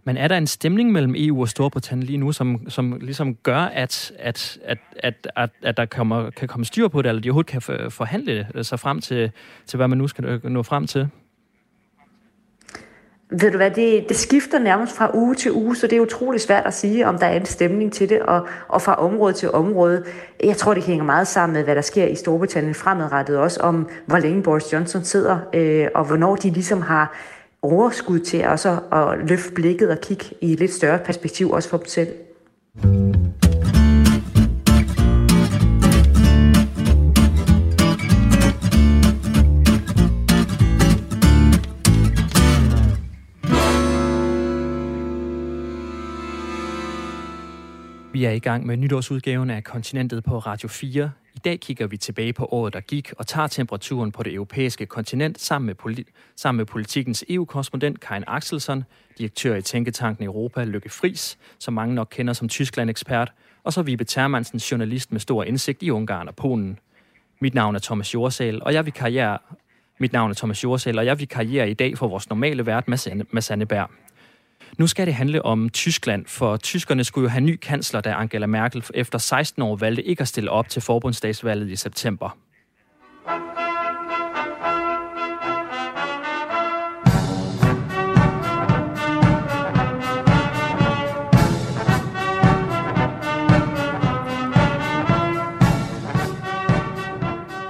Men 0.04 0.18
er 0.18 0.28
der 0.28 0.38
en 0.38 0.48
stemning 0.48 0.92
mellem 0.92 1.14
EU 1.18 1.42
og 1.42 1.50
Storbritannien 1.50 2.06
lige 2.06 2.18
nu, 2.18 2.32
som, 2.32 2.70
som 2.70 2.98
ligesom 3.02 3.36
gør, 3.36 3.58
at, 3.58 4.12
at, 4.20 4.60
at, 4.64 4.78
at, 4.96 5.28
at, 5.36 5.50
at 5.64 5.78
der 5.78 5.86
kommer, 5.86 6.30
kan 6.30 6.48
komme 6.48 6.66
styr 6.66 6.88
på 6.88 7.02
det, 7.02 7.10
eller 7.10 7.22
de 7.22 7.30
overhovedet 7.30 7.52
kan 7.52 7.92
forhandle 7.92 8.48
sig 8.62 8.80
frem 8.80 9.02
til, 9.02 9.32
til 9.66 9.78
hvad 9.78 9.88
man 9.88 9.98
nu 9.98 10.08
skal 10.08 10.40
nå 10.44 10.64
frem 10.64 10.88
til? 10.88 11.08
Ved 13.32 13.52
du 13.52 13.58
hvad, 13.58 13.72
det, 13.72 14.10
det 14.10 14.18
skifter 14.18 14.60
nærmest 14.60 14.96
fra 14.96 15.12
uge 15.14 15.36
til 15.36 15.52
uge, 15.52 15.76
så 15.76 15.88
det 15.88 15.96
er 15.96 16.02
utrolig 16.02 16.42
svært 16.42 16.66
at 16.66 16.74
sige, 16.74 17.08
om 17.08 17.18
der 17.18 17.26
er 17.26 17.40
en 17.40 17.46
stemning 17.46 17.94
til 17.94 18.10
det, 18.10 18.22
og, 18.22 18.48
og 18.68 18.82
fra 18.82 18.96
område 18.96 19.34
til 19.34 19.52
område. 19.52 20.04
Jeg 20.44 20.58
tror, 20.58 20.74
det 20.74 20.84
hænger 20.84 21.06
meget 21.06 21.28
sammen 21.28 21.54
med, 21.54 21.64
hvad 21.64 21.76
der 21.76 21.82
sker 21.82 22.06
i 22.06 22.16
Storbritannien 22.16 22.76
fremadrettet, 22.76 23.38
også 23.38 23.60
om 23.60 23.90
hvor 24.06 24.18
længe 24.18 24.44
Boris 24.44 24.74
Johnson 24.74 25.04
sidder, 25.04 25.38
øh, 25.54 25.88
og 25.96 26.06
hvornår 26.06 26.36
de 26.36 26.50
ligesom 26.50 26.82
har 26.82 27.16
overskud 27.62 28.20
til 28.20 28.48
også 28.48 28.80
at 28.92 29.30
løfte 29.30 29.52
blikket 29.52 29.90
og 29.90 29.98
kigge 30.02 30.26
i 30.42 30.54
et 30.54 30.60
lidt 30.60 30.74
større 30.74 31.00
perspektiv, 31.00 31.52
også 31.52 31.70
for 31.70 31.78
dem 31.78 31.88
selv. 31.88 32.10
Vi 48.20 48.26
er 48.26 48.32
i 48.32 48.40
gang 48.40 48.66
med 48.66 48.78
nytårsudgaven 48.78 49.50
af 49.50 49.64
Kontinentet 49.64 50.24
på 50.24 50.38
Radio 50.38 50.68
4. 50.68 51.12
I 51.36 51.40
dag 51.46 51.60
kigger 51.60 51.88
vi 51.88 51.98
tilbage 51.98 52.34
på 52.34 52.46
året, 52.46 52.74
der 52.74 52.80
gik, 52.80 53.14
og 53.18 53.28
tager 53.28 53.48
temperaturen 53.48 54.12
på 54.12 54.24
det 54.24 54.34
europæiske 54.34 54.86
kontinent 54.86 55.40
sammen 55.40 55.66
med, 55.66 55.76
politi- 55.76 56.12
sammen 56.36 56.58
med 56.58 56.66
politikens 56.66 57.26
EU-korrespondent 57.30 58.00
Karin 58.00 58.24
Axelsson, 58.28 58.84
direktør 59.18 59.56
i 59.56 59.62
Tænketanken 59.62 60.26
Europa, 60.26 60.64
Lykke 60.64 60.90
Fris, 60.90 61.38
som 61.60 61.74
mange 61.74 61.96
nok 61.96 62.08
kender 62.12 62.34
som 62.34 62.50
Tyskland-ekspert, 62.50 63.32
og 63.64 63.74
så 63.74 63.82
Vibe 63.82 64.04
Termansen, 64.04 64.60
journalist 64.60 65.12
med 65.12 65.20
stor 65.20 65.44
indsigt 65.44 65.84
i 65.84 65.92
Ungarn 65.92 66.28
og 66.28 66.36
Polen. 66.36 66.80
Mit 67.42 67.54
navn 67.54 67.76
er 67.76 67.80
Thomas 67.80 68.14
Jorsal, 68.14 68.64
og 68.64 68.74
jeg 68.74 68.86
vil 68.86 68.94
karriere 68.94 69.38
mit 70.00 70.14
navn 70.14 70.32
er 70.32 70.36
Thomas 70.36 70.64
Jorsal, 70.64 71.00
og 71.00 71.06
jeg 71.06 71.20
vil 71.20 71.28
karriere 71.28 71.70
i 71.70 71.74
dag 71.74 71.98
for 71.98 72.08
vores 72.08 72.30
normale 72.30 72.66
vært, 72.66 72.88
Mads 73.32 73.52
Anneberg. 73.52 73.90
Nu 74.78 74.88
skal 74.88 75.06
det 75.06 75.14
handle 75.14 75.46
om 75.46 75.70
Tyskland, 75.70 76.26
for 76.26 76.58
tyskerne 76.58 77.04
skulle 77.04 77.26
jo 77.26 77.30
have 77.30 77.42
ny 77.42 77.56
kansler, 77.56 78.02
da 78.02 78.12
Angela 78.12 78.48
Merkel 78.48 78.84
efter 78.94 79.18
16 79.18 79.62
år 79.62 79.76
valgte 79.76 80.04
ikke 80.04 80.22
at 80.22 80.28
stille 80.28 80.52
op 80.52 80.70
til 80.70 80.82
forbundsdagsvalget 80.82 81.70
i 81.70 81.76
september. 81.76 82.38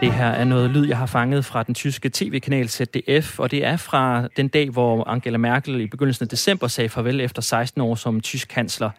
Det 0.02 0.14
her 0.14 0.26
er 0.28 0.44
noget 0.44 0.70
lyd, 0.70 0.88
jeg 0.88 0.98
har 0.98 1.06
fanget 1.06 1.46
fra 1.46 1.64
den 1.64 1.76
tyske 1.76 2.10
tv-kanal 2.14 2.70
ZDF, 2.70 3.40
og 3.40 3.52
det 3.52 3.66
er 3.66 3.78
fra 3.78 4.28
den 4.38 4.48
dag, 4.48 4.70
hvor 4.70 5.08
Angela 5.08 5.38
Merkel 5.38 5.82
i 5.82 5.88
begyndelsen 5.88 6.24
af 6.24 6.30
december 6.30 6.68
sagde 6.68 6.90
farvel 6.90 7.22
efter 7.22 7.42
16 7.42 7.82
år 7.82 7.96
som 7.96 8.22
tysk 8.22 8.48
kansler. 8.48 8.90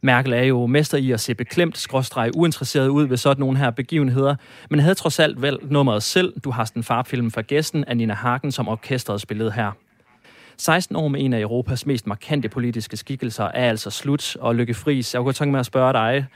Merkel 0.00 0.32
er 0.32 0.42
jo 0.42 0.66
mester 0.66 0.98
i 0.98 1.10
at 1.10 1.20
se 1.20 1.34
beklemt, 1.34 1.78
skråstreg 1.78 2.30
uinteresseret 2.36 2.88
ud 2.88 3.06
ved 3.06 3.16
sådan 3.16 3.40
nogle 3.40 3.58
her 3.58 3.70
begivenheder, 3.70 4.36
men 4.70 4.80
havde 4.80 4.94
trods 4.94 5.18
alt 5.18 5.42
vel 5.42 5.58
nummeret 5.62 6.02
selv. 6.02 6.40
Du 6.40 6.50
har 6.50 6.64
den 6.64 6.82
farfilm 6.82 7.30
fra 7.30 7.40
gæsten 7.40 7.84
af 7.84 7.96
Nina 7.96 8.14
Hagen, 8.14 8.52
som 8.52 8.68
orkestret 8.68 9.20
spillede 9.20 9.52
her. 9.52 9.72
16 10.56 10.96
år 10.96 11.08
med 11.08 11.20
en 11.24 11.32
af 11.32 11.40
Europas 11.40 11.86
mest 11.86 12.06
markante 12.06 12.48
politiske 12.48 12.96
skikkelser 12.96 13.44
er 13.44 13.68
altså 13.68 13.90
slut, 13.90 14.36
og 14.36 14.54
Lykke 14.54 14.74
Friis, 14.74 15.14
jeg 15.14 15.22
kunne 15.22 15.32
tænke 15.32 15.50
mig 15.50 15.60
at 15.60 15.66
spørge 15.66 15.92
dig, 15.92 16.26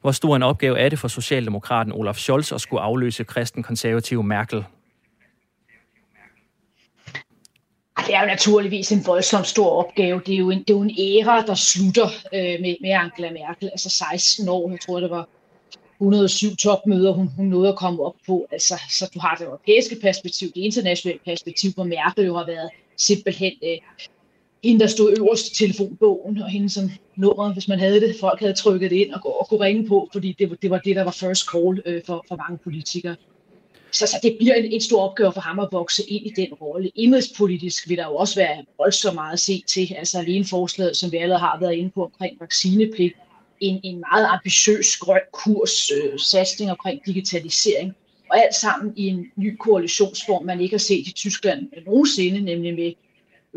hvor 0.00 0.12
stor 0.12 0.36
en 0.36 0.42
opgave 0.42 0.78
er 0.78 0.88
det 0.88 0.98
for 0.98 1.08
Socialdemokraten 1.08 1.92
Olaf 1.92 2.16
Scholz 2.16 2.52
at 2.52 2.60
skulle 2.60 2.80
afløse 2.80 3.24
kristen 3.24 3.62
konservative 3.62 4.22
Merkel? 4.22 4.64
Det 8.06 8.14
er 8.14 8.20
jo 8.20 8.26
naturligvis 8.26 8.92
en 8.92 9.06
voldsomt 9.06 9.46
stor 9.46 9.70
opgave. 9.70 10.22
Det 10.26 10.34
er 10.34 10.38
jo 10.38 10.50
en, 10.50 10.58
det 10.58 10.70
er 10.70 10.74
jo 10.74 10.82
en 10.82 10.96
æra, 10.98 11.42
der 11.42 11.54
slutter 11.54 12.06
øh, 12.34 12.60
med, 12.60 12.76
med 12.80 12.90
Angela 12.90 13.30
Merkel. 13.30 13.68
Altså 13.68 13.90
16 13.90 14.48
år, 14.48 14.70
jeg 14.70 14.80
tror 14.80 15.00
det 15.00 15.10
var 15.10 15.28
107 16.00 16.56
topmøder, 16.56 17.12
hun, 17.12 17.28
hun 17.36 17.46
nåede 17.46 17.68
at 17.68 17.76
komme 17.76 18.02
op 18.02 18.14
på. 18.26 18.46
Altså, 18.52 18.74
så 18.90 19.10
du 19.14 19.20
har 19.20 19.34
det 19.34 19.44
europæiske 19.44 19.96
perspektiv, 20.02 20.48
det 20.48 20.60
internationale 20.60 21.20
perspektiv, 21.24 21.70
hvor 21.72 21.84
Merkel 21.84 22.26
jo 22.26 22.36
har 22.36 22.46
været 22.46 22.70
simpelthen 22.96 23.52
øh, 23.64 23.78
hende, 24.64 24.80
der 24.80 24.86
stod 24.86 25.14
øverst 25.18 25.48
i 25.48 25.54
telefonbogen, 25.54 26.42
og 26.42 26.48
hende 26.48 26.70
som 26.70 26.90
nummer, 27.16 27.52
hvis 27.52 27.68
man 27.68 27.78
havde 27.78 28.00
det. 28.00 28.16
Folk 28.20 28.40
havde 28.40 28.52
trykket 28.52 28.90
det 28.90 28.96
ind 28.96 29.12
og, 29.12 29.40
og 29.40 29.48
kunne 29.48 29.60
ringe 29.60 29.88
på, 29.88 30.08
fordi 30.12 30.36
det, 30.38 30.62
det 30.62 30.70
var 30.70 30.78
det, 30.78 30.96
der 30.96 31.04
var 31.04 31.10
first 31.10 31.50
call 31.50 31.82
øh, 31.86 32.02
for, 32.06 32.24
for 32.28 32.36
mange 32.36 32.58
politikere. 32.64 33.16
Så, 33.92 34.06
så 34.06 34.16
det 34.22 34.36
bliver 34.38 34.54
en, 34.54 34.72
en 34.72 34.80
stor 34.80 35.00
opgave 35.02 35.32
for 35.32 35.40
ham 35.40 35.58
at 35.58 35.68
vokse 35.72 36.02
ind 36.10 36.26
i 36.26 36.32
den 36.36 36.54
rolle. 36.54 36.90
Indrigspolitisk 36.94 37.88
vil 37.88 37.96
der 37.96 38.06
jo 38.06 38.16
også 38.16 38.34
være 38.34 38.64
voldsomt 38.78 39.14
meget 39.14 39.32
at 39.32 39.40
se 39.40 39.62
til. 39.66 39.94
Altså 39.98 40.18
alene 40.18 40.44
forslaget, 40.44 40.96
som 40.96 41.12
vi 41.12 41.16
allerede 41.16 41.40
har 41.40 41.58
været 41.60 41.74
inde 41.74 41.90
på 41.90 42.04
omkring 42.04 42.40
vaccinepligt, 42.40 43.14
en, 43.60 43.80
en 43.82 44.04
meget 44.12 44.26
ambitiøs 44.30 44.96
grøn 44.96 45.20
kurs, 45.32 45.90
øh, 45.90 46.18
satsning 46.18 46.70
omkring 46.70 47.00
digitalisering, 47.06 47.94
og 48.30 48.38
alt 48.44 48.54
sammen 48.54 48.92
i 48.96 49.06
en 49.06 49.26
ny 49.36 49.56
koalitionsform, 49.56 50.44
man 50.44 50.60
ikke 50.60 50.74
har 50.74 50.78
set 50.78 51.06
i 51.06 51.12
Tyskland 51.12 51.68
nogensinde, 51.86 52.40
nemlig 52.40 52.74
med 52.74 52.92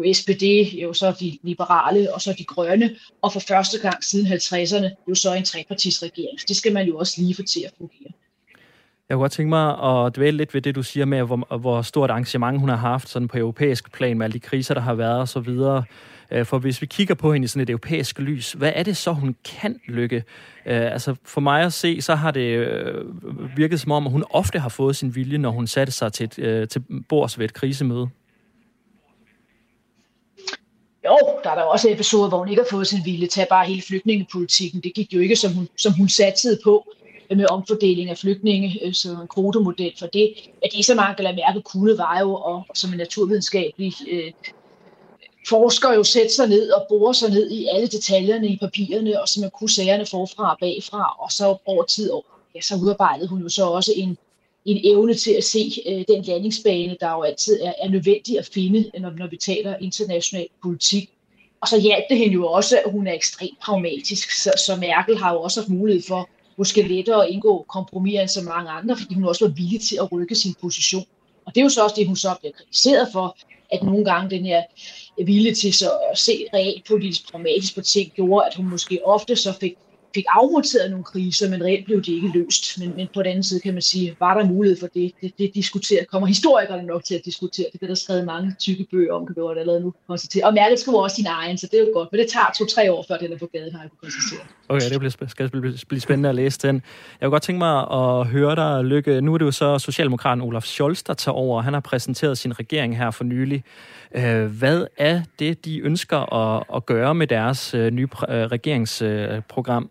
jo 0.03 0.13
SPD, 0.13 0.43
jo 0.83 0.93
så 0.93 1.13
de 1.19 1.37
liberale, 1.43 2.13
og 2.13 2.21
så 2.21 2.35
de 2.37 2.43
grønne, 2.43 2.95
og 3.21 3.33
for 3.33 3.39
første 3.39 3.79
gang 3.79 4.03
siden 4.03 4.27
50'erne, 4.27 5.05
jo 5.09 5.15
så 5.15 5.33
en 5.33 5.43
trepartisregering. 5.43 6.39
Så 6.39 6.45
det 6.47 6.55
skal 6.55 6.73
man 6.73 6.87
jo 6.87 6.97
også 6.97 7.21
lige 7.21 7.35
få 7.35 7.43
til 7.43 7.63
at 7.65 7.71
fungere. 7.77 8.11
Jeg 9.09 9.15
kunne 9.15 9.23
godt 9.23 9.31
tænke 9.31 9.49
mig 9.49 9.83
at 9.83 10.15
dvæle 10.15 10.37
lidt 10.37 10.53
ved 10.53 10.61
det, 10.61 10.75
du 10.75 10.83
siger 10.83 11.05
med, 11.05 11.23
hvor, 11.23 11.57
hvor 11.57 11.81
stort 11.81 12.09
arrangement 12.09 12.59
hun 12.59 12.69
har 12.69 12.75
haft 12.75 13.09
sådan 13.09 13.27
på 13.27 13.37
europæisk 13.37 13.91
plan 13.91 14.17
med 14.17 14.25
alle 14.25 14.33
de 14.33 14.39
kriser, 14.39 14.73
der 14.73 14.81
har 14.81 14.93
været 14.93 15.19
og 15.19 15.27
så 15.27 15.39
videre. 15.39 15.83
Øh, 16.31 16.45
for 16.45 16.59
hvis 16.59 16.81
vi 16.81 16.85
kigger 16.85 17.15
på 17.15 17.33
hende 17.33 17.45
i 17.45 17.47
sådan 17.47 17.63
et 17.63 17.69
europæisk 17.69 18.19
lys, 18.19 18.51
hvad 18.51 18.71
er 18.75 18.83
det 18.83 18.97
så, 18.97 19.11
hun 19.11 19.35
kan 19.45 19.79
lykke? 19.87 20.23
Øh, 20.65 20.91
altså 20.91 21.15
for 21.25 21.41
mig 21.41 21.61
at 21.63 21.73
se, 21.73 22.01
så 22.01 22.15
har 22.15 22.31
det 22.31 22.57
øh, 22.57 23.05
virket 23.57 23.79
som 23.79 23.91
om, 23.91 24.05
at 24.05 24.11
hun 24.11 24.23
ofte 24.29 24.59
har 24.59 24.69
fået 24.69 24.95
sin 24.95 25.15
vilje, 25.15 25.37
når 25.37 25.51
hun 25.51 25.67
satte 25.67 25.93
sig 25.93 26.13
til, 26.13 26.29
et, 26.39 26.69
til 26.69 26.83
bords 27.09 27.39
ved 27.39 27.45
et 27.45 27.53
krisemøde. 27.53 28.09
Jo, 31.05 31.17
der 31.43 31.49
er 31.49 31.55
der 31.55 31.61
også 31.63 31.89
episoder, 31.89 32.29
hvor 32.29 32.37
hun 32.37 32.49
ikke 32.49 32.61
har 32.61 32.67
fået 32.69 32.87
sin 32.87 33.05
vilje. 33.05 33.27
Tag 33.27 33.47
bare 33.47 33.65
hele 33.65 33.81
flygtningepolitikken. 33.81 34.81
Det 34.81 34.93
gik 34.93 35.13
jo 35.13 35.19
ikke, 35.19 35.35
som 35.35 35.53
hun, 35.53 35.67
som 35.77 35.93
hun 35.93 36.09
satsede 36.09 36.59
på 36.63 36.87
øh, 37.29 37.37
med 37.37 37.45
omfordeling 37.51 38.09
af 38.09 38.17
flygtninge, 38.17 38.79
øh, 38.85 38.93
så 38.93 39.09
en 39.09 39.27
kvotemodel 39.27 39.93
for 39.99 40.07
det. 40.07 40.33
At 40.63 40.69
det, 40.75 40.85
som 40.85 40.99
Angela 40.99 41.31
Merkel 41.31 41.61
kunne, 41.61 41.97
var 41.97 42.19
jo, 42.19 42.33
og, 42.35 42.55
og 42.69 42.77
som 42.77 42.91
en 42.91 42.97
naturvidenskabelig 42.97 43.93
øh, 44.11 44.31
forsker 45.49 45.93
jo 45.93 46.03
sætte 46.03 46.33
sig 46.33 46.47
ned 46.47 46.71
og 46.71 46.85
bore 46.89 47.13
sig 47.13 47.29
ned 47.29 47.51
i 47.51 47.67
alle 47.73 47.87
detaljerne 47.87 48.47
i 48.47 48.57
papirerne, 48.57 49.21
og 49.21 49.27
så 49.27 49.41
man 49.41 49.51
kunne 49.59 49.69
sagerne 49.69 50.05
forfra 50.05 50.51
og 50.51 50.57
bagfra, 50.59 51.15
og 51.19 51.31
så 51.31 51.57
over 51.65 51.83
tid, 51.83 52.11
ja, 52.55 52.61
så 52.61 52.75
udarbejdede 52.75 53.27
hun 53.27 53.41
jo 53.41 53.49
så 53.49 53.65
også 53.65 53.93
en, 53.95 54.17
en 54.65 54.81
evne 54.83 55.13
til 55.13 55.31
at 55.31 55.43
se 55.43 55.71
øh, 55.87 56.03
den 56.07 56.23
landingsbane, 56.23 56.97
der 56.99 57.11
jo 57.11 57.21
altid 57.21 57.61
er, 57.61 57.73
er 57.81 57.89
nødvendig 57.89 58.39
at 58.39 58.49
finde, 58.53 58.91
når, 58.99 59.09
når 59.09 59.27
vi 59.27 59.37
taler 59.37 59.77
international 59.77 60.47
politik. 60.63 61.09
Og 61.61 61.67
så 61.67 61.81
hjalp 61.81 62.05
det 62.09 62.17
hende 62.17 62.33
jo 62.33 62.47
også, 62.47 62.77
at 62.85 62.91
hun 62.91 63.07
er 63.07 63.13
ekstremt 63.13 63.59
pragmatisk, 63.61 64.31
så, 64.31 64.51
så 64.65 64.75
Merkel 64.75 65.17
har 65.17 65.33
jo 65.33 65.41
også 65.41 65.61
haft 65.61 65.69
mulighed 65.69 66.03
for 66.07 66.29
måske 66.57 66.81
lettere 66.81 67.25
at 67.25 67.29
indgå 67.29 67.65
kompromiser 67.69 68.21
end 68.21 68.29
så 68.29 68.41
mange 68.41 68.69
andre, 68.69 68.97
fordi 68.97 69.13
hun 69.13 69.23
også 69.23 69.45
var 69.45 69.53
villig 69.53 69.81
til 69.81 69.97
at 70.01 70.11
rykke 70.11 70.35
sin 70.35 70.55
position. 70.61 71.05
Og 71.45 71.55
det 71.55 71.61
er 71.61 71.65
jo 71.65 71.69
så 71.69 71.83
også 71.83 71.95
det, 71.95 72.07
hun 72.07 72.15
så 72.15 72.35
bliver 72.39 72.53
kritiseret 72.53 73.07
for, 73.13 73.37
at 73.71 73.83
nogle 73.83 74.05
gange 74.05 74.29
den 74.29 74.45
her 74.45 74.63
vilje 75.25 75.53
til 75.53 75.73
så 75.73 75.91
at 76.11 76.17
se 76.17 76.45
reelt 76.53 76.87
politisk 76.87 77.31
pragmatisk 77.31 77.75
på 77.75 77.81
ting, 77.81 78.11
gjorde, 78.13 78.45
at 78.45 78.55
hun 78.55 78.69
måske 78.69 79.05
ofte 79.05 79.35
så 79.35 79.53
fik 79.59 79.77
fik 80.15 80.25
afmonteret 80.29 80.91
nogle 80.91 81.03
kriser, 81.03 81.49
men 81.49 81.63
reelt 81.63 81.85
blev 81.85 82.03
de 82.03 82.15
ikke 82.15 82.31
løst. 82.33 82.79
Men, 82.79 82.93
men 82.95 83.07
på 83.13 83.23
den 83.23 83.29
anden 83.29 83.43
side 83.43 83.59
kan 83.59 83.73
man 83.73 83.81
sige, 83.81 84.15
var 84.19 84.33
der 84.37 84.45
mulighed 84.45 84.79
for 84.79 84.87
det? 84.87 85.11
Det, 85.21 85.37
det 85.37 85.51
diskuterer, 85.55 86.03
kommer 86.11 86.27
historikerne 86.27 86.83
nok 86.83 87.03
til 87.03 87.15
at 87.15 87.21
diskutere. 87.25 87.65
Det 87.71 87.79
bliver 87.79 87.87
der 87.87 87.95
skrevet 87.95 88.25
mange 88.25 88.55
tykke 88.59 88.87
bøger 88.91 89.13
om, 89.13 89.25
kan 89.25 89.35
vi 89.35 89.41
godt 89.41 89.59
allerede 89.59 89.81
nu 89.81 89.93
konstatere. 90.07 90.45
Og 90.45 90.53
Merkel 90.53 90.77
skriver 90.77 91.01
også 91.01 91.15
sin 91.15 91.25
egen, 91.25 91.57
så 91.57 91.67
det 91.71 91.79
er 91.79 91.83
jo 91.83 91.91
godt. 91.93 92.09
Men 92.11 92.19
det 92.19 92.29
tager 92.29 92.45
to-tre 92.57 92.91
år, 92.91 93.05
før 93.07 93.17
den 93.17 93.33
er 93.33 93.37
på 93.37 93.49
gaden, 93.53 93.73
har 93.75 93.81
jeg 93.81 93.89
kunne 93.89 93.99
konstatere. 94.01 94.45
Okay, 94.69 94.89
det 94.89 94.99
bliver, 94.99 95.27
skal 95.27 95.49
blive 95.87 96.01
spændende 96.01 96.29
at 96.29 96.35
læse 96.35 96.59
den. 96.59 96.75
Jeg 96.75 96.81
kunne 97.27 97.31
godt 97.31 97.43
tænke 97.43 97.59
mig 97.59 97.77
at 97.91 98.27
høre 98.27 98.55
dig, 98.55 98.83
Lykke. 98.85 99.21
Nu 99.21 99.33
er 99.33 99.37
det 99.37 99.45
jo 99.45 99.51
så 99.51 99.79
Socialdemokraten 99.79 100.41
Olaf 100.41 100.63
Scholz, 100.63 101.03
der 101.03 101.13
tager 101.13 101.35
over. 101.35 101.61
Han 101.61 101.73
har 101.73 101.79
præsenteret 101.79 102.37
sin 102.37 102.59
regering 102.59 102.97
her 102.97 103.11
for 103.11 103.23
nylig. 103.23 103.63
Øh, 104.15 104.45
hvad 104.45 104.85
er 104.97 105.21
det, 105.39 105.65
de 105.65 105.79
ønsker 105.79 106.33
at, 106.33 106.63
at 106.75 106.85
gøre 106.85 107.15
med 107.15 107.27
deres 107.27 107.73
øh, 107.73 107.91
nye 107.91 108.07
øh, 108.29 108.35
regeringsprogram? 108.45 109.89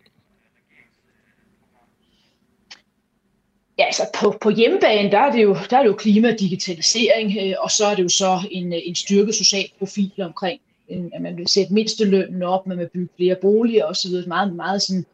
Ja, 3.80 3.84
altså 3.84 4.02
på, 4.20 4.38
på 4.40 4.50
hjemmebane, 4.50 5.10
der 5.10 5.18
er, 5.18 5.32
det 5.32 5.42
jo, 5.42 5.56
der 5.70 5.76
er 5.76 5.82
det 5.82 5.88
jo 5.88 5.94
klima 5.94 6.32
og 6.32 6.40
digitalisering, 6.40 7.36
øh, 7.40 7.54
og 7.58 7.70
så 7.70 7.86
er 7.86 7.94
det 7.94 8.02
jo 8.02 8.08
så 8.08 8.40
en, 8.50 8.72
øh, 8.72 8.80
en 8.84 8.94
styrket 8.94 9.34
social 9.34 9.70
profil 9.78 10.12
omkring, 10.18 10.60
en, 10.88 11.10
at 11.14 11.22
man 11.22 11.36
vil 11.36 11.48
sætte 11.48 11.74
mindstelønnen 11.74 12.42
op, 12.42 12.66
man 12.66 12.78
vil 12.78 12.88
bygge 12.94 13.08
flere 13.16 13.36
boliger 13.42 13.84
osv. 13.84 14.10
Meget, 14.26 14.56
meget 14.56 14.82
sådan 14.82 15.06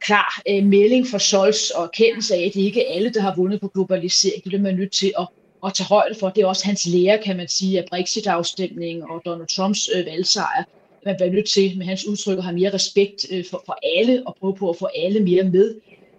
klar 0.00 0.42
øh, 0.48 0.64
melding 0.64 1.06
for 1.06 1.18
Sols 1.18 1.70
og 1.70 1.84
erkendelse 1.84 2.34
af, 2.34 2.46
at 2.46 2.54
det 2.54 2.60
ikke 2.60 2.86
er 2.86 2.94
alle, 2.94 3.10
der 3.10 3.20
har 3.20 3.34
vundet 3.36 3.60
på 3.60 3.68
globalisering. 3.68 4.44
Det 4.44 4.50
bliver 4.50 4.62
man 4.62 4.74
nødt 4.74 4.92
til 4.92 5.12
at, 5.18 5.28
at 5.66 5.74
tage 5.74 5.86
højde 5.86 6.14
for. 6.20 6.28
Det 6.28 6.42
er 6.42 6.46
også 6.46 6.66
hans 6.66 6.86
lære, 6.86 7.18
kan 7.24 7.36
man 7.36 7.48
sige, 7.48 7.78
af 7.78 7.84
Brexit-afstemningen 7.90 9.02
og 9.02 9.22
Donald 9.26 9.48
Trumps 9.56 9.90
øh, 9.94 10.06
valgsejr. 10.06 10.64
Man 11.04 11.16
bliver 11.16 11.32
nødt 11.32 11.48
til 11.48 11.78
med 11.78 11.86
hans 11.86 12.06
udtryk 12.06 12.38
at 12.38 12.44
have 12.44 12.54
mere 12.54 12.74
respekt 12.74 13.26
øh, 13.30 13.44
for, 13.50 13.62
for 13.66 13.78
alle 13.98 14.22
og 14.26 14.36
prøve 14.40 14.56
på 14.56 14.70
at 14.70 14.76
få 14.76 14.88
alle 15.04 15.20
mere 15.20 15.42
med 15.42 15.74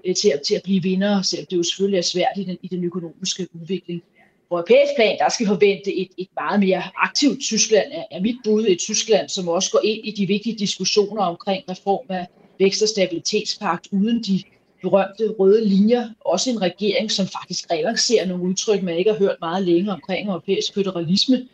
øh, 0.05 0.15
til, 0.15 0.29
at, 0.29 0.41
til 0.47 0.55
at 0.55 0.61
blive 0.63 0.83
vinder, 0.83 1.21
selvom 1.21 1.45
det 1.49 1.57
jo 1.57 1.63
selvfølgelig 1.63 1.97
er 1.97 2.01
svært 2.01 2.37
i 2.37 2.43
den, 2.43 2.57
i 2.61 2.67
den 2.67 2.83
økonomiske 2.83 3.47
udvikling. 3.61 4.03
På 4.49 4.55
europæisk 4.55 4.91
plan, 4.95 5.17
der 5.19 5.29
skal 5.29 5.47
forvente 5.47 5.95
et, 5.95 6.09
et 6.17 6.27
meget 6.39 6.59
mere 6.59 6.83
aktivt 6.95 7.39
Tyskland, 7.41 7.91
er, 7.91 8.03
er 8.11 8.21
mit 8.21 8.35
bud 8.43 8.65
et 8.67 8.79
Tyskland, 8.79 9.29
som 9.29 9.47
også 9.47 9.71
går 9.71 9.81
ind 9.83 10.05
i 10.05 10.11
de 10.11 10.25
vigtige 10.25 10.55
diskussioner 10.55 11.23
omkring 11.23 11.63
reform 11.69 12.05
af 12.09 12.27
vækst- 12.59 12.81
og 12.81 12.89
stabilitetspagt 12.89 13.87
uden 13.91 14.23
de 14.23 14.43
berømte 14.81 15.27
røde 15.39 15.65
linjer. 15.65 16.09
Også 16.25 16.49
en 16.49 16.61
regering, 16.61 17.11
som 17.11 17.27
faktisk 17.27 17.71
relancerer 17.71 18.25
nogle 18.25 18.43
udtryk, 18.43 18.83
man 18.83 18.97
ikke 18.97 19.11
har 19.11 19.19
hørt 19.19 19.35
meget 19.41 19.63
længe 19.63 19.91
omkring 19.91 20.29
europæisk 20.29 20.73
federalisme, 20.73 21.47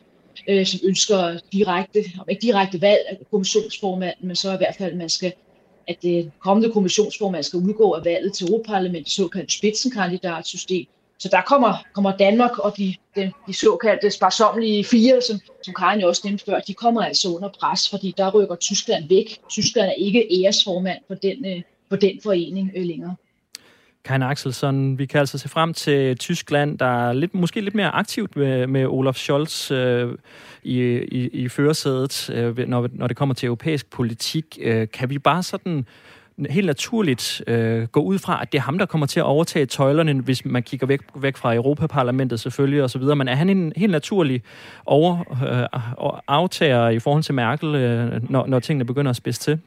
øh, 0.50 0.66
som 0.66 0.80
ønsker 0.84 1.40
direkte, 1.54 2.00
om 2.20 2.26
ikke 2.30 2.42
direkte 2.42 2.82
valg 2.82 3.02
af 3.10 3.18
kommissionsformanden, 3.32 4.28
men 4.28 4.36
så 4.36 4.54
i 4.54 4.58
hvert 4.58 4.76
fald, 4.78 4.92
at 4.92 4.98
man 4.98 5.10
skal 5.10 5.34
at 5.88 5.98
det 6.02 6.32
kommende 6.40 6.74
kommissionsformand 6.74 7.44
skal 7.44 7.60
udgå 7.60 7.92
af 7.92 8.06
valget 8.06 8.34
til 8.34 8.48
Europaparlamentet, 8.48 9.12
såkaldt 9.12 9.52
spidsenkandidatsystem. 9.52 10.86
Så 11.20 11.30
der 11.32 11.42
kommer, 11.42 11.86
kommer 11.94 12.18
Danmark 12.18 12.60
og 12.60 12.78
de, 12.78 12.96
de, 13.16 13.32
de 13.48 13.54
såkaldte 13.54 14.12
sparsomlige 14.12 14.84
fire, 14.84 15.22
som, 15.22 15.40
som 15.64 15.74
Karin 15.74 16.04
også 16.04 16.22
nævnte 16.26 16.46
før, 16.46 16.60
de 16.60 16.74
kommer 16.74 17.02
altså 17.02 17.30
under 17.30 17.50
pres, 17.60 17.90
fordi 17.90 18.14
der 18.18 18.32
rykker 18.32 18.56
Tyskland 18.56 19.10
væk. 19.10 19.40
Tyskland 19.50 19.88
er 19.88 19.94
ikke 19.94 20.28
æresformand 20.32 21.00
for 21.08 21.16
den, 21.16 21.46
øh, 21.46 21.62
for 21.90 21.96
den 21.96 22.20
forening 22.24 22.72
øh, 22.76 22.86
længere. 22.86 23.16
Karin 24.06 24.24
Axelsson, 24.24 24.98
vi 24.98 25.06
kan 25.06 25.20
altså 25.20 25.38
se 25.38 25.50
frem 25.50 25.74
til 25.74 26.18
Tyskland, 26.18 26.78
der 26.78 27.10
er 27.10 27.14
lidt, 27.14 27.34
måske 27.34 27.62
lidt 27.62 27.76
mere 27.76 27.90
aktivt 27.90 28.36
med, 28.36 28.68
med 28.68 28.86
Olaf 28.86 29.16
Scholz 29.16 29.72
øh, 29.72 30.18
i, 30.64 30.80
i, 31.12 31.28
i 31.28 31.50
førersædet, 31.50 32.30
øh, 32.30 32.58
når, 32.58 32.90
når 32.92 33.08
det 33.08 33.18
kommer 33.18 33.36
til 33.36 33.48
europæisk 33.48 33.90
politik. 33.90 34.58
Øh, 34.62 34.88
kan 34.94 35.10
vi 35.10 35.20
bare 35.20 35.44
sådan 35.44 35.86
helt 36.50 36.66
naturligt 36.66 37.42
øh, 37.48 37.88
gå 37.88 38.00
ud 38.00 38.20
fra, 38.20 38.42
at 38.42 38.52
det 38.52 38.58
er 38.58 38.62
ham, 38.62 38.78
der 38.78 38.86
kommer 38.86 39.08
til 39.08 39.20
at 39.20 39.24
overtage 39.24 39.66
tøjlerne, 39.66 40.22
hvis 40.22 40.46
man 40.46 40.64
kigger 40.64 40.88
væk, 40.88 41.02
væk 41.16 41.38
fra 41.38 41.56
Europaparlamentet 41.56 42.40
selvfølgelig 42.40 42.84
og 42.84 42.90
så 42.90 43.00
videre. 43.00 43.16
Men 43.16 43.28
er 43.28 43.36
han 43.36 43.50
en 43.50 43.74
helt 43.76 43.92
naturlig 43.92 44.42
over, 44.86 45.20
øh, 45.74 45.82
aftager 46.28 46.90
i 46.90 47.00
forhold 47.00 47.24
til 47.24 47.34
Merkel, 47.34 47.76
øh, 47.76 48.32
når, 48.32 48.48
når 48.48 48.60
tingene 48.60 48.86
begynder 48.86 49.10
at 49.10 49.16
spidse 49.16 49.40
til? 49.40 49.60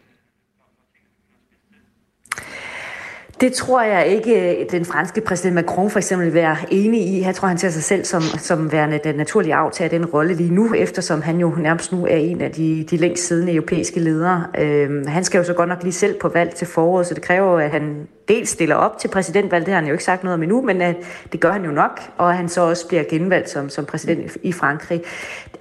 Det 3.41 3.53
tror 3.53 3.83
jeg 3.83 4.07
ikke, 4.07 4.61
øh, 4.61 4.71
den 4.71 4.85
franske 4.85 5.21
præsident 5.21 5.55
Macron 5.55 5.91
for 5.91 5.99
eksempel 5.99 6.27
vil 6.27 6.35
være 6.35 6.57
enig 6.71 7.01
i. 7.01 7.23
Jeg 7.23 7.35
tror, 7.35 7.49
han 7.49 7.59
ser 7.59 7.71
sig 7.71 7.83
selv 7.83 8.05
som, 8.05 8.23
som 8.23 8.73
værende 8.73 9.01
den 9.05 9.15
naturlige 9.15 9.55
aftager 9.55 9.89
den 9.89 10.07
rolle 10.07 10.35
lige 10.35 10.55
nu, 10.55 10.75
eftersom 10.75 11.23
han 11.23 11.39
jo 11.39 11.55
nærmest 11.59 11.93
nu 11.93 12.07
er 12.07 12.17
en 12.17 12.41
af 12.41 12.53
de, 12.53 12.85
de 12.91 12.97
længst 12.97 13.27
siddende 13.27 13.55
europæiske 13.55 14.01
ledere. 14.01 14.47
Øhm, 14.59 15.07
han 15.07 15.25
skal 15.25 15.39
jo 15.39 15.45
så 15.45 15.53
godt 15.53 15.69
nok 15.69 15.83
lige 15.83 15.93
selv 15.93 16.19
på 16.21 16.29
valg 16.29 16.55
til 16.55 16.67
foråret, 16.67 17.07
så 17.07 17.15
det 17.15 17.23
kræver 17.23 17.53
jo, 17.53 17.59
at 17.59 17.71
han 17.71 18.09
dels 18.29 18.51
stiller 18.51 18.75
op 18.75 18.99
til 18.99 19.09
præsidentvalg, 19.09 19.67
det 19.67 19.75
har 19.75 19.81
han 19.81 19.89
jo 19.89 19.95
ikke 19.95 20.05
sagt 20.05 20.25
noget 20.25 20.35
om 20.35 20.43
endnu, 20.43 20.63
men 20.63 20.83
at 20.83 20.97
det 21.33 21.41
gør 21.41 21.53
han 21.53 21.65
jo 21.65 21.71
nok, 21.71 22.01
og 22.17 22.31
at 22.31 22.37
han 22.37 22.49
så 22.49 22.61
også 22.61 22.89
bliver 22.89 23.03
genvalgt 23.11 23.51
som, 23.51 23.69
som 23.69 23.85
præsident 23.85 24.37
i 24.43 24.53
Frankrig. 24.53 25.03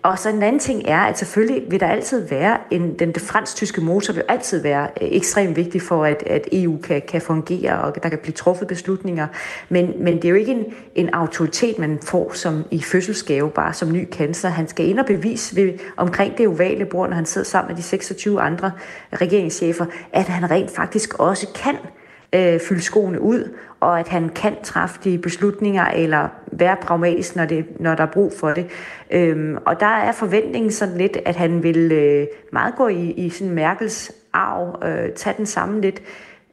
Og 0.05 0.19
så 0.19 0.29
en 0.29 0.43
anden 0.43 0.59
ting 0.59 0.83
er, 0.85 0.99
at 0.99 1.17
selvfølgelig 1.17 1.71
vil 1.71 1.79
der 1.79 1.87
altid 1.87 2.27
være, 2.27 2.57
en, 2.71 2.99
den 2.99 3.13
fransk-tyske 3.15 3.81
motor 3.81 4.13
vil 4.13 4.23
altid 4.27 4.61
være 4.61 4.87
øh, 5.01 5.07
ekstremt 5.11 5.55
vigtig 5.55 5.81
for, 5.81 6.05
at, 6.05 6.23
at 6.27 6.47
EU 6.51 6.77
kan, 6.77 7.01
kan 7.07 7.21
fungere, 7.21 7.81
og 7.81 8.03
der 8.03 8.09
kan 8.09 8.19
blive 8.19 8.33
truffet 8.33 8.67
beslutninger. 8.67 9.27
Men, 9.69 9.93
men 10.03 10.15
det 10.15 10.25
er 10.25 10.29
jo 10.29 10.35
ikke 10.35 10.51
en, 10.51 10.65
en 10.95 11.09
autoritet, 11.09 11.79
man 11.79 11.99
får 12.03 12.31
som 12.33 12.63
i 12.71 12.81
fødselsgave, 12.81 13.49
bare 13.49 13.73
som 13.73 13.91
ny 13.91 14.07
kansler. 14.11 14.49
Han 14.49 14.67
skal 14.67 14.87
ind 14.87 14.99
og 14.99 15.05
bevise 15.05 15.55
ved, 15.55 15.73
omkring 15.97 16.37
det 16.37 16.47
ovale 16.47 16.85
bord, 16.85 17.09
når 17.09 17.15
han 17.15 17.25
sidder 17.25 17.47
sammen 17.47 17.67
med 17.71 17.77
de 17.77 17.83
26 17.83 18.41
andre 18.41 18.71
regeringschefer, 19.13 19.85
at 20.13 20.25
han 20.25 20.51
rent 20.51 20.71
faktisk 20.71 21.13
også 21.19 21.47
kan 21.55 21.75
øh, 22.33 22.59
fylde 22.59 22.81
skoene 22.81 23.21
ud, 23.21 23.55
og 23.85 23.99
at 23.99 24.07
han 24.07 24.29
kan 24.29 24.55
træffe 24.63 24.99
de 25.03 25.17
beslutninger 25.17 25.85
eller 25.85 26.27
være 26.51 26.75
pragmatisk, 26.81 27.35
når, 27.35 27.45
det, 27.45 27.65
når 27.79 27.95
der 27.95 28.03
er 28.03 28.11
brug 28.11 28.33
for 28.39 28.49
det. 28.49 28.67
Øhm, 29.11 29.57
og 29.65 29.79
der 29.79 29.85
er 29.85 30.11
forventningen 30.11 30.71
sådan 30.71 30.97
lidt, 30.97 31.17
at 31.25 31.35
han 31.35 31.63
vil 31.63 31.91
øh, 31.91 32.27
meget 32.51 32.75
gå 32.75 32.87
i, 32.87 33.11
i 33.11 33.29
sådan 33.29 33.53
Merkels 33.53 34.11
arv, 34.33 34.83
øh, 34.83 35.09
tage 35.11 35.35
den 35.37 35.45
samme 35.45 35.81
lidt 35.81 36.01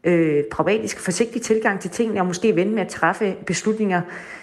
øh, 0.05 0.45
pragmatisk, 0.45 1.01
forsigtig 1.01 1.43
tilgang 1.43 1.81
til 1.81 1.91
tingene, 1.91 2.21
og 2.21 2.27
måske 2.27 2.57
vente 2.57 2.75
med 2.75 2.83
at 2.83 2.89
træffe 2.89 3.37
beslutninger 3.47 4.01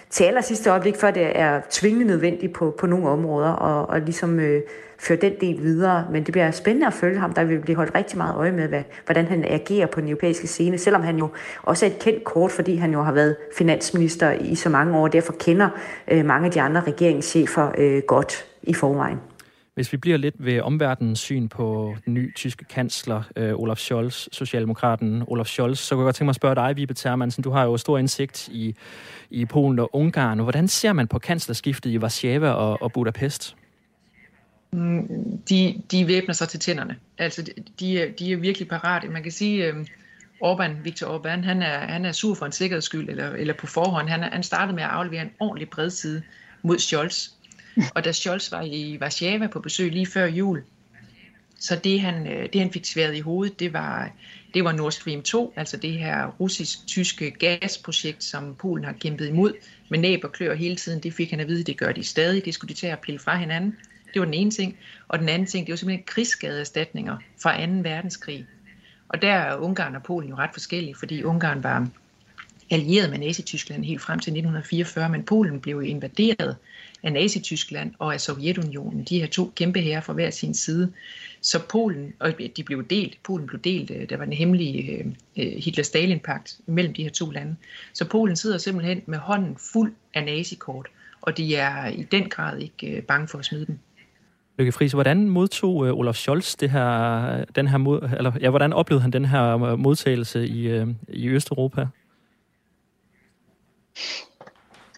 til 0.09 0.23
aller 0.23 0.41
sidste 0.41 0.69
øjeblik, 0.69 0.95
før 0.95 1.11
det 1.11 1.39
er 1.39 1.61
tvingende 1.69 2.05
nødvendigt 2.05 2.53
på, 2.53 2.75
på 2.77 2.87
nogle 2.87 3.09
områder, 3.09 3.49
og, 3.49 3.89
og 3.89 4.01
ligesom 4.01 4.39
øh, 4.39 4.61
føre 4.97 5.17
den 5.17 5.33
del 5.41 5.63
videre. 5.63 6.05
Men 6.11 6.23
det 6.23 6.31
bliver 6.31 6.51
spændende 6.51 6.87
at 6.87 6.93
følge 6.93 7.19
ham. 7.19 7.33
Der 7.33 7.43
vil 7.43 7.59
blive 7.59 7.75
holdt 7.75 7.95
rigtig 7.95 8.17
meget 8.17 8.35
øje 8.35 8.51
med, 8.51 8.67
hvad, 8.67 8.83
hvordan 9.05 9.25
han 9.25 9.45
agerer 9.47 9.87
på 9.87 10.01
den 10.01 10.09
europæiske 10.09 10.47
scene, 10.47 10.77
selvom 10.77 11.03
han 11.03 11.17
jo 11.17 11.29
også 11.63 11.85
er 11.85 11.89
et 11.89 11.99
kendt 11.99 12.23
kort, 12.23 12.51
fordi 12.51 12.75
han 12.75 12.91
jo 12.91 13.01
har 13.01 13.11
været 13.11 13.35
finansminister 13.57 14.31
i 14.31 14.55
så 14.55 14.69
mange 14.69 14.97
år, 14.97 15.03
og 15.03 15.13
derfor 15.13 15.33
kender 15.33 15.69
øh, 16.07 16.25
mange 16.25 16.45
af 16.45 16.51
de 16.51 16.61
andre 16.61 16.81
regeringschefer 16.81 17.71
øh, 17.77 18.01
godt 18.07 18.45
i 18.63 18.73
forvejen. 18.73 19.17
Hvis 19.79 19.91
vi 19.91 19.97
bliver 19.97 20.17
lidt 20.17 20.35
ved 20.39 20.61
omverdenens 20.61 21.19
syn 21.19 21.47
på 21.47 21.95
den 22.05 22.13
nye 22.13 22.31
tyske 22.35 22.65
kansler, 22.65 23.23
øh, 23.35 23.53
Olaf 23.55 23.77
Scholz, 23.77 24.27
Socialdemokraten 24.31 25.23
Olaf 25.27 25.45
Scholz, 25.45 25.79
så 25.79 25.95
kunne 25.95 26.01
jeg 26.01 26.05
godt 26.05 26.15
tænke 26.15 26.25
mig 26.25 26.31
at 26.31 26.35
spørge 26.35 26.55
dig, 26.55 26.77
Vibe 26.77 26.93
Termansen. 26.93 27.43
Du 27.43 27.51
har 27.51 27.63
jo 27.63 27.77
stor 27.77 27.97
indsigt 27.97 28.47
i, 28.47 28.75
i 29.29 29.45
Polen 29.45 29.79
og 29.79 29.95
Ungarn. 29.95 30.39
Hvordan 30.39 30.67
ser 30.67 30.93
man 30.93 31.07
på 31.07 31.19
kanslerskiftet 31.19 31.89
i 31.89 31.97
Warszawa 31.97 32.49
og, 32.49 32.81
og 32.81 32.91
Budapest? 32.91 33.55
Mm, 34.71 35.07
de, 35.49 35.81
de 35.91 36.07
væbner 36.07 36.33
sig 36.33 36.49
til 36.49 36.59
tænderne. 36.59 36.95
Altså, 37.17 37.41
de, 37.79 38.13
de, 38.19 38.33
er, 38.33 38.37
virkelig 38.37 38.67
parate. 38.67 39.07
Man 39.07 39.23
kan 39.23 39.31
sige, 39.31 39.65
øh, 39.65 39.85
Orbán, 40.43 40.71
Viktor 40.83 41.17
Orbán, 41.17 41.41
han 41.41 41.61
er, 41.61 41.79
han 41.79 42.05
er 42.05 42.11
sur 42.11 42.35
for 42.35 42.45
en 42.45 42.51
sikkerheds 42.51 42.85
skyld, 42.85 43.09
eller, 43.09 43.29
eller 43.29 43.53
på 43.53 43.67
forhånd. 43.67 44.09
Han, 44.09 44.23
er, 44.23 44.29
han 44.29 44.43
startede 44.43 44.75
med 44.75 44.83
at 44.83 44.89
aflevere 44.89 45.21
en 45.21 45.31
ordentlig 45.39 45.69
bredside 45.69 46.21
mod 46.63 46.77
Scholz. 46.77 47.29
Og 47.95 48.05
da 48.05 48.11
Scholz 48.11 48.51
var 48.51 48.61
i 48.61 48.97
Warszawa 49.01 49.47
på 49.47 49.59
besøg 49.59 49.91
lige 49.91 50.05
før 50.05 50.25
jul, 50.25 50.63
så 51.59 51.75
det 51.75 52.01
han, 52.01 52.27
øh, 52.27 52.49
det 52.53 52.61
han 52.61 52.71
fik 52.71 52.85
sværet 52.85 53.15
i 53.15 53.19
hovedet, 53.19 53.59
det 53.59 53.73
var, 53.73 54.11
det 54.53 54.63
var 54.63 54.71
Nord 54.71 54.91
Stream 54.91 55.21
2, 55.21 55.53
altså 55.55 55.77
det 55.77 55.93
her 55.93 56.27
russisk-tyske 56.27 57.31
gasprojekt, 57.31 58.23
som 58.23 58.55
Polen 58.55 58.85
har 58.85 58.93
kæmpet 58.93 59.27
imod 59.27 59.53
med 59.89 59.99
næb 59.99 60.23
og 60.23 60.31
klør 60.31 60.55
hele 60.55 60.75
tiden. 60.75 61.03
Det 61.03 61.13
fik 61.13 61.29
han 61.29 61.39
at 61.39 61.47
vide, 61.47 61.63
det 61.63 61.77
gør 61.77 61.91
de 61.91 62.03
stadig. 62.03 62.45
Det 62.45 62.53
skulle 62.53 62.73
de 62.73 62.79
tage 62.79 62.93
at 62.93 62.99
pille 62.99 63.19
fra 63.19 63.37
hinanden. 63.37 63.77
Det 64.13 64.19
var 64.19 64.25
den 64.25 64.33
ene 64.33 64.51
ting. 64.51 64.77
Og 65.07 65.19
den 65.19 65.29
anden 65.29 65.47
ting, 65.47 65.67
det 65.67 65.73
var 65.73 65.77
simpelthen 65.77 66.05
krigsskadeerstatninger 66.05 67.17
fra 67.41 67.65
2. 67.65 67.71
verdenskrig. 67.71 68.45
Og 69.09 69.21
der 69.21 69.31
er 69.31 69.55
Ungarn 69.55 69.95
og 69.95 70.03
Polen 70.03 70.29
jo 70.29 70.35
ret 70.35 70.49
forskellige, 70.53 70.95
fordi 70.95 71.23
Ungarn 71.23 71.63
var 71.63 71.87
allieret 72.69 73.09
med 73.09 73.19
Nazi-Tyskland 73.19 73.83
helt 73.83 74.01
frem 74.01 74.19
til 74.19 74.31
1944, 74.31 75.09
men 75.09 75.23
Polen 75.23 75.59
blev 75.61 75.83
invaderet 75.83 76.55
af 77.03 77.13
Nazi-Tyskland 77.13 77.93
og 77.99 78.13
af 78.13 78.21
Sovjetunionen. 78.21 79.03
De 79.03 79.19
her 79.19 79.27
to 79.27 79.51
kæmpe 79.55 79.79
herrer 79.81 80.01
fra 80.01 80.13
hver 80.13 80.29
sin 80.29 80.53
side. 80.53 80.91
Så 81.41 81.59
Polen, 81.69 82.13
og 82.19 82.33
de 82.57 82.63
blev 82.63 82.87
delt, 82.87 83.17
Polen 83.23 83.47
blev 83.47 83.61
delt, 83.61 83.91
øh, 83.91 84.09
der 84.09 84.17
var 84.17 84.23
en 84.23 84.33
hemmelig 84.33 84.89
øh, 84.89 85.05
øh, 85.37 85.53
Hitler-Stalin-pagt 85.57 86.59
mellem 86.65 86.93
de 86.93 87.03
her 87.03 87.09
to 87.09 87.29
lande. 87.29 87.55
Så 87.93 88.09
Polen 88.09 88.35
sidder 88.35 88.57
simpelthen 88.57 89.01
med 89.05 89.17
hånden 89.17 89.57
fuld 89.73 89.93
af 90.13 90.23
nazikort, 90.23 90.87
og 91.21 91.37
de 91.37 91.55
er 91.55 91.87
i 91.87 92.03
den 92.03 92.29
grad 92.29 92.59
ikke 92.59 93.01
bange 93.07 93.27
for 93.27 93.37
at 93.37 93.45
smide 93.45 93.65
dem. 93.65 93.79
Lykke 94.57 94.71
Friis, 94.71 94.91
hvordan 94.91 95.29
modtog 95.29 95.75
Olaf 95.75 96.15
Scholz 96.15 96.55
det 96.55 96.69
her, 96.69 97.45
den 97.55 97.67
her 97.67 97.77
mod, 97.77 98.09
eller, 98.17 98.31
ja, 98.41 98.49
hvordan 98.49 98.73
oplevede 98.73 99.01
han 99.01 99.11
den 99.11 99.25
her 99.25 99.75
modtagelse 99.75 100.47
i, 100.47 100.85
i 101.07 101.27
Østeuropa? 101.27 101.87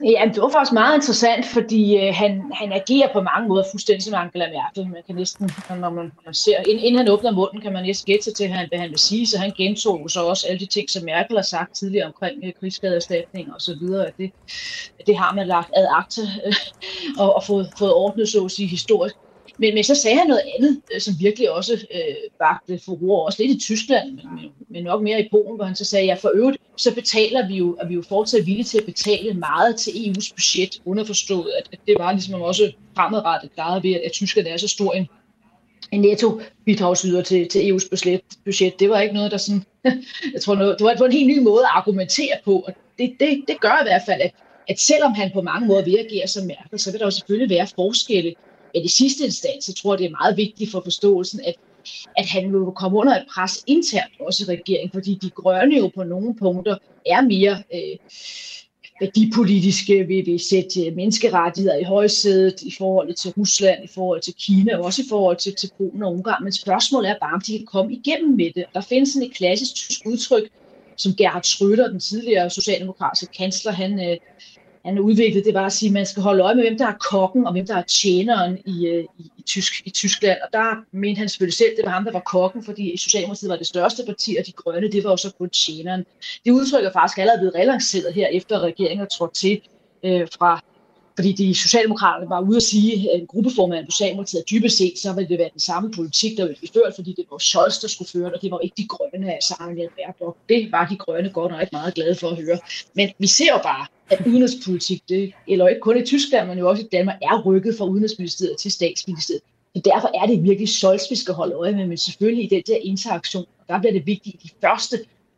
Ja, 0.05 0.31
det 0.33 0.41
var 0.41 0.49
faktisk 0.49 0.73
meget 0.73 0.95
interessant, 0.95 1.45
fordi 1.45 1.97
øh, 1.97 2.13
han, 2.13 2.51
han 2.53 2.71
agerer 2.71 3.13
på 3.13 3.21
mange 3.21 3.49
måder 3.49 3.63
fuldstændig 3.71 4.03
som 4.03 4.13
Angela 4.13 4.47
Merkel. 4.47 4.91
Man 4.91 5.03
kan 5.07 5.15
næsten, 5.15 5.49
når 5.69 5.89
man, 5.89 6.11
man 6.25 6.33
ser, 6.33 6.57
inden, 6.57 6.79
inden 6.79 6.97
han 6.97 7.09
åbner 7.09 7.31
munden, 7.31 7.61
kan 7.61 7.73
man 7.73 7.83
næsten 7.83 8.05
gætte 8.05 8.23
sig 8.23 8.35
til, 8.35 8.47
hvad 8.47 8.57
han, 8.57 8.67
hvad 8.69 8.79
han 8.79 8.89
vil 8.89 8.99
sige, 8.99 9.27
så 9.27 9.37
han 9.37 9.51
gentog 9.57 10.09
så 10.09 10.23
også 10.23 10.47
alle 10.47 10.59
de 10.59 10.65
ting, 10.65 10.89
som 10.89 11.03
Merkel 11.05 11.35
har 11.35 11.43
sagt 11.43 11.75
tidligere 11.75 12.05
omkring 12.05 12.43
øh, 12.43 12.53
krigsskadeerstatning 12.59 13.53
og 13.53 13.61
så 13.61 13.75
videre, 13.79 14.07
at 14.07 14.13
det, 14.17 14.31
det 15.07 15.17
har 15.17 15.33
man 15.33 15.47
lagt 15.47 15.71
ad 15.75 15.87
akte 15.89 16.21
øh, 16.45 16.53
og, 17.19 17.35
og 17.35 17.43
fået, 17.43 17.69
fået 17.79 17.93
ordnet, 17.93 18.29
så 18.29 18.45
at 18.45 18.51
sige, 18.51 18.67
historisk. 18.67 19.15
Men, 19.61 19.73
men 19.73 19.83
så 19.83 19.95
sagde 19.95 20.17
han 20.17 20.27
noget 20.27 20.43
andet, 20.57 20.81
øh, 20.93 21.01
som 21.01 21.13
virkelig 21.19 21.51
også 21.51 21.73
øh, 21.73 22.15
bagte 22.39 22.79
for 22.85 23.25
også 23.25 23.43
lidt 23.43 23.57
i 23.57 23.59
Tyskland, 23.59 24.11
men, 24.11 24.51
men 24.69 24.83
nok 24.83 25.01
mere 25.03 25.21
i 25.21 25.27
Polen, 25.31 25.55
hvor 25.55 25.65
han 25.65 25.75
så 25.75 25.85
sagde, 25.85 26.05
ja 26.05 26.13
for 26.13 26.31
øvrigt, 26.35 26.57
så 26.77 26.95
betaler 26.95 27.47
vi 27.47 27.55
jo, 27.55 27.71
at 27.71 27.89
vi 27.89 27.93
jo 27.93 28.03
fortsat 28.09 28.45
villige 28.45 28.63
til 28.63 28.77
at 28.77 28.85
betale 28.85 29.33
meget 29.33 29.75
til 29.75 29.91
EU's 29.91 30.33
budget, 30.35 30.81
underforstået, 30.85 31.51
at, 31.57 31.69
at 31.73 31.79
det 31.87 31.95
var 31.99 32.11
ligesom 32.11 32.41
også 32.41 32.71
fremadrettet 32.95 33.53
klaret 33.53 33.83
ved, 33.83 33.93
at, 33.93 34.01
at 34.05 34.11
Tyskland 34.11 34.47
er 34.47 34.57
så 34.57 34.67
stor 34.67 34.93
en, 34.93 35.07
en 35.91 36.01
netto 36.01 36.41
bidragsyder 36.65 37.21
til, 37.21 37.49
til 37.49 37.59
EU's 37.59 37.89
budget. 38.45 38.79
Det 38.79 38.89
var 38.89 38.99
ikke 38.99 39.15
noget, 39.15 39.31
der 39.31 39.37
sådan, 39.37 39.63
jeg 40.33 40.41
tror, 40.41 40.55
noget, 40.55 40.79
det 40.79 40.85
var, 40.85 40.93
det 40.93 41.05
en 41.05 41.11
helt 41.11 41.27
ny 41.27 41.39
måde 41.39 41.63
at 41.63 41.71
argumentere 41.73 42.35
på, 42.45 42.59
og 42.67 42.73
det, 42.97 43.15
det, 43.19 43.43
det 43.47 43.61
gør 43.61 43.81
i 43.81 43.85
hvert 43.85 44.01
fald, 44.05 44.21
at 44.21 44.31
at 44.69 44.79
selvom 44.79 45.13
han 45.13 45.31
på 45.33 45.41
mange 45.41 45.67
måder 45.67 45.83
vil 45.83 45.97
agere 45.97 46.27
som 46.27 46.45
Merkel, 46.45 46.79
så 46.79 46.91
vil 46.91 46.99
der 46.99 47.05
jo 47.05 47.11
selvfølgelig 47.11 47.57
være 47.57 47.67
forskelle. 47.75 48.33
Men 48.73 48.83
i 48.83 48.87
sidste 48.87 49.25
instans, 49.25 49.65
så 49.65 49.73
tror 49.73 49.93
jeg, 49.93 49.99
det 49.99 50.05
er 50.05 50.17
meget 50.21 50.37
vigtigt 50.37 50.71
for 50.71 50.81
forståelsen, 50.83 51.39
at, 51.45 51.55
at 52.17 52.25
han 52.25 52.53
vil 52.53 52.71
komme 52.75 52.97
under 52.97 53.15
et 53.15 53.25
pres 53.35 53.63
internt 53.67 54.13
også 54.19 54.43
i 54.43 54.55
regeringen, 54.55 54.91
fordi 54.93 55.19
de 55.21 55.29
grønne 55.29 55.77
jo 55.77 55.91
på 55.95 56.03
nogle 56.03 56.35
punkter 56.35 56.77
er 57.05 57.21
mere 57.21 57.63
øh, 57.73 57.97
værdipolitiske, 59.01 60.07
vil 60.07 60.25
vi 60.25 60.37
sætte 60.37 60.85
øh, 60.85 60.95
menneskerettigheder 60.95 61.77
i 61.77 61.83
højsædet 61.83 62.61
i 62.61 62.71
forhold 62.77 63.13
til 63.13 63.31
Rusland, 63.37 63.83
i 63.83 63.87
forhold 63.87 64.21
til 64.21 64.33
Kina, 64.33 64.77
og 64.77 64.85
også 64.85 65.01
i 65.01 65.05
forhold 65.09 65.37
til, 65.37 65.55
til 65.55 65.69
Polen 65.77 66.03
og 66.03 66.13
Ungarn. 66.13 66.43
Men 66.43 66.53
spørgsmålet 66.53 67.09
er 67.09 67.15
bare, 67.21 67.33
om 67.33 67.41
de 67.41 67.57
kan 67.57 67.65
komme 67.65 67.93
igennem 67.93 68.35
med 68.35 68.51
det. 68.55 68.65
Der 68.73 68.81
findes 68.81 69.09
sådan 69.09 69.27
et 69.27 69.33
klassisk 69.33 69.75
tysk 69.75 70.01
udtryk, 70.05 70.49
som 70.97 71.15
Gerhard 71.15 71.45
Schröder, 71.45 71.91
den 71.91 71.99
tidligere 71.99 72.49
socialdemokratiske 72.49 73.33
kansler, 73.37 73.71
han, 73.71 74.09
øh, 74.09 74.17
han 74.85 74.99
udviklede, 74.99 75.45
det 75.45 75.53
var 75.53 75.65
at 75.65 75.73
sige, 75.73 75.89
at 75.89 75.93
man 75.93 76.05
skal 76.05 76.23
holde 76.23 76.43
øje 76.43 76.55
med, 76.55 76.63
hvem 76.63 76.77
der 76.77 76.87
er 76.87 76.97
kokken 77.11 77.45
og 77.47 77.51
hvem 77.51 77.67
der 77.67 77.75
er 77.75 77.81
tjeneren 77.81 78.57
i, 78.65 78.87
øh, 78.87 79.05
i, 79.17 79.31
i, 79.37 79.41
Tysk, 79.41 79.87
i 79.87 79.89
Tyskland. 79.89 80.37
Og 80.41 80.47
der 80.53 80.85
mente 80.91 81.19
han 81.19 81.29
selvfølgelig 81.29 81.57
selv, 81.57 81.75
det 81.77 81.85
var 81.85 81.91
ham, 81.91 82.03
der 82.03 82.11
var 82.11 82.19
kokken, 82.19 82.63
fordi 82.63 82.97
Socialdemokratiet 82.97 83.49
var 83.49 83.57
det 83.57 83.67
største 83.67 84.03
parti, 84.05 84.35
og 84.39 84.45
de 84.45 84.51
grønne, 84.51 84.91
det 84.91 85.03
var 85.03 85.09
jo 85.09 85.17
så 85.17 85.31
kun 85.37 85.49
tjeneren. 85.49 86.05
Det 86.45 86.51
udtrykker 86.51 86.91
faktisk 86.91 87.17
allerede 87.17 87.39
blevet 87.39 87.55
relanceret 87.55 88.13
her, 88.13 88.27
efter 88.27 88.59
regeringen 88.59 89.05
er 89.05 89.09
trådt 89.09 89.33
til 89.33 89.61
øh, 90.03 90.27
fra 90.39 90.63
fordi 91.15 91.31
de 91.31 91.55
socialdemokraterne 91.55 92.29
var 92.29 92.41
ude 92.41 92.57
at 92.57 92.63
sige, 92.63 93.11
at 93.11 93.19
en 93.19 93.27
gruppeformand 93.27 93.85
på 93.85 93.91
Socialdemokratiet, 93.91 94.43
dybest 94.51 94.77
set, 94.77 94.99
så 94.99 95.13
ville 95.13 95.29
det 95.29 95.39
være 95.39 95.49
den 95.53 95.59
samme 95.59 95.91
politik, 95.91 96.37
der 96.37 96.43
ville 96.43 96.57
blive 96.57 96.69
ført, 96.73 96.95
fordi 96.95 97.13
det 97.17 97.25
var 97.31 97.37
Scholz, 97.37 97.81
der 97.81 97.87
skulle 97.87 98.09
føre 98.09 98.33
og 98.33 98.41
det 98.41 98.51
var 98.51 98.59
ikke 98.59 98.73
de 98.77 98.87
grønne 98.87 99.33
af 99.33 99.39
Sarah 99.41 99.75
Baerbock. 99.75 100.37
Det 100.49 100.71
var 100.71 100.87
de 100.87 100.97
grønne 100.97 101.29
godt 101.29 101.51
og 101.51 101.61
ikke 101.61 101.75
meget 101.75 101.93
glade 101.93 102.15
for 102.15 102.27
at 102.29 102.37
høre. 102.43 102.59
Men 102.95 103.09
vi 103.19 103.27
ser 103.27 103.51
jo 103.55 103.59
bare, 103.63 103.85
at 104.09 104.27
udenrigspolitik, 104.27 105.01
det, 105.09 105.33
eller 105.47 105.67
ikke 105.67 105.81
kun 105.81 105.97
i 105.97 106.05
Tyskland, 106.05 106.47
men 106.47 106.59
jo 106.59 106.69
også 106.69 106.83
i 106.83 106.87
Danmark, 106.91 107.17
er 107.21 107.41
rykket 107.45 107.75
fra 107.77 107.85
udenrigsministeriet 107.85 108.57
til 108.57 108.71
statsministeriet. 108.71 109.41
Så 109.75 109.81
derfor 109.85 110.09
er 110.23 110.25
det 110.27 110.43
virkelig 110.43 110.69
Scholz, 110.69 111.01
vi 111.09 111.15
skal 111.15 111.33
holde 111.33 111.55
øje 111.55 111.71
med, 111.71 111.87
men 111.87 111.97
selvfølgelig 111.97 112.45
i 112.45 112.55
den 112.55 112.63
der 112.67 112.75
interaktion, 112.81 113.45
der 113.67 113.79
bliver 113.79 113.93
det 113.93 114.05
vigtigt 114.05 114.35
i 114.35 114.47
de 114.47 114.49
første 114.61 114.97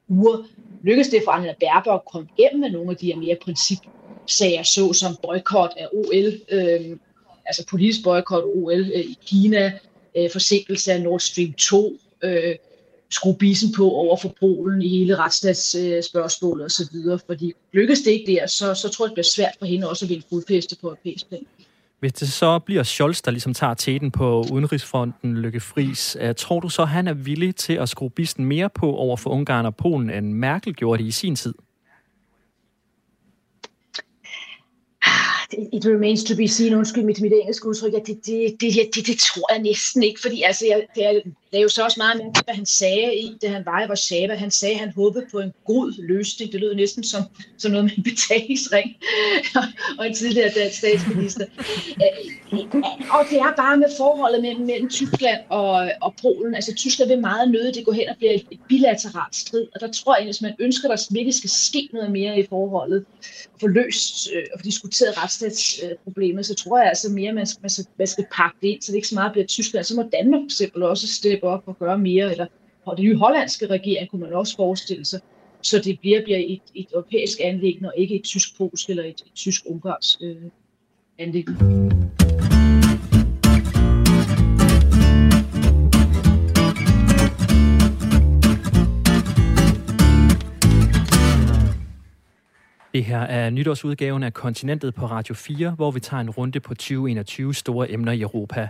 uger, 0.10 0.38
lykkes 0.84 1.08
det 1.08 1.22
for 1.26 1.32
Anna 1.32 1.54
Baerbock 1.60 2.02
at 2.06 2.12
komme 2.12 2.28
igennem 2.38 2.60
med 2.60 2.72
nogle 2.72 2.92
af 2.92 2.98
de 2.98 3.06
her 3.06 3.16
mere 3.16 3.36
principsager, 4.24 4.64
såsom 4.64 5.16
boykot 5.22 5.72
af 5.78 5.88
OL, 5.94 6.34
øh, 6.52 6.98
altså 7.46 7.66
politisk 7.70 8.04
boykot 8.04 8.44
af 8.44 8.48
OL 8.56 8.92
øh, 8.96 9.00
i 9.00 9.18
Kina, 9.26 9.74
øh, 10.18 10.32
forsinkelse 10.32 10.94
af 10.94 11.02
Nord 11.02 11.20
Stream 11.20 11.54
2, 11.54 11.98
øh, 12.24 12.56
skrue 13.10 13.36
bisen 13.38 13.74
på 13.78 13.92
over 13.92 14.18
for 14.18 14.36
Polen 14.40 14.82
i 14.82 14.88
hele 14.88 15.16
retsstatsspørgsmålet 15.16 16.66
osv. 16.66 17.20
Fordi 17.26 17.54
lykkes 17.74 18.02
det 18.02 18.12
ikke 18.12 18.32
der, 18.32 18.48
så, 18.48 18.74
så 18.74 18.90
tror 18.90 19.06
jeg, 19.06 19.10
det 19.10 19.16
bliver 19.16 19.30
svært 19.36 19.56
for 19.60 19.66
hende 19.66 19.90
også 19.90 20.06
at 20.06 20.10
vinde 20.10 20.26
fodfæste 20.30 20.76
på 20.82 20.88
europæisk 20.88 21.30
plan. 21.30 21.46
Hvis 22.00 22.14
det 22.14 22.32
så 22.32 22.60
bliver 22.60 22.84
Scholz, 22.84 23.22
der 23.22 23.32
ligesom 23.32 23.54
tager 23.54 23.74
teten 23.74 24.12
på 24.12 24.46
udenrigsfronten, 24.52 25.38
Lykke 25.38 25.60
Friis, 25.60 26.18
øh, 26.20 26.36
tror 26.36 26.60
du 26.60 26.70
så, 26.70 26.86
han 26.86 27.08
er 27.08 27.14
villig 27.14 27.56
til 27.56 27.74
at 27.74 27.90
skrue 27.90 28.10
bisen 28.10 28.46
mere 28.46 28.70
på 28.70 28.96
over 28.96 29.18
for 29.18 29.30
Ungarn 29.30 29.66
og 29.66 29.76
Polen, 29.76 30.10
end 30.10 30.34
Merkel 30.34 30.74
gjorde 30.74 31.04
det 31.04 31.08
i 31.08 31.12
sin 31.12 31.36
tid? 31.36 31.54
Ah, 35.52 35.56
it 35.74 35.86
remains 35.86 36.24
to 36.24 36.36
be 36.36 36.48
seen, 36.48 36.74
undskyld 36.74 37.04
mit, 37.04 37.22
mit 37.22 37.34
engelske 37.34 37.68
udtryk, 37.68 37.94
at 37.94 38.08
det, 38.08 38.26
det, 38.26 38.62
det, 38.62 38.96
det, 38.96 39.08
det 39.08 39.20
tror 39.20 39.54
jeg 39.54 39.62
næsten 39.62 40.04
ikke, 40.04 40.22
fordi 40.22 40.42
altså, 40.42 40.66
jeg, 40.66 40.86
det, 40.96 41.06
er, 41.06 41.12
det 41.54 41.60
er 41.60 41.64
jo 41.64 41.70
så 41.70 41.84
også 41.84 42.00
meget 42.00 42.18
med, 42.18 42.44
hvad 42.46 42.56
han 42.56 42.66
sagde, 42.66 43.16
i, 43.16 43.38
da 43.42 43.48
han 43.48 43.66
var 43.66 43.84
i 43.84 43.88
Warszawa. 43.88 44.36
Han 44.36 44.52
sagde, 44.52 44.74
at 44.74 44.80
han 44.80 44.92
håbede 44.92 45.26
på 45.32 45.40
en 45.40 45.54
god 45.66 45.94
løsning. 45.98 46.52
Det 46.52 46.60
lød 46.60 46.76
næsten 46.76 47.04
som, 47.04 47.22
som 47.58 47.72
noget 47.72 47.86
med 47.86 47.98
en 47.98 48.04
betalingsring 48.04 48.96
og 50.00 50.08
en 50.08 50.14
tidligere 50.14 50.50
dansk 50.56 50.78
statsminister. 50.78 51.46
Og 53.12 53.26
det 53.30 53.38
er 53.38 53.54
bare 53.58 53.78
med 53.78 53.88
forholdet 53.98 54.42
mellem, 54.42 54.66
mellem 54.66 54.90
Tyskland 54.90 55.40
og, 55.50 55.92
og 56.02 56.14
Polen. 56.22 56.56
Altså 56.56 56.74
Tyskland 56.76 57.10
vil 57.10 57.20
meget 57.20 57.52
nøde, 57.52 57.74
det 57.74 57.86
går 57.86 57.92
hen 57.92 58.10
og 58.10 58.18
bliver 58.18 58.34
et, 58.34 58.60
bilateralt 58.70 59.36
strid, 59.36 59.68
og 59.76 59.82
der 59.82 59.92
tror 59.92 60.16
jeg, 60.16 60.26
hvis 60.26 60.42
man 60.42 60.54
ønsker, 60.60 60.90
at 60.90 61.00
der 61.00 61.14
virkelig 61.14 61.34
skal 61.34 61.50
ske 61.50 61.90
noget 61.94 62.12
mere 62.12 62.40
i 62.40 62.46
forholdet, 62.50 63.06
og 63.54 63.60
få 63.60 63.68
løst 63.68 64.30
øh, 64.36 64.44
og 64.54 64.60
få 64.60 64.64
diskuteret 64.64 65.24
retsstatsproblemet, 65.44 66.46
så 66.46 66.56
tror 66.56 66.78
jeg 66.78 66.88
altså 66.88 67.12
mere, 67.12 67.30
at 67.30 67.36
man 67.36 67.46
skal, 67.46 67.62
man 67.62 67.70
skal, 67.70 67.86
man 67.98 68.08
skal 68.08 68.26
pakke 68.38 68.58
det 68.62 68.68
ind, 68.68 68.82
så 68.82 68.92
det 68.92 68.96
ikke 68.96 69.08
så 69.08 69.16
meget 69.16 69.32
bliver 69.32 69.48
Tyskland. 69.48 69.84
Så 69.84 69.96
må 69.96 70.10
Danmark 70.14 70.42
for 70.42 70.46
eksempel 70.46 70.84
også 70.84 71.08
steppe 71.08 71.48
op 71.48 71.64
og 71.66 71.80
gøre 71.80 71.98
mere, 71.98 72.32
eller 72.32 72.46
og 72.86 72.98
den 72.98 73.06
nye 73.06 73.16
hollandske 73.16 73.68
regering 73.68 74.10
kunne 74.10 74.22
man 74.22 74.34
også 74.34 74.56
forestille 74.56 75.06
sig, 75.06 75.20
så 75.62 75.80
det 75.80 76.00
bliver, 76.00 76.24
bliver 76.24 76.40
et, 76.40 76.62
et 76.76 76.88
europæisk 76.94 77.38
anlæg, 77.44 77.82
og 77.86 77.94
ikke 77.98 78.16
et 78.16 78.24
tysk-polsk 78.24 78.90
eller 78.90 79.04
et, 79.04 79.24
et 79.26 79.34
tysk-ungarsk 79.36 80.22
øh, 80.22 80.36
anlæg. 81.18 81.46
Det 92.94 93.06
her 93.06 93.20
er 93.20 93.50
nytårsudgaven 93.50 94.24
af 94.24 94.34
Kontinentet 94.34 94.96
på 94.96 95.06
Radio 95.06 95.36
4, 95.36 95.70
hvor 95.72 95.92
vi 95.92 96.00
tager 96.00 96.22
en 96.22 96.30
runde 96.30 96.60
på 96.60 96.74
2021 96.74 97.54
store 97.54 97.92
emner 97.92 98.12
i 98.12 98.22
Europa. 98.22 98.68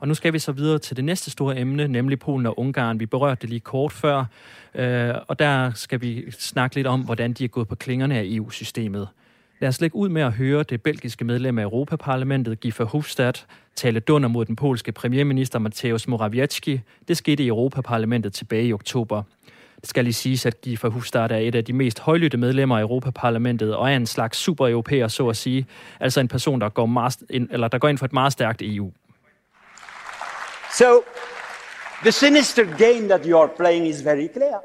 Og 0.00 0.08
nu 0.08 0.14
skal 0.14 0.32
vi 0.32 0.38
så 0.38 0.52
videre 0.52 0.78
til 0.78 0.96
det 0.96 1.04
næste 1.04 1.30
store 1.30 1.58
emne, 1.58 1.88
nemlig 1.88 2.18
Polen 2.18 2.46
og 2.46 2.58
Ungarn. 2.58 3.00
Vi 3.00 3.06
berørte 3.06 3.40
det 3.40 3.48
lige 3.48 3.60
kort 3.60 3.92
før, 3.92 4.24
øh, 4.74 5.14
og 5.28 5.38
der 5.38 5.70
skal 5.74 6.00
vi 6.00 6.30
snakke 6.30 6.76
lidt 6.76 6.86
om, 6.86 7.00
hvordan 7.00 7.32
de 7.32 7.44
er 7.44 7.48
gået 7.48 7.68
på 7.68 7.74
klingerne 7.74 8.18
af 8.18 8.22
EU-systemet. 8.26 9.08
Lad 9.60 9.68
os 9.68 9.80
lægge 9.80 9.96
ud 9.96 10.08
med 10.08 10.22
at 10.22 10.32
høre 10.32 10.62
det 10.62 10.82
belgiske 10.82 11.24
medlem 11.24 11.58
af 11.58 11.62
Europaparlamentet, 11.62 12.60
Guy 12.60 12.72
Verhofstadt, 12.78 13.46
tale 13.76 14.00
dunder 14.00 14.28
mod 14.28 14.44
den 14.44 14.56
polske 14.56 14.92
premierminister 14.92 15.58
Mateusz 15.58 16.08
Morawiecki. 16.08 16.80
Det 17.08 17.16
skete 17.16 17.44
i 17.44 17.48
Europaparlamentet 17.48 18.32
tilbage 18.32 18.66
i 18.66 18.72
oktober. 18.72 19.22
Skal 19.84 20.04
lige 20.04 20.14
sige, 20.14 20.48
at 20.48 20.60
Guy 20.60 20.76
Verhofstadt 20.82 21.32
er 21.32 21.36
et 21.36 21.54
af 21.54 21.64
de 21.64 21.72
mest 21.72 22.00
højlytte 22.00 22.36
medlemmer 22.36 22.76
af 22.76 22.82
Europaparlamentet 22.82 23.76
og 23.76 23.90
er 23.90 23.96
en 23.96 24.06
slags 24.06 24.38
super-europæer, 24.38 25.08
så 25.08 25.28
at 25.28 25.36
sige. 25.36 25.66
Altså 26.00 26.20
en 26.20 26.28
person, 26.28 26.60
der 26.60 26.68
går, 26.68 26.86
meget, 26.86 27.16
eller 27.30 27.68
der 27.68 27.78
går 27.78 27.88
ind 27.88 27.98
for 27.98 28.04
et 28.04 28.12
meget 28.12 28.32
stærkt 28.32 28.62
EU. 28.62 28.90
So, 30.78 31.02
the 32.02 32.12
sinister 32.12 32.64
game 32.64 33.08
that 33.08 33.26
you 33.26 33.38
are 33.38 33.48
playing 33.56 33.88
is 33.88 34.04
very 34.04 34.28
clear. 34.32 34.58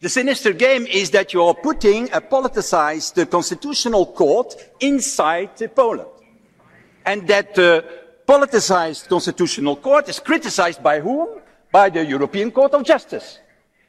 The 0.00 0.08
sinister 0.08 0.52
game 0.52 0.86
is 1.02 1.10
that 1.10 1.32
you 1.32 1.48
are 1.48 1.54
putting 1.62 2.08
a 2.14 2.20
politicized 2.20 3.18
uh, 3.18 3.24
constitutional 3.26 4.06
court 4.16 4.46
inside 4.80 5.68
Poland. 5.76 6.08
And 7.04 7.28
that 7.28 7.58
uh, 7.58 7.82
politicized 8.26 9.08
constitutional 9.08 9.76
court 9.76 10.08
is 10.08 10.20
criticized 10.20 10.82
by 10.82 11.00
whom? 11.00 11.28
By 11.72 11.90
the 11.90 12.04
European 12.10 12.50
Court 12.50 12.74
of 12.74 12.82
Justice. 12.84 13.38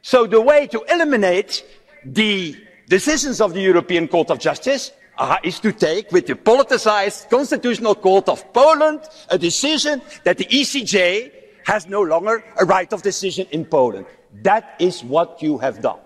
So 0.01 0.25
the 0.25 0.41
way 0.41 0.67
to 0.67 0.81
eliminate 0.91 1.63
the 2.03 2.55
decisions 2.87 3.39
of 3.39 3.53
the 3.53 3.61
European 3.61 4.07
Court 4.07 4.31
of 4.31 4.39
Justice 4.39 4.91
uh, 5.17 5.37
is 5.43 5.59
to 5.59 5.71
take 5.71 6.11
with 6.11 6.25
the 6.25 6.33
politicized 6.33 7.29
constitutional 7.29 7.93
court 7.93 8.27
of 8.27 8.51
Poland 8.53 9.01
a 9.29 9.37
decision 9.37 10.01
that 10.23 10.37
the 10.37 10.45
ECJ 10.45 11.31
has 11.65 11.87
no 11.87 12.01
longer 12.01 12.43
a 12.59 12.65
right 12.65 12.91
of 12.91 13.03
decision 13.03 13.45
in 13.51 13.63
Poland. 13.63 14.05
That 14.41 14.75
is 14.79 15.03
what 15.03 15.41
you 15.41 15.59
have 15.59 15.81
done. 15.81 15.99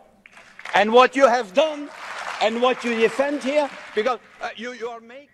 And 0.73 0.91
what 0.91 1.15
you 1.15 1.27
have 1.27 1.53
done 1.53 1.89
and 2.41 2.61
what 2.61 2.83
you 2.83 2.99
defend 2.99 3.43
here, 3.43 3.69
because 3.95 4.19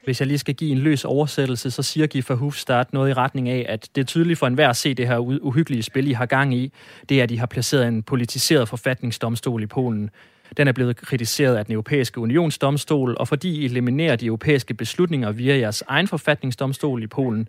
Hvis 0.04 0.20
jeg 0.20 0.28
lige 0.28 0.38
skal 0.38 0.56
give 0.56 0.72
en 0.72 0.78
løs 0.78 1.06
oversættelse, 1.06 1.72
så 1.72 1.84
siger 1.84 2.08
Giffer 2.08 2.36
Hufstad 2.36 2.86
noget 2.94 3.10
i 3.10 3.14
retning 3.14 3.50
af, 3.50 3.66
at 3.70 3.90
det 3.96 4.02
er 4.02 4.06
tydeligt 4.06 4.40
for 4.40 4.48
enhver 4.48 4.70
at 4.70 4.78
se 4.78 4.94
det 4.94 5.08
her 5.08 5.18
uhyggelige 5.18 5.84
spil, 5.84 6.08
I 6.08 6.14
har 6.14 6.26
gang 6.26 6.54
i. 6.54 6.72
Det 7.10 7.20
er, 7.20 7.24
at 7.24 7.32
I 7.32 7.36
har 7.36 7.46
placeret 7.46 7.88
en 7.88 8.04
politiseret 8.04 8.70
forfatningsdomstol 8.70 9.64
i 9.64 9.68
Polen. 9.68 10.10
Den 10.58 10.68
er 10.68 10.72
blevet 10.72 10.98
kritiseret 10.98 11.56
af 11.56 11.66
den 11.66 11.74
europæiske 11.74 12.20
unionsdomstol, 12.20 13.16
og 13.20 13.28
fordi 13.28 13.62
I 13.62 13.66
eliminerer 13.66 14.16
de 14.16 14.26
europæiske 14.26 14.74
beslutninger 14.74 15.32
via 15.32 15.58
jeres 15.58 15.84
egen 15.88 16.08
forfatningsdomstol 16.08 17.04
i 17.04 17.08
Polen, 17.08 17.48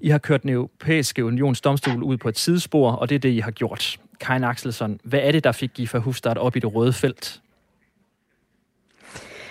i 0.00 0.08
har 0.08 0.18
kørt 0.18 0.42
den 0.42 0.50
europæiske 0.50 1.24
unionsdomstol 1.24 2.02
ud 2.02 2.16
på 2.16 2.28
et 2.28 2.38
sidespor, 2.38 2.92
og 2.92 3.08
det 3.08 3.14
er 3.14 3.18
det, 3.18 3.28
I 3.28 3.38
har 3.38 3.50
gjort. 3.50 3.98
Kein 4.20 4.44
Axelsson, 4.44 5.00
hvad 5.04 5.20
er 5.22 5.32
det, 5.32 5.44
der 5.44 5.52
fik 5.52 5.70
Giffer 5.74 5.98
Hufstad 5.98 6.36
op 6.36 6.56
i 6.56 6.58
det 6.58 6.74
røde 6.74 6.92
felt? 6.92 7.41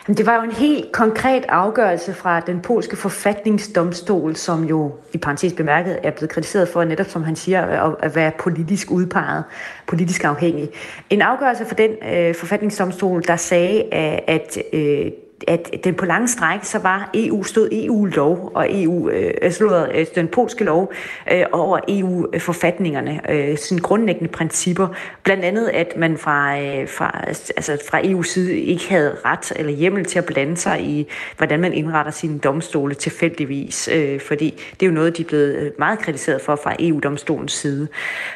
Det 0.07 0.25
var 0.25 0.35
jo 0.35 0.41
en 0.41 0.51
helt 0.51 0.91
konkret 0.91 1.45
afgørelse 1.49 2.13
fra 2.13 2.39
den 2.39 2.61
polske 2.61 2.95
forfatningsdomstol, 2.95 4.35
som 4.35 4.63
jo 4.63 4.91
i 5.13 5.17
parentes 5.17 5.53
bemærket 5.53 5.99
er 6.03 6.11
blevet 6.11 6.29
kritiseret 6.29 6.67
for 6.67 6.83
netop, 6.83 7.09
som 7.09 7.23
han 7.23 7.35
siger, 7.35 7.95
at 7.99 8.15
være 8.15 8.31
politisk 8.39 8.91
udpeget, 8.91 9.43
politisk 9.87 10.23
afhængig. 10.23 10.69
En 11.09 11.21
afgørelse 11.21 11.65
fra 11.65 11.75
den 11.75 11.91
øh, 12.13 12.35
forfatningsdomstol, 12.35 13.23
der 13.27 13.35
sagde, 13.35 13.93
at 14.27 14.57
øh, 14.73 15.11
at 15.47 15.83
den 15.83 15.95
på 15.95 16.05
lange 16.05 16.27
stræk, 16.27 16.59
så 16.63 16.79
var 16.79 17.09
EU, 17.13 17.43
stod 17.43 17.69
EU-lov 17.71 18.51
og 18.55 18.67
EU, 18.69 19.09
øh, 19.09 19.51
slået, 19.51 19.89
øh, 19.89 19.97
altså, 19.97 20.13
den 20.15 20.27
polske 20.27 20.63
lov 20.63 20.93
øh, 21.31 21.43
over 21.51 21.79
EU-forfatningerne, 21.87 23.31
øh, 23.31 23.57
sine 23.57 23.79
grundlæggende 23.79 24.29
principper. 24.29 24.87
Blandt 25.23 25.43
andet, 25.43 25.67
at 25.67 25.93
man 25.97 26.17
fra, 26.17 26.59
øh, 26.59 26.87
fra, 26.87 27.23
altså 27.27 27.81
fra 27.89 28.01
EU's 28.01 28.23
side 28.23 28.59
ikke 28.59 28.89
havde 28.89 29.15
ret 29.25 29.53
eller 29.55 29.71
hjemmel 29.71 30.05
til 30.05 30.19
at 30.19 30.25
blande 30.25 30.57
sig 30.57 30.81
i, 30.81 31.07
hvordan 31.37 31.59
man 31.59 31.73
indretter 31.73 32.11
sine 32.11 32.39
domstole 32.39 32.93
tilfældigvis, 32.95 33.89
øh, 33.93 34.19
fordi 34.19 34.61
det 34.79 34.85
er 34.85 34.89
jo 34.89 34.93
noget, 34.93 35.17
de 35.17 35.21
er 35.21 35.27
blevet 35.27 35.73
meget 35.79 35.99
kritiseret 35.99 36.41
for 36.41 36.55
fra 36.55 36.75
EU-domstolens 36.79 37.53
side, 37.53 37.87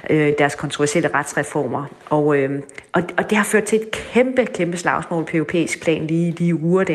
øh, 0.10 0.34
deres 0.38 0.56
kontroversielle 0.56 1.10
retsreformer. 1.14 1.86
Og, 2.10 2.38
øh, 2.38 2.62
og, 2.91 3.03
og 3.18 3.30
det 3.30 3.38
har 3.38 3.45
ført 3.45 3.64
til 3.64 3.82
et 3.82 3.91
kæmpe, 3.91 4.45
kæmpe 4.45 4.78
slagsmål 4.78 5.24
på 5.24 5.38
europæisk 5.38 5.84
plan 5.84 6.08
lige 6.08 6.32
lige 6.32 6.56
uger 6.56 6.84
der, 6.84 6.94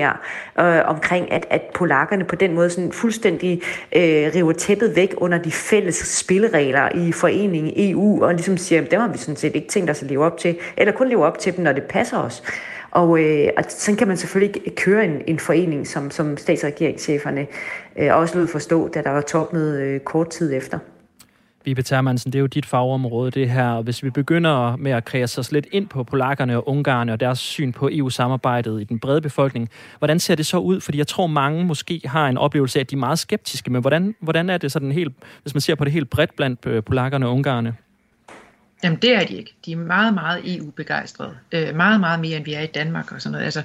øh, 0.58 0.88
omkring 0.88 1.32
at, 1.32 1.46
at 1.50 1.62
polakkerne 1.74 2.24
på 2.24 2.36
den 2.36 2.54
måde 2.54 2.70
sådan 2.70 2.92
fuldstændig 2.92 3.62
øh, 3.96 4.30
river 4.34 4.52
tæppet 4.52 4.96
væk 4.96 5.14
under 5.16 5.38
de 5.38 5.52
fælles 5.52 5.96
spilleregler 5.96 6.88
i 6.94 7.12
foreningen 7.12 7.72
EU, 7.76 8.24
og 8.24 8.34
ligesom 8.34 8.56
siger, 8.56 8.82
dem 8.82 9.00
har 9.00 9.08
vi 9.08 9.18
sådan 9.18 9.36
set 9.36 9.56
ikke 9.56 9.68
tænkt 9.68 9.90
os 9.90 10.02
at 10.02 10.08
leve 10.08 10.24
op 10.24 10.38
til, 10.38 10.58
eller 10.76 10.92
kun 10.92 11.08
leve 11.08 11.24
op 11.24 11.38
til 11.38 11.56
dem, 11.56 11.64
når 11.64 11.72
det 11.72 11.82
passer 11.82 12.18
os. 12.18 12.42
Og, 12.90 13.20
øh, 13.20 13.48
og 13.56 13.64
sådan 13.68 13.96
kan 13.96 14.08
man 14.08 14.16
selvfølgelig 14.16 14.56
ikke 14.56 14.76
køre 14.76 15.04
en, 15.04 15.22
en 15.26 15.38
forening, 15.38 15.86
som, 15.86 16.10
som 16.10 16.36
statsregeringscheferne 16.36 17.46
øh, 17.96 18.16
også 18.16 18.38
lød 18.38 18.46
forstå, 18.46 18.88
da 18.88 19.02
der 19.02 19.10
var 19.10 19.20
topmøde 19.20 19.82
øh, 19.82 20.00
kort 20.00 20.30
tid 20.30 20.54
efter. 20.54 20.78
Vibe 21.64 21.82
Termansen, 21.82 22.32
det 22.32 22.38
er 22.38 22.40
jo 22.40 22.46
dit 22.46 22.66
fagområde, 22.66 23.30
det 23.30 23.50
her. 23.50 23.82
Hvis 23.82 24.02
vi 24.02 24.10
begynder 24.10 24.76
med 24.76 24.92
at 24.92 25.04
kredse 25.04 25.38
os 25.38 25.52
lidt 25.52 25.66
ind 25.72 25.88
på 25.88 26.04
polakkerne 26.04 26.56
og 26.56 26.68
ungarerne 26.68 27.12
og 27.12 27.20
deres 27.20 27.38
syn 27.38 27.72
på 27.72 27.88
EU-samarbejdet 27.92 28.80
i 28.80 28.84
den 28.84 28.98
brede 28.98 29.20
befolkning, 29.20 29.68
hvordan 29.98 30.20
ser 30.20 30.34
det 30.34 30.46
så 30.46 30.58
ud? 30.58 30.80
Fordi 30.80 30.98
jeg 30.98 31.06
tror, 31.06 31.26
mange 31.26 31.64
måske 31.64 32.00
har 32.04 32.28
en 32.28 32.38
oplevelse 32.38 32.78
af, 32.78 32.80
at 32.80 32.90
de 32.90 32.96
er 32.96 32.98
meget 32.98 33.18
skeptiske, 33.18 33.70
men 33.70 33.80
hvordan, 33.80 34.14
hvordan 34.20 34.50
er 34.50 34.58
det 34.58 34.72
sådan 34.72 34.92
helt, 34.92 35.12
hvis 35.42 35.54
man 35.54 35.60
ser 35.60 35.74
på 35.74 35.84
det 35.84 35.92
helt 35.92 36.10
bredt 36.10 36.36
blandt 36.36 36.66
øh, 36.66 36.82
polakkerne 36.82 37.26
og 37.26 37.32
ungarerne? 37.32 37.74
Jamen 38.84 38.98
det 39.02 39.14
er 39.14 39.24
de 39.24 39.34
ikke. 39.34 39.54
De 39.66 39.72
er 39.72 39.76
meget, 39.76 40.14
meget 40.14 40.56
EU-begejstrede. 40.56 41.34
Øh, 41.52 41.76
meget, 41.76 42.00
meget 42.00 42.20
mere 42.20 42.36
end 42.36 42.44
vi 42.44 42.54
er 42.54 42.60
i 42.60 42.66
Danmark 42.66 43.12
og 43.12 43.22
sådan 43.22 43.32
noget. 43.32 43.44
Altså, 43.44 43.62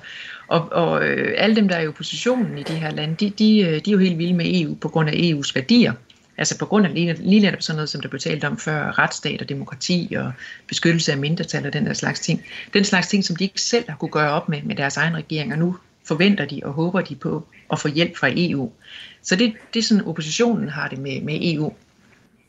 og 0.47 0.71
og 0.71 1.05
øh, 1.05 1.33
alle 1.37 1.55
dem, 1.55 1.67
der 1.67 1.75
er 1.75 1.81
i 1.81 1.87
oppositionen 1.87 2.57
i 2.57 2.63
de 2.63 2.73
her 2.73 2.91
lande, 2.91 3.15
de, 3.15 3.29
de, 3.29 3.59
øh, 3.59 3.67
de 3.67 3.75
er 3.75 3.91
jo 3.91 3.97
helt 3.97 4.17
vilde 4.17 4.33
med 4.33 4.61
EU 4.61 4.75
på 4.75 4.89
grund 4.89 5.09
af 5.09 5.13
EU's 5.13 5.51
værdier. 5.55 5.93
Altså 6.37 6.57
på 6.57 6.65
grund 6.65 6.85
af 6.85 6.93
lige, 6.93 7.13
lige 7.13 7.41
netop 7.41 7.61
sådan 7.61 7.75
noget, 7.75 7.89
som 7.89 8.01
der 8.01 8.09
blev 8.09 8.19
talt 8.19 8.43
om 8.43 8.57
før, 8.57 8.99
retsstat 8.99 9.41
og 9.41 9.49
demokrati 9.49 10.15
og 10.17 10.31
beskyttelse 10.67 11.11
af 11.11 11.17
mindretal 11.17 11.67
og 11.67 11.73
den 11.73 11.85
der 11.85 11.93
slags 11.93 12.19
ting. 12.19 12.45
Den 12.73 12.83
slags 12.83 13.07
ting, 13.07 13.23
som 13.25 13.35
de 13.35 13.43
ikke 13.43 13.61
selv 13.61 13.89
har 13.89 13.97
kunne 13.97 14.11
gøre 14.11 14.31
op 14.31 14.49
med 14.49 14.61
med 14.61 14.75
deres 14.75 14.97
egen 14.97 15.15
regering, 15.15 15.53
og 15.53 15.59
nu 15.59 15.77
forventer 16.07 16.45
de 16.45 16.61
og 16.63 16.73
håber 16.73 17.01
de 17.01 17.15
på 17.15 17.47
at 17.71 17.79
få 17.79 17.87
hjælp 17.87 18.17
fra 18.17 18.29
EU. 18.31 18.71
Så 19.21 19.35
det, 19.35 19.53
det 19.73 19.79
er 19.79 19.83
sådan, 19.83 20.05
oppositionen 20.05 20.69
har 20.69 20.87
det 20.87 20.99
med, 20.99 21.21
med 21.21 21.39
EU. 21.41 21.73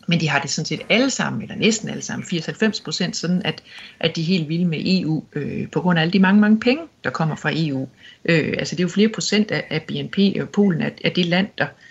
Men 0.08 0.20
de 0.20 0.28
har 0.28 0.40
det 0.40 0.50
sådan 0.50 0.66
set 0.66 0.80
alle 0.88 1.10
sammen, 1.10 1.42
eller 1.42 1.56
næsten 1.56 1.88
alle 1.88 2.02
sammen, 2.02 2.26
80-90 2.26 2.84
procent, 2.84 3.16
sådan 3.16 3.42
at, 3.44 3.62
at 4.00 4.16
de 4.16 4.20
er 4.20 4.24
helt 4.24 4.48
vilde 4.48 4.64
med 4.64 4.82
EU, 4.84 5.24
øh, 5.32 5.70
på 5.70 5.80
grund 5.80 5.98
af 5.98 6.02
alle 6.02 6.12
de 6.12 6.18
mange, 6.18 6.40
mange 6.40 6.60
penge, 6.60 6.82
der 7.04 7.10
kommer 7.10 7.36
fra 7.36 7.50
EU. 7.54 7.88
Øh, 8.24 8.54
altså 8.58 8.76
det 8.76 8.80
er 8.80 8.84
jo 8.84 8.88
flere 8.88 9.08
procent 9.08 9.50
af, 9.50 9.64
af 9.70 9.82
BNP, 9.82 10.18
og 10.40 10.48
Polen 10.48 10.82
er, 10.82 10.90
er 11.04 11.10
det 11.10 11.26
land, 11.26 11.48
der 11.58 11.64
øh, 11.64 11.85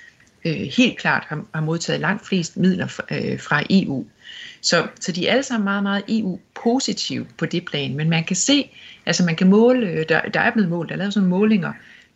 Øh, 0.45 0.53
helt 0.77 0.97
klart 0.97 1.23
har, 1.27 1.45
har 1.53 1.61
modtaget 1.61 2.01
langt 2.01 2.27
flest 2.27 2.57
midler 2.57 2.87
fra, 2.87 3.03
øh, 3.11 3.39
fra 3.39 3.63
EU. 3.69 4.05
Så, 4.61 4.87
så 4.99 5.11
de 5.11 5.27
er 5.27 5.31
alle 5.31 5.43
sammen 5.43 5.63
meget, 5.63 5.83
meget 5.83 6.03
EU-positive 6.07 7.27
på 7.37 7.45
det 7.45 7.65
plan, 7.65 7.95
men 7.95 8.09
man 8.09 8.23
kan 8.23 8.35
se, 8.35 8.69
altså 9.05 9.25
man 9.25 9.35
kan 9.35 9.49
måle, 9.49 9.87
øh, 9.87 10.05
der, 10.09 10.21
der 10.21 10.39
er 10.39 10.51
blevet 10.51 10.69
målt, 10.69 10.89
der 10.89 10.95
er 10.95 10.99
lavet 10.99 11.13
sådan 11.13 11.29
målinger 11.29 11.73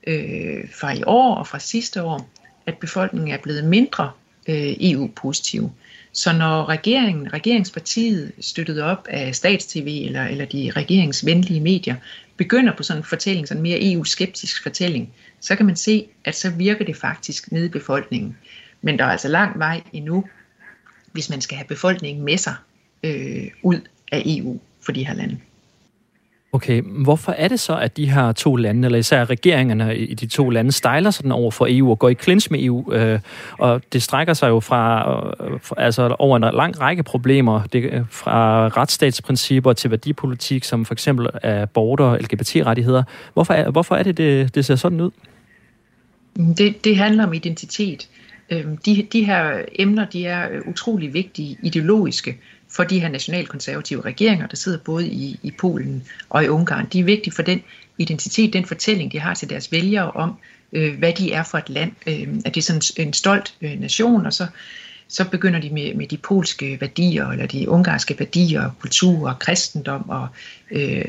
øh, 0.08 0.64
fra 0.80 0.94
i 0.94 1.04
år 1.06 1.36
og 1.36 1.48
fra 1.48 1.60
sidste 1.60 2.04
år, 2.04 2.30
at 2.66 2.78
befolkningen 2.78 3.34
er 3.34 3.38
blevet 3.38 3.64
mindre 3.64 4.12
øh, 4.50 4.74
EU-positiv. 4.80 5.72
Så 6.12 6.34
når 6.34 6.70
regeringen, 6.70 7.34
regeringspartiet 7.34 8.32
støttet 8.40 8.82
op 8.82 9.08
af 9.10 9.36
statstv 9.36 9.88
eller, 10.06 10.26
eller 10.26 10.46
de 10.46 10.72
regeringsvenlige 10.76 11.60
medier, 11.60 11.96
begynder 12.40 12.76
på 12.76 12.84
sådan 12.84 13.00
en 13.00 13.04
fortælling, 13.04 13.48
sådan 13.48 13.60
en 13.60 13.64
mere 13.64 13.94
EU-skeptisk 13.94 14.64
fortælling, 14.64 15.14
så 15.40 15.56
kan 15.56 15.66
man 15.66 15.76
se, 15.76 16.08
at 16.26 16.36
så 16.36 16.50
virker 16.50 16.86
det 16.86 16.96
faktisk 16.96 17.52
nede 17.52 17.66
i 17.66 17.70
befolkningen. 17.70 18.38
Men 18.82 19.00
der 19.00 19.06
er 19.06 19.10
altså 19.10 19.28
lang 19.28 19.60
vej 19.60 19.82
endnu, 19.94 20.26
hvis 21.12 21.30
man 21.30 21.42
skal 21.42 21.58
have 21.58 21.68
befolkningen 21.68 22.26
med 22.26 22.38
sig 22.38 22.56
øh, 23.04 23.48
ud 23.64 23.82
af 24.12 24.24
EU 24.26 24.60
for 24.82 24.92
de 24.92 25.08
her 25.08 25.14
lande. 25.14 25.40
Okay, 26.52 26.82
hvorfor 26.82 27.32
er 27.32 27.48
det 27.48 27.60
så, 27.60 27.78
at 27.78 27.98
de 27.98 28.12
her 28.12 28.32
to 28.32 28.56
lande, 28.56 28.86
eller 28.86 29.00
især 29.00 29.30
regeringerne 29.30 29.98
i 29.98 30.14
de 30.14 30.26
to 30.26 30.50
lande, 30.50 30.72
stejler 30.72 31.12
sådan 31.12 31.32
over 31.32 31.52
for 31.52 31.68
EU 31.70 31.90
og 31.90 32.00
går 32.00 32.10
i 32.10 32.14
klins 32.14 32.52
med 32.52 32.64
EU? 32.64 32.94
Øh, 32.94 33.20
og 33.60 33.82
det 33.94 34.04
strækker 34.04 34.34
sig 34.34 34.50
jo 34.50 34.60
fra, 34.60 35.10
øh, 35.50 35.60
altså 35.78 36.16
over 36.20 36.38
en 36.38 36.56
lang 36.56 36.82
række 36.82 37.04
problemer, 37.04 37.64
det, 37.64 37.84
øh, 37.84 38.02
fra 38.10 38.68
retsstatsprincipper 38.68 39.74
til 39.74 39.92
værdipolitik, 39.92 40.64
som 40.64 40.86
for 40.86 40.94
eksempel 40.94 41.28
border 41.74 42.06
og 42.06 42.18
LGBT-rettigheder. 42.18 43.04
Hvorfor 43.34 43.54
er, 43.54 43.72
hvorfor 43.72 43.96
er 43.96 44.04
det, 44.04 44.18
det, 44.18 44.56
det 44.56 44.66
ser 44.66 44.76
sådan 44.76 45.02
ud? 45.02 45.12
Det, 46.58 46.84
det 46.84 46.98
handler 46.98 47.28
om 47.28 47.34
identitet. 47.34 48.10
Øhm, 48.50 48.78
de, 48.78 49.08
de 49.14 49.26
her 49.26 49.62
emner, 49.76 50.06
de 50.06 50.26
er 50.26 50.48
utrolig 50.68 51.14
vigtige 51.14 51.58
ideologiske 51.64 52.38
for 52.70 52.84
de 52.84 53.00
her 53.00 53.10
nationalkonservative 53.10 54.02
regeringer, 54.02 54.48
der 54.48 54.56
sidder 54.56 54.78
både 54.78 55.08
i, 55.08 55.40
i 55.44 55.52
Polen 55.52 56.04
og 56.30 56.44
i 56.44 56.48
Ungarn. 56.48 56.88
De 56.94 57.00
er 57.00 57.04
vigtige 57.04 57.34
for 57.34 57.42
den 57.42 57.62
identitet, 57.98 58.54
den 58.54 58.66
fortælling, 58.66 59.12
de 59.12 59.20
har 59.20 59.34
til 59.34 59.50
deres 59.50 59.72
vælgere 59.72 60.12
om, 60.12 60.34
øh, 60.74 60.98
hvad 60.98 61.14
de 61.14 61.32
er 61.32 61.44
for 61.44 61.58
et 61.58 61.70
land. 61.70 61.92
Øh, 62.08 62.28
at 62.46 62.56
det 62.56 62.58
er 62.58 62.80
sådan 62.80 63.08
en 63.08 63.14
stolt 63.14 63.54
øh, 63.62 63.80
nation, 63.80 64.26
og 64.26 64.34
så, 64.34 64.48
så 65.08 65.30
begynder 65.30 65.60
de 65.60 65.70
med, 65.70 65.94
med 65.94 66.08
de 66.08 66.18
polske 66.18 66.78
værdier, 66.82 67.28
eller 67.28 67.46
de 67.46 67.70
ungarske 67.70 68.20
værdier, 68.20 68.70
kultur 68.80 69.30
og 69.30 69.40
kristendom, 69.40 70.10
og, 70.10 70.28
øh, 70.72 71.06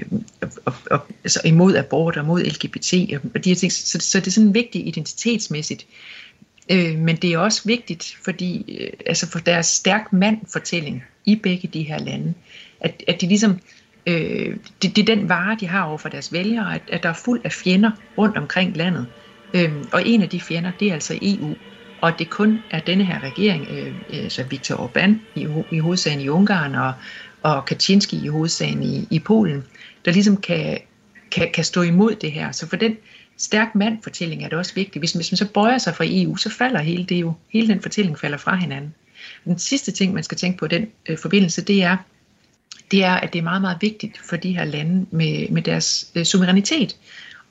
og, 0.64 0.74
og 0.90 1.06
altså 1.24 1.40
imod 1.44 1.76
abort 1.76 2.16
og 2.16 2.24
mod 2.24 2.44
LGBT, 2.44 2.94
og 3.34 3.44
de 3.44 3.50
her 3.50 3.56
ting. 3.56 3.72
Så, 3.72 3.98
så 4.00 4.20
det 4.20 4.26
er 4.26 4.30
sådan 4.30 4.54
vigtigt 4.54 4.88
identitetsmæssigt. 4.88 5.86
Øh, 5.88 6.29
Øh, 6.70 6.98
men 6.98 7.16
det 7.16 7.32
er 7.32 7.38
også 7.38 7.62
vigtigt, 7.64 8.18
fordi 8.24 8.78
øh, 8.80 8.92
altså 9.06 9.30
for 9.30 9.38
deres 9.38 9.66
stærk 9.66 10.12
mand-fortælling, 10.12 11.04
i 11.24 11.36
begge 11.36 11.68
de 11.68 11.82
her 11.82 11.98
lande. 11.98 12.34
At, 12.80 13.02
at 13.08 13.20
de 13.20 13.26
ligesom, 13.26 13.58
øh, 14.06 14.56
det, 14.82 14.96
det 14.96 14.98
er 14.98 15.16
den 15.16 15.28
vare, 15.28 15.56
de 15.60 15.66
har 15.66 15.82
over 15.82 15.98
for 15.98 16.08
deres 16.08 16.32
vælgere, 16.32 16.74
at, 16.74 16.82
at 16.88 17.02
der 17.02 17.08
er 17.08 17.14
fuld 17.24 17.40
af 17.44 17.52
fjender 17.52 17.90
rundt 18.18 18.36
omkring 18.36 18.76
landet. 18.76 19.06
Øh, 19.54 19.72
og 19.92 20.06
en 20.06 20.22
af 20.22 20.28
de 20.28 20.40
fjender, 20.40 20.70
det 20.80 20.88
er 20.88 20.94
altså 20.94 21.18
EU. 21.22 21.54
Og 22.00 22.18
det 22.18 22.30
kun 22.30 22.58
er 22.70 22.80
denne 22.80 23.04
her 23.04 23.22
regering, 23.22 23.68
øh, 23.70 23.94
altså 24.12 24.44
Viktor 24.50 24.74
Orbán 24.74 25.10
i, 25.34 25.46
i 25.70 25.78
hovedsagen 25.78 26.20
i 26.20 26.28
Ungarn 26.28 26.74
og, 26.74 26.92
og 27.42 27.64
Kaczynski 27.64 28.24
i 28.24 28.28
hovedsagen 28.28 28.82
i, 28.82 29.08
i 29.10 29.18
Polen, 29.18 29.64
der 30.04 30.12
ligesom 30.12 30.36
kan, 30.36 30.78
kan, 31.30 31.50
kan 31.54 31.64
stå 31.64 31.82
imod 31.82 32.14
det 32.14 32.32
her. 32.32 32.52
Så 32.52 32.68
for 32.68 32.76
den 32.76 32.96
stærk 33.40 33.74
mand-fortælling 33.74 34.44
er 34.44 34.48
det 34.48 34.58
også 34.58 34.74
vigtigt. 34.74 35.00
Hvis, 35.00 35.12
hvis 35.12 35.32
man 35.32 35.36
så 35.36 35.48
bøjer 35.48 35.78
sig 35.78 35.96
fra 35.96 36.04
EU, 36.08 36.36
så 36.36 36.50
falder 36.50 36.80
hele 36.80 37.04
det 37.04 37.20
jo. 37.20 37.34
Hele 37.48 37.68
den 37.68 37.82
fortælling 37.82 38.18
falder 38.18 38.38
fra 38.38 38.56
hinanden. 38.56 38.94
Den 39.44 39.58
sidste 39.58 39.92
ting, 39.92 40.14
man 40.14 40.22
skal 40.22 40.38
tænke 40.38 40.58
på 40.58 40.64
i 40.64 40.68
den 40.68 40.86
øh, 41.06 41.18
forbindelse, 41.18 41.62
det 41.62 41.82
er, 41.82 41.96
det 42.90 43.04
er, 43.04 43.14
at 43.14 43.32
det 43.32 43.38
er 43.38 43.42
meget, 43.42 43.62
meget 43.62 43.76
vigtigt 43.80 44.20
for 44.28 44.36
de 44.36 44.56
her 44.56 44.64
lande 44.64 45.06
med, 45.10 45.48
med 45.48 45.62
deres 45.62 46.10
øh, 46.14 46.24
suverænitet. 46.24 46.96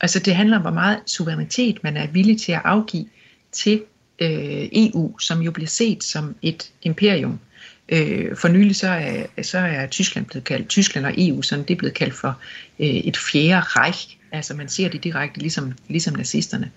Altså 0.02 0.20
det 0.20 0.36
handler 0.36 0.56
om, 0.56 0.62
hvor 0.62 0.72
meget 0.72 1.00
suverænitet 1.06 1.84
man 1.84 1.98
er 1.98 2.08
villig 2.08 2.42
til 2.42 2.52
at 2.52 2.62
afgive 2.64 3.06
til 3.52 3.84
øh, 4.20 4.70
EU, 4.72 5.20
som 5.20 5.42
jo 5.42 5.52
bliver 5.52 5.68
set 5.68 6.04
som 6.04 6.36
et 6.42 6.72
imperium. 6.82 7.40
Øh, 7.90 8.38
for 8.38 8.48
nylig 8.48 8.76
så 8.76 8.88
er, 8.88 9.44
så 9.44 9.58
er 9.58 9.88
Tyskland 9.88 10.26
blevet 10.26 10.44
kaldt, 10.44 10.68
Tyskland 10.68 11.06
og 11.06 11.14
EU, 11.18 11.42
sådan 11.42 11.66
det 11.66 11.74
er 11.74 11.78
blevet 11.78 11.94
kaldt 11.94 12.14
for 12.14 12.40
øh, 12.80 12.88
et 12.88 13.18
fjerde 13.18 13.66
reich. 13.66 14.19
Altså 14.32 14.54
man 14.54 14.70
ser 14.70 14.90
det 14.90 15.04
direkte 15.04 15.40
ligesom, 15.40 15.74
ligesom 15.88 16.16
nazisterne. 16.16 16.72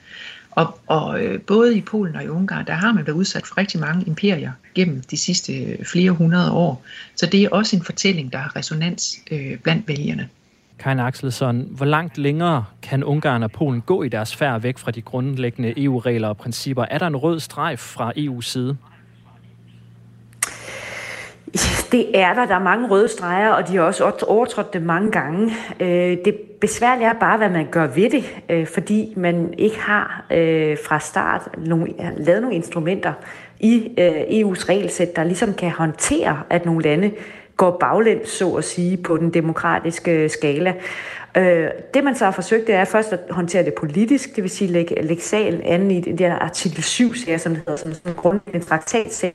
Og, 0.51 0.79
og 0.87 1.25
øh, 1.25 1.41
både 1.41 1.77
i 1.77 1.81
Polen 1.81 2.17
og 2.17 2.25
i 2.25 2.29
Ungarn, 2.29 2.67
der 2.67 2.73
har 2.73 2.93
man 2.93 3.07
været 3.07 3.17
udsat 3.17 3.47
for 3.47 3.59
rigtig 3.59 3.81
mange 3.81 4.05
imperier 4.07 4.53
gennem 4.75 5.03
de 5.11 5.17
sidste 5.17 5.53
øh, 5.53 5.85
flere 5.85 6.11
hundrede 6.11 6.53
år. 6.53 6.85
Så 7.17 7.27
det 7.27 7.43
er 7.43 7.49
også 7.49 7.77
en 7.77 7.85
fortælling, 7.85 8.33
der 8.33 8.39
har 8.39 8.57
resonans 8.57 9.19
øh, 9.31 9.59
blandt 9.59 9.89
vælgerne. 9.89 10.29
Karin 10.79 10.99
Axelsson, 10.99 11.67
hvor 11.71 11.87
langt 11.87 12.19
længere 12.19 12.65
kan 12.83 13.05
Ungarn 13.05 13.43
og 13.43 13.53
Polen 13.53 13.81
gå 13.81 14.03
i 14.03 14.09
deres 14.09 14.37
færd 14.37 14.61
væk 14.61 14.79
fra 14.79 14.91
de 14.91 15.03
grundlæggende 15.03 15.85
EU-regler 15.85 16.29
og 16.29 16.37
principper? 16.37 16.85
Er 16.91 16.99
der 16.99 17.07
en 17.07 17.17
rød 17.17 17.41
streg 17.41 17.79
fra 17.79 18.13
EU's 18.17 18.43
side? 18.43 18.77
Det 21.93 22.19
er 22.19 22.35
der. 22.35 22.47
Der 22.47 22.55
er 22.55 22.63
mange 22.63 22.89
røde 22.89 23.09
streger, 23.09 23.51
og 23.51 23.69
de 23.69 23.77
har 23.77 23.83
også 23.83 24.25
overtrådt 24.29 24.73
det 24.73 24.83
mange 24.83 25.11
gange. 25.11 25.53
Øh, 25.81 26.17
det 26.25 26.35
besværlige 26.61 27.07
er 27.07 27.13
bare, 27.13 27.39
hvad 27.39 27.51
man 27.51 27.67
gør 27.71 27.87
ved 27.87 28.11
det, 28.11 28.25
øh, 28.49 28.67
fordi 28.67 29.15
man 29.17 29.55
ikke 29.59 29.81
har 29.81 30.25
øh, 30.31 30.77
fra 30.85 31.01
start 31.01 31.49
lavet 32.17 32.43
nogle 32.43 32.55
instrumenter 32.55 33.13
i 33.61 33.91
EU's 34.29 34.69
regelsæt, 34.69 35.17
der 35.17 35.25
ligesom 35.25 35.55
kan 35.55 35.71
håndtere, 35.71 36.43
at 36.51 36.67
nogle 36.67 36.83
lande 36.83 37.11
går 37.57 37.77
baglæns, 37.81 38.29
så 38.29 38.55
at 38.55 38.65
sige, 38.65 38.97
på 38.97 39.17
den 39.17 39.35
demokratiske 39.35 40.29
skala. 40.29 40.75
Øh, 41.37 41.71
det 41.95 42.05
man 42.05 42.17
så 42.17 42.25
har 42.25 42.33
forsøgt, 42.33 42.67
det 42.67 42.75
er 42.75 42.85
først 42.85 43.13
at 43.13 43.21
håndtere 43.31 43.65
det 43.65 43.75
politisk, 43.75 44.37
det 44.37 44.43
vil 44.43 44.51
sige 44.51 44.73
lægge, 44.73 45.03
lægge 45.03 45.23
sagen 45.23 45.63
an 45.63 45.91
i 45.91 46.01
den 46.01 46.19
der 46.19 46.35
artikel 46.35 46.83
7 46.83 47.15
sager, 47.15 47.39
som 47.39 47.55
det 47.55 47.63
hedder, 47.67 47.77
som 47.77 47.93
en 48.07 48.15
grundlæggende 48.15 48.67
traktatsag. 48.67 49.35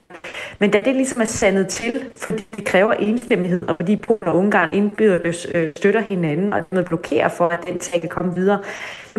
Men 0.60 0.72
da 0.72 0.82
det 0.86 0.96
ligesom 0.96 1.22
er 1.22 1.26
sandet 1.26 1.68
til, 1.68 2.06
fordi 2.16 2.48
det 2.56 2.66
kræver 2.66 2.94
enstemmighed, 2.94 3.62
og 3.68 3.76
fordi 3.76 3.96
Polen 3.96 4.28
og 4.28 4.36
Ungarn 4.36 4.70
indbyrdes 4.74 5.48
øh, 5.54 5.72
støtter 5.78 6.04
hinanden, 6.10 6.54
og 6.54 6.70
dermed 6.70 6.86
blokerer 6.86 7.30
for, 7.30 7.48
at 7.48 7.60
den 7.68 7.82
sag 7.82 8.02
kan 8.02 8.10
komme 8.10 8.36
videre, 8.36 8.60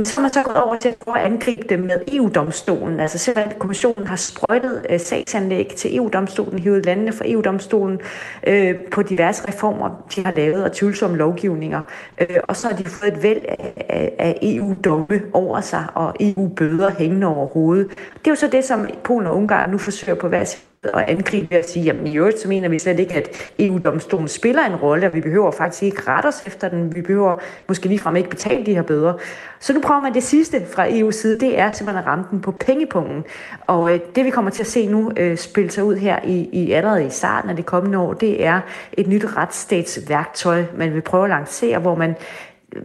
så 0.05 0.15
har 0.15 0.23
man 0.23 0.33
så 0.33 0.43
gået 0.43 0.57
over 0.57 0.77
til 0.77 0.89
at 0.89 0.97
prøve 0.97 1.19
at 1.19 1.25
angribe 1.25 1.63
det 1.69 1.79
med 1.79 2.01
EU-domstolen. 2.13 3.01
Altså 3.01 3.19
selvom 3.19 3.49
kommissionen 3.59 4.07
har 4.07 4.17
sprøjtet 4.17 4.87
øh, 4.91 5.01
sagsanlæg 5.01 5.73
til 5.77 5.97
EU-domstolen, 5.97 6.59
hivet 6.59 6.87
landene 6.87 7.13
fra 7.13 7.25
EU-domstolen 7.29 8.01
øh, 8.47 8.75
på 8.91 9.03
diverse 9.03 9.49
reformer, 9.49 10.07
de 10.17 10.25
har 10.25 10.33
lavet, 10.37 10.65
og 10.65 10.73
tvivlsomme 10.73 11.17
lovgivninger. 11.17 11.83
Øh, 12.21 12.37
og 12.49 12.57
så 12.57 12.69
har 12.69 12.77
de 12.77 12.85
fået 12.85 13.13
et 13.13 13.23
væld 13.23 13.41
af, 13.49 13.73
af, 13.89 14.13
af 14.19 14.39
EU-domme 14.43 15.23
over 15.33 15.61
sig, 15.61 15.87
og 15.95 16.15
EU-bøder 16.21 16.91
hængende 16.91 17.27
over 17.27 17.47
hovedet. 17.47 17.91
Det 17.91 18.27
er 18.27 18.31
jo 18.31 18.35
så 18.35 18.49
det, 18.53 18.65
som 18.65 18.89
Polen 19.05 19.27
og 19.27 19.37
Ungarn 19.37 19.71
nu 19.71 19.79
forsøger 19.79 20.15
på 20.15 20.29
hver 20.29 20.45
at 20.85 21.05
angribe 21.09 21.59
og 21.59 21.65
sige, 21.65 21.85
jamen 21.85 22.07
i 22.07 22.17
øvrigt 22.17 22.41
så 22.41 22.49
mener 22.49 22.69
vi 22.69 22.79
slet 22.79 23.01
ikke, 23.01 23.15
at 23.15 23.53
EU-domstolen 23.59 24.29
spiller 24.29 24.63
en 24.67 24.77
rolle, 24.77 25.07
og 25.07 25.15
vi 25.15 25.21
behøver 25.21 25.51
faktisk 25.51 25.83
ikke 25.83 26.03
rette 26.07 26.27
os 26.27 26.43
efter 26.47 26.69
den. 26.69 26.95
Vi 26.95 27.03
behøver 27.03 27.37
måske 27.69 27.89
ligefrem 27.89 28.17
ikke 28.17 28.31
betale 28.31 28.67
de 28.67 28.75
her 28.75 28.83
bøder. 28.83 29.15
Så 29.61 29.73
nu 29.73 29.81
prøver 29.81 30.01
man 30.01 30.15
det 30.15 30.23
sidste 30.23 30.67
fra 30.67 30.89
EU's 30.89 31.11
side, 31.11 31.41
det 31.41 31.59
er 31.59 31.73
simpelthen 31.73 32.05
at 32.05 32.07
ramme 32.07 32.25
den 32.31 32.41
på 32.41 32.53
pengepungen. 32.53 33.25
Og 33.67 33.95
øh, 33.95 34.01
det 34.15 34.25
vi 34.25 34.31
kommer 34.31 34.51
til 34.51 34.63
at 34.63 34.67
se 34.67 34.87
nu 34.87 35.13
øh, 35.17 35.37
spille 35.37 35.71
sig 35.71 35.85
ud 35.85 35.97
her 35.97 36.19
i, 36.25 36.49
i 36.53 36.73
allerede 36.73 37.07
i 37.07 37.11
starten 37.11 37.51
af 37.51 37.57
det 37.57 37.67
kommende 37.67 37.99
år, 37.99 38.13
det 38.13 38.45
er 38.45 38.61
et 38.93 39.07
nyt 39.07 39.37
retsstatsværktøj, 39.37 40.65
man 40.77 40.95
vil 40.95 41.03
prøve 41.03 41.25
at 41.25 41.31
lancere, 41.31 41.79
hvor 41.79 41.95
man 41.95 42.11
øh, 42.11 42.83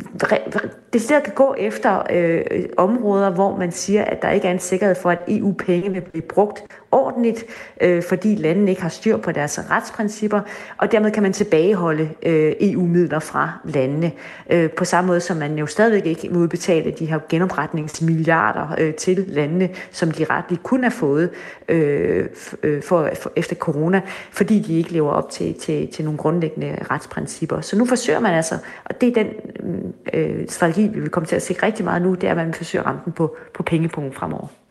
det 0.93 1.01
stedet 1.01 1.23
kan 1.23 1.33
gå 1.33 1.55
efter 1.57 2.03
øh, 2.11 2.65
områder, 2.77 3.29
hvor 3.29 3.57
man 3.57 3.71
siger, 3.71 4.03
at 4.03 4.21
der 4.21 4.29
ikke 4.29 4.47
er 4.47 4.51
en 4.51 4.59
sikkerhed 4.59 4.95
for, 4.95 5.09
at 5.09 5.19
EU-penge 5.27 5.93
vil 5.93 6.01
blive 6.01 6.21
brugt 6.21 6.63
ordentligt, 6.93 7.45
øh, 7.81 8.03
fordi 8.03 8.35
landene 8.35 8.69
ikke 8.69 8.81
har 8.81 8.89
styr 8.89 9.17
på 9.17 9.31
deres 9.31 9.59
retsprincipper, 9.69 10.41
og 10.77 10.91
dermed 10.91 11.11
kan 11.11 11.23
man 11.23 11.33
tilbageholde 11.33 12.09
øh, 12.25 12.53
EU-midler 12.59 13.19
fra 13.19 13.51
landene. 13.65 14.11
Øh, 14.49 14.69
på 14.69 14.85
samme 14.85 15.07
måde 15.07 15.19
som 15.19 15.37
man 15.37 15.57
jo 15.57 15.65
stadigvæk 15.65 16.05
ikke 16.05 16.29
må 16.29 16.39
udbetale 16.39 16.91
de 16.91 17.05
her 17.05 17.19
genopretningsmilliarder 17.29 18.75
øh, 18.79 18.93
til 18.93 19.25
landene, 19.27 19.69
som 19.91 20.11
de 20.11 20.25
retligt 20.29 20.63
kunne 20.63 20.83
have 20.83 20.91
fået 20.91 21.29
øh, 21.69 22.29
øh, 22.63 22.83
for, 22.83 23.09
for, 23.21 23.31
efter 23.35 23.55
corona, 23.55 24.01
fordi 24.31 24.59
de 24.59 24.77
ikke 24.77 24.93
lever 24.93 25.11
op 25.11 25.29
til, 25.29 25.53
til, 25.59 25.87
til 25.87 26.05
nogle 26.05 26.17
grundlæggende 26.17 26.77
retsprincipper. 26.91 27.61
Så 27.61 27.77
nu 27.77 27.85
forsøger 27.85 28.19
man 28.19 28.33
altså, 28.33 28.57
og 28.85 29.01
det 29.01 29.09
er 29.09 29.23
den 29.23 29.27
mm, 29.59 29.93
øh, 30.13 30.49
strategi, 30.49 30.87
vi 30.87 30.99
vil 30.99 31.09
komme 31.09 31.27
til 31.27 31.35
at 31.35 31.41
se 31.41 31.55
rigtig 31.63 31.85
meget 31.85 32.01
nu, 32.01 32.13
det 32.13 32.23
er, 32.23 32.31
at 32.31 32.37
man 32.37 32.53
forsøger 32.53 32.83
at 32.83 32.87
ramme 32.87 33.01
den 33.05 33.13
på, 33.13 33.35
på 33.53 33.63
pengepunkten 33.63 34.13
fremover. 34.13 34.62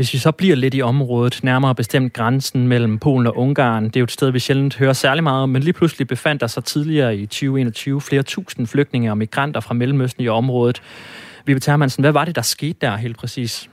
Hvis 0.00 0.12
vi 0.12 0.18
så 0.18 0.32
bliver 0.32 0.56
lidt 0.56 0.74
i 0.74 0.82
området, 0.82 1.40
nærmere 1.42 1.74
bestemt 1.74 2.12
grænsen 2.12 2.68
mellem 2.68 2.98
Polen 2.98 3.26
og 3.26 3.36
Ungarn, 3.36 3.84
det 3.84 3.96
er 3.96 4.00
jo 4.00 4.04
et 4.04 4.10
sted, 4.10 4.30
vi 4.30 4.38
sjældent 4.38 4.76
hører 4.76 4.92
særlig 4.92 5.22
meget 5.22 5.42
om, 5.42 5.48
men 5.48 5.62
lige 5.62 5.72
pludselig 5.72 6.06
befandt 6.06 6.40
der 6.40 6.46
sig 6.46 6.64
tidligere 6.64 7.16
i 7.16 7.26
2021 7.26 8.00
flere 8.00 8.22
tusind 8.22 8.66
flygtninge 8.66 9.10
og 9.10 9.18
migranter 9.18 9.60
fra 9.60 9.74
Mellemøsten 9.74 10.24
i 10.24 10.28
området. 10.28 10.82
Vi 11.44 11.60
Termansen, 11.60 12.02
hvad 12.02 12.12
var 12.12 12.24
det, 12.24 12.36
der 12.36 12.42
skete 12.42 12.78
der 12.80 12.96
helt 12.96 13.16
præcis? 13.16 13.70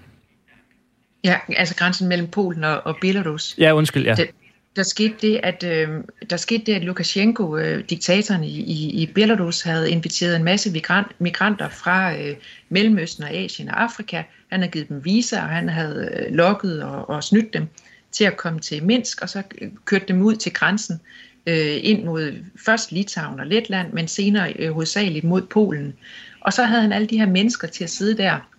Ja, 1.24 1.36
altså 1.58 1.76
grænsen 1.76 2.08
mellem 2.08 2.28
Polen 2.28 2.64
og, 2.64 2.82
og 2.86 2.96
Belarus. 3.02 3.56
Ja, 3.58 3.72
undskyld, 3.76 4.06
ja. 4.06 4.16
Det, 4.16 4.30
der 4.78 4.84
skete 4.84 5.14
det, 5.22 5.40
at, 5.44 5.64
øh, 5.64 5.90
der 6.30 6.38
skete 6.38 6.64
det, 6.66 6.74
at 6.74 6.84
Lukashenko, 6.84 7.58
øh, 7.58 7.84
diktatoren 7.90 8.44
i, 8.44 8.60
i, 8.60 8.90
i 9.02 9.06
Belarus, 9.16 9.62
havde 9.62 9.92
inviteret 9.92 10.36
en 10.36 10.44
masse 10.44 10.72
migrant, 10.72 11.08
migranter 11.20 11.70
fra 11.70 12.18
øh, 12.18 12.36
Mellemøsten 12.70 13.24
og 13.24 13.32
Asien 13.32 13.70
og 13.70 13.84
Afrika. 13.84 14.24
Han 14.50 14.60
havde 14.60 14.72
givet 14.72 14.90
dem 14.90 15.06
visa, 15.06 15.42
og 15.42 15.50
han 15.50 15.70
havde 15.70 16.10
øh, 16.14 16.36
lokket 16.36 16.84
og, 16.84 17.10
og 17.10 17.24
snydt 17.24 17.54
dem 17.54 17.68
til 18.12 18.24
at 18.24 18.38
komme 18.38 18.60
til 18.60 18.84
Minsk, 18.84 19.22
og 19.22 19.30
så 19.30 19.44
øh, 19.62 19.70
kørt 19.86 20.08
dem 20.08 20.22
ud 20.22 20.36
til 20.36 20.54
grænsen 20.54 21.00
øh, 21.48 21.78
ind 21.82 22.04
mod 22.04 22.34
først 22.66 22.92
Litauen 22.92 23.40
og 23.40 23.48
Letland, 23.48 23.94
men 23.94 24.08
senere 24.08 24.54
øh, 24.54 24.72
hovedsageligt 24.72 25.26
mod 25.26 25.42
Polen. 25.42 25.94
Og 26.42 26.54
så 26.54 26.64
havde 26.64 26.82
han 26.82 26.94
alle 26.94 27.08
de 27.08 27.18
her 27.18 27.28
mennesker 27.28 27.68
til 27.68 27.84
at 27.84 27.90
sidde 27.90 28.18
der 28.18 28.50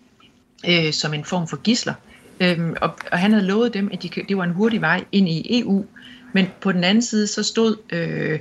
øh, 0.69 0.93
som 0.93 1.13
en 1.13 1.25
form 1.25 1.47
for 1.47 1.57
gisler. 1.57 1.93
Øhm, 2.39 2.75
og, 2.81 2.97
og 3.11 3.19
han 3.19 3.31
havde 3.31 3.45
lovet 3.45 3.73
dem, 3.73 3.89
at 3.93 4.03
de, 4.03 4.09
det 4.29 4.37
var 4.37 4.43
en 4.43 4.51
hurtig 4.51 4.81
vej 4.81 5.03
ind 5.11 5.29
i 5.29 5.59
EU, 5.59 5.85
men 6.33 6.47
på 6.61 6.71
den 6.71 6.83
anden 6.83 7.01
side, 7.01 7.27
så 7.27 7.43
stod 7.43 7.75
øh, 7.93 8.39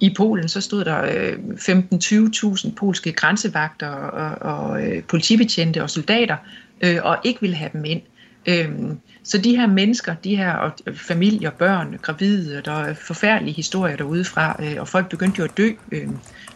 i 0.00 0.14
Polen, 0.16 0.48
så 0.48 0.60
stod 0.60 0.84
der 0.84 1.02
øh, 1.02 1.32
15-20.000 1.32 2.74
polske 2.74 3.12
grænsevagter 3.12 3.88
og, 3.88 4.54
og 4.54 4.86
øh, 4.86 5.02
politibetjente 5.02 5.82
og 5.82 5.90
soldater, 5.90 6.36
øh, 6.80 6.98
og 7.02 7.18
ikke 7.24 7.40
ville 7.40 7.56
have 7.56 7.70
dem 7.72 7.84
ind. 7.84 8.02
Øhm, 8.46 8.98
så 9.22 9.38
de 9.38 9.56
her 9.56 9.66
mennesker, 9.66 10.14
de 10.14 10.36
her 10.36 10.52
og 10.52 10.72
øh, 10.86 10.96
familier, 10.96 11.50
børn, 11.50 11.98
gravide, 12.02 12.62
der 12.64 12.72
er 12.72 12.94
forfærdelige 12.94 13.54
historier 13.54 13.96
derude 13.96 14.24
fra, 14.24 14.56
øh, 14.62 14.76
og 14.78 14.88
folk 14.88 15.08
begyndte 15.08 15.38
jo 15.38 15.44
at 15.44 15.56
dø. 15.56 15.70
Øh, 15.92 16.08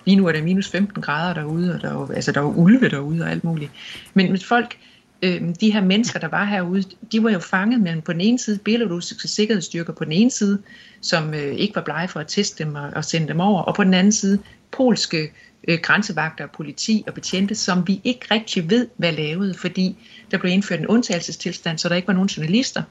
lige 0.04 0.16
nu 0.16 0.26
er 0.26 0.32
der 0.32 0.42
minus 0.42 0.68
15 0.68 1.02
grader 1.02 1.34
derude, 1.34 1.74
og 1.74 1.82
der 1.82 1.88
er, 1.88 2.14
altså, 2.14 2.32
der 2.32 2.40
er 2.40 2.44
ulve 2.44 2.88
derude 2.88 3.22
og 3.22 3.30
alt 3.30 3.44
muligt. 3.44 3.70
Men, 4.14 4.32
men 4.32 4.40
folk, 4.40 4.76
øh, 5.22 5.42
de 5.60 5.72
her 5.72 5.80
mennesker, 5.80 6.18
der 6.18 6.28
var 6.28 6.44
herude, 6.44 6.82
de 7.12 7.22
var 7.22 7.30
jo 7.30 7.38
fanget 7.38 7.80
mellem 7.80 8.02
på 8.02 8.12
den 8.12 8.20
ene 8.20 8.38
side 8.38 8.58
belarusiske 8.58 9.28
sikkerhedsstyrker 9.28 9.92
på 9.92 10.04
den 10.04 10.12
ene 10.12 10.30
side, 10.30 10.58
som 11.00 11.34
øh, 11.34 11.54
ikke 11.54 11.76
var 11.76 11.82
blege 11.82 12.08
for 12.08 12.20
at 12.20 12.26
teste 12.28 12.64
dem 12.64 12.74
og, 12.74 12.90
og 12.96 13.04
sende 13.04 13.28
dem 13.28 13.40
over, 13.40 13.62
og 13.62 13.74
på 13.74 13.84
den 13.84 13.94
anden 13.94 14.12
side 14.12 14.38
polske 14.70 15.32
øh, 15.68 15.78
grænsevagter, 15.82 16.46
politi 16.46 17.04
og 17.06 17.14
betjente, 17.14 17.54
som 17.54 17.88
vi 17.88 18.00
ikke 18.04 18.26
rigtig 18.30 18.70
ved, 18.70 18.88
hvad 18.96 19.12
lavede, 19.12 19.54
fordi 19.54 19.96
der 20.30 20.38
blev 20.38 20.52
indført 20.52 20.80
en 20.80 20.86
undtagelsestilstand, 20.86 21.78
så 21.78 21.88
der 21.88 21.94
ikke 21.94 22.08
var 22.08 22.14
nogen 22.14 22.28
journalister 22.28 22.82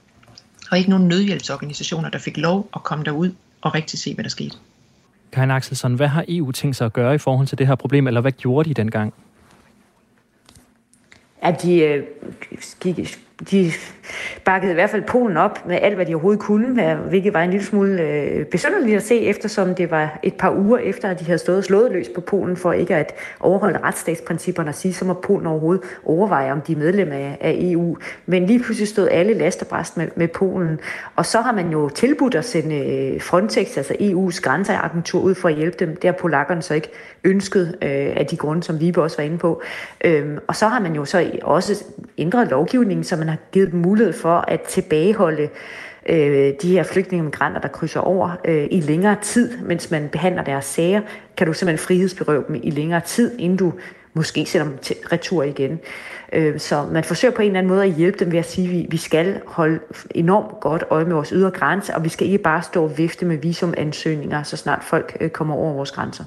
og 0.71 0.78
ikke 0.78 0.89
nogen 0.89 1.07
nødhjælpsorganisationer, 1.07 2.09
der 2.09 2.19
fik 2.19 2.38
lov 2.38 2.69
at 2.76 2.84
komme 2.84 3.03
derud 3.03 3.32
og 3.61 3.76
rigtig 3.76 3.99
se, 3.99 4.13
hvad 4.13 4.23
der 4.23 4.30
skete. 4.30 4.57
Karin 5.32 5.51
Axelsson, 5.51 5.93
hvad 5.93 6.07
har 6.07 6.26
EU 6.28 6.51
tænkt 6.51 6.76
sig 6.76 6.86
at 6.86 6.93
gøre 6.93 7.15
i 7.15 7.17
forhold 7.17 7.47
til 7.47 7.57
det 7.57 7.67
her 7.67 7.76
problem, 7.76 8.07
eller 8.07 8.21
hvad 8.21 8.32
gjorde 8.32 8.69
de 8.69 8.73
dengang? 8.73 9.13
At 11.46 11.62
de, 11.64 11.80
øh, 11.80 12.04
de 13.52 13.72
bakkede 14.43 14.72
i 14.72 14.74
hvert 14.74 14.89
fald 14.89 15.01
Polen 15.01 15.38
op 15.38 15.68
med 15.68 15.80
alt, 15.82 15.95
hvad 15.95 16.06
de 16.06 16.14
overhovedet 16.14 16.41
kunne, 16.41 16.95
hvilket 17.10 17.34
var 17.34 17.41
en 17.41 17.49
lille 17.49 17.66
smule 17.66 18.01
øh, 18.01 18.45
besynderligt 18.45 18.95
at 18.95 19.03
se, 19.03 19.20
eftersom 19.20 19.76
det 19.76 19.91
var 19.91 20.20
et 20.24 20.34
par 20.34 20.51
uger 20.51 20.78
efter, 20.78 21.10
at 21.10 21.20
de 21.20 21.26
havde 21.26 21.39
stået 21.39 21.66
slået 21.66 21.91
løs 21.91 22.10
på 22.16 22.22
Polen 22.22 22.58
for 22.58 22.74
ikke 22.74 22.95
at 22.95 23.14
overholde 23.39 23.80
retsstatsprincipperne 23.84 24.70
og 24.70 24.76
sige, 24.76 24.93
så 24.93 25.06
må 25.06 25.14
Polen 25.14 25.47
overhovedet 25.47 25.84
overveje, 26.06 26.51
om 26.51 26.62
de 26.62 26.72
er 26.74 26.78
medlem 26.78 27.12
af, 27.12 27.38
af 27.41 27.58
EU. 27.60 27.97
Men 28.26 28.45
lige 28.45 28.60
pludselig 28.60 28.88
stod 28.88 29.08
alle 29.08 29.34
lasterbræst 29.34 29.97
med, 29.97 30.08
med 30.16 30.28
Polen, 30.28 30.80
og 31.16 31.26
så 31.26 31.41
har 31.41 31.51
man 31.51 31.70
jo 31.70 31.89
tilbudt 31.89 32.36
at 32.36 32.45
sende 32.45 32.76
øh, 32.76 33.22
Frontex, 33.22 33.78
altså 33.78 33.93
EU's 33.93 34.41
grænseagentur, 34.41 35.22
ud 35.22 35.36
for 35.36 35.49
at 35.49 35.56
hjælpe 35.56 35.78
dem. 35.80 35.95
Det 35.95 36.03
har 36.03 36.12
polakkerne 36.12 36.62
så 36.62 36.74
ikke 36.74 36.89
ønsket 37.24 37.78
øh, 37.82 37.89
af 38.16 38.26
de 38.32 38.38
grunde, 38.38 38.64
som 38.64 38.80
Vibe 38.80 39.01
også 39.01 39.18
var 39.18 39.24
inde 39.24 39.38
på. 39.38 39.62
Øhm, 40.06 40.38
og 40.47 40.56
så 40.56 40.68
har 40.68 40.80
man 40.80 40.95
jo 40.95 41.06
så 41.06 41.32
også 41.43 41.84
ændret 42.18 42.47
lovgivningen, 42.49 43.03
så 43.03 43.16
man 43.16 43.30
har 43.30 43.38
givet 43.51 43.72
dem 43.72 43.80
mulighed 43.80 43.95
for 44.14 44.46
at 44.48 44.62
tilbageholde 44.62 45.50
øh, 46.10 46.54
de 46.62 46.72
her 46.72 46.84
flygtninge 46.84 47.22
og 47.22 47.26
migranter, 47.26 47.62
der 47.62 47.68
krydser 47.68 48.00
over 48.00 48.30
øh, 48.46 48.68
i 48.72 48.80
længere 48.80 49.16
tid, 49.22 49.58
mens 49.58 49.91
man 49.91 50.10
behandler 50.12 50.43
deres 50.43 50.66
sager, 50.66 51.02
kan 51.38 51.48
du 51.48 51.54
simpelthen 51.54 51.86
frihedsberøve 51.86 52.43
dem 52.48 52.60
i 52.64 52.70
længere 52.70 53.02
tid, 53.02 53.39
inden 53.39 53.58
du 53.58 53.74
måske 54.14 54.46
sender 54.46 54.68
dem 54.68 54.78
til 54.78 54.96
retur 55.12 55.43
igen. 55.43 55.80
Øh, 56.34 56.60
så 56.60 56.86
man 56.91 57.04
forsøger 57.04 57.36
på 57.36 57.41
en 57.41 57.48
eller 57.48 57.60
anden 57.60 57.74
måde 57.74 57.84
at 57.84 57.93
hjælpe 57.93 58.20
dem 58.20 58.32
ved 58.32 58.39
at 58.39 58.50
sige, 58.50 58.68
at 58.68 58.74
vi, 58.74 58.88
vi 58.89 58.98
skal 58.98 59.41
holde 59.46 59.80
enormt 60.12 60.60
godt 60.60 60.84
øje 60.89 61.06
med 61.06 61.14
vores 61.14 61.30
ydre 61.30 61.52
grænse, 61.52 61.96
og 61.96 62.04
vi 62.04 62.10
skal 62.10 62.28
ikke 62.28 62.38
bare 62.38 62.62
stå 62.62 62.84
og 62.84 62.98
vifte 62.98 63.26
med 63.26 63.38
visumansøgninger, 63.38 64.43
så 64.43 64.58
snart 64.58 64.84
folk 64.84 65.18
øh, 65.20 65.30
kommer 65.30 65.56
over 65.56 65.74
vores 65.74 65.91
grænser. 65.91 66.24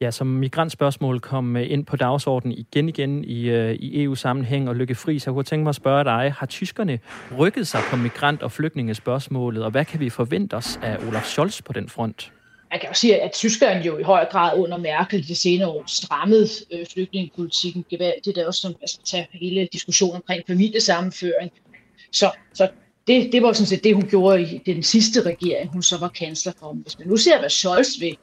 Ja, 0.00 0.10
som 0.10 0.26
migrantspørgsmål 0.26 1.20
kom 1.20 1.56
øh, 1.56 1.70
ind 1.70 1.86
på 1.86 1.96
dagsordenen 1.96 2.58
igen 2.58 2.88
igen 2.88 3.24
i, 3.24 3.48
øh, 3.48 3.74
i 3.74 4.02
EU-sammenhæng 4.02 4.68
og 4.68 4.76
Lykke 4.76 4.94
Fri, 4.94 5.18
så 5.18 5.30
jeg 5.30 5.34
kunne 5.34 5.44
tænke 5.44 5.62
mig 5.62 5.68
at 5.68 5.74
spørge 5.74 6.04
dig, 6.04 6.34
har 6.38 6.46
tyskerne 6.46 6.98
rykket 7.38 7.68
sig 7.68 7.80
på 7.90 7.96
migrant- 7.96 8.42
og 8.42 8.52
flygtningespørgsmålet, 8.52 9.64
og 9.64 9.70
hvad 9.70 9.84
kan 9.84 10.00
vi 10.00 10.10
forvente 10.10 10.54
os 10.54 10.78
af 10.82 10.96
Olaf 11.08 11.24
Scholz 11.24 11.62
på 11.62 11.72
den 11.72 11.88
front? 11.88 12.32
Man 12.70 12.80
kan 12.80 12.88
jo 12.88 12.94
sige, 12.94 13.22
at 13.22 13.32
tyskerne 13.32 13.84
jo 13.84 13.98
i 13.98 14.02
høj 14.02 14.24
grad 14.24 14.58
under 14.58 14.76
Merkel 14.76 15.28
de 15.28 15.34
senere 15.34 15.68
år 15.68 15.84
strammede 15.86 16.48
øh, 16.72 16.86
flygtningepolitikken 16.92 17.84
gevaldigt, 17.90 18.38
er 18.38 18.46
også 18.46 18.60
som 18.60 18.74
at 18.82 18.90
tage 19.04 19.28
hele 19.32 19.68
diskussionen 19.72 20.16
omkring 20.16 20.42
familiesammenføring. 20.46 21.50
Så, 22.12 22.30
så 22.54 22.68
det, 23.06 23.32
det 23.32 23.42
var 23.42 23.52
sådan 23.52 23.66
set 23.66 23.84
det, 23.84 23.94
hun 23.94 24.08
gjorde 24.08 24.42
i 24.42 24.62
den 24.66 24.82
sidste 24.82 25.22
regering, 25.22 25.70
hun 25.72 25.82
så 25.82 25.98
var 25.98 26.08
kansler 26.08 26.52
for. 26.58 26.72
Hvis 26.72 26.98
man 26.98 27.08
nu 27.08 27.16
ser, 27.16 27.38
hvad 27.38 27.50
Scholz 27.50 28.00
vil, 28.00 28.16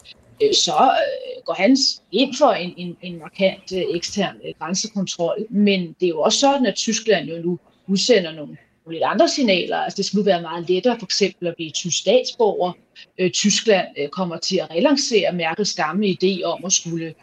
Øh, 0.43 0.53
så 0.53 0.73
øh, 0.73 1.43
går 1.45 1.53
han 1.53 1.77
ind 2.11 2.35
for 2.37 2.51
en, 2.51 2.73
en, 2.77 2.97
en 3.01 3.19
markant 3.19 3.71
øh, 3.73 3.83
ekstern 3.93 4.35
grænsekontrol. 4.59 5.45
Men 5.49 5.95
det 5.99 6.05
er 6.05 6.09
jo 6.09 6.21
også 6.21 6.39
sådan, 6.39 6.65
at 6.65 6.75
Tyskland 6.75 7.29
jo 7.29 7.41
nu 7.41 7.59
udsender 7.87 8.31
nogle 8.31 8.57
nogle 8.85 8.95
lidt 8.95 9.03
andre 9.03 9.29
signaler. 9.29 9.77
Altså 9.77 9.97
det 9.97 10.05
skal 10.05 10.17
nu 10.17 10.23
være 10.23 10.41
meget 10.41 10.69
lettere 10.69 10.99
for 10.99 11.05
eksempel 11.05 11.47
at 11.47 11.55
blive 11.55 11.71
tysk 11.71 11.97
statsborger. 11.97 12.71
Øh, 13.19 13.31
Tyskland 13.31 13.87
øh, 13.97 14.09
kommer 14.09 14.37
til 14.37 14.57
at 14.57 14.71
relancere 14.71 15.31
Merkels 15.33 15.73
gamle 15.73 16.17
idé 16.23 16.43
om 16.43 16.65
at 16.65 16.71
skulle 16.71 17.13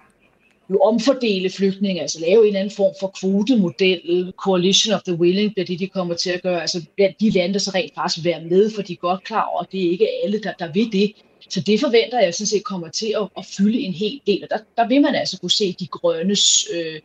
jo 0.70 0.78
omfordele 0.78 1.50
flygtninge, 1.50 2.02
altså 2.02 2.20
lave 2.20 2.40
en 2.40 2.46
eller 2.46 2.60
anden 2.60 2.76
form 2.76 2.94
for 3.00 3.08
kvotemodel, 3.20 4.32
coalition 4.36 4.94
of 4.94 5.02
the 5.02 5.14
willing, 5.14 5.52
bliver 5.52 5.66
det, 5.66 5.78
de 5.78 5.88
kommer 5.88 6.14
til 6.14 6.30
at 6.30 6.42
gøre, 6.42 6.60
altså 6.60 6.84
blandt 6.96 7.20
de 7.20 7.30
lande, 7.30 7.54
der 7.54 7.60
så 7.60 7.70
rent 7.74 7.94
faktisk 7.94 8.24
være 8.24 8.44
med, 8.44 8.70
for 8.74 8.82
de 8.82 8.92
er 8.92 8.96
godt 8.96 9.24
klar 9.24 9.42
over, 9.42 9.62
at 9.62 9.72
det 9.72 9.86
er 9.86 9.90
ikke 9.90 10.08
alle, 10.24 10.42
der, 10.42 10.52
der 10.52 10.72
vil 10.72 10.92
det. 10.92 11.12
Så 11.52 11.60
det 11.60 11.80
forventer 11.80 12.20
jeg 12.20 12.34
sådan 12.34 12.46
set 12.46 12.64
kommer 12.64 12.88
til 12.88 13.14
at, 13.20 13.28
at 13.38 13.46
fylde 13.46 13.80
en 13.80 13.92
hel 13.92 14.20
del, 14.26 14.42
og 14.42 14.50
der, 14.50 14.58
der 14.76 14.88
vil 14.88 15.00
man 15.00 15.14
altså 15.14 15.40
kunne 15.40 15.50
se 15.50 15.76
de 15.80 15.86
grønnes 15.86 16.68
øh, 16.74 17.00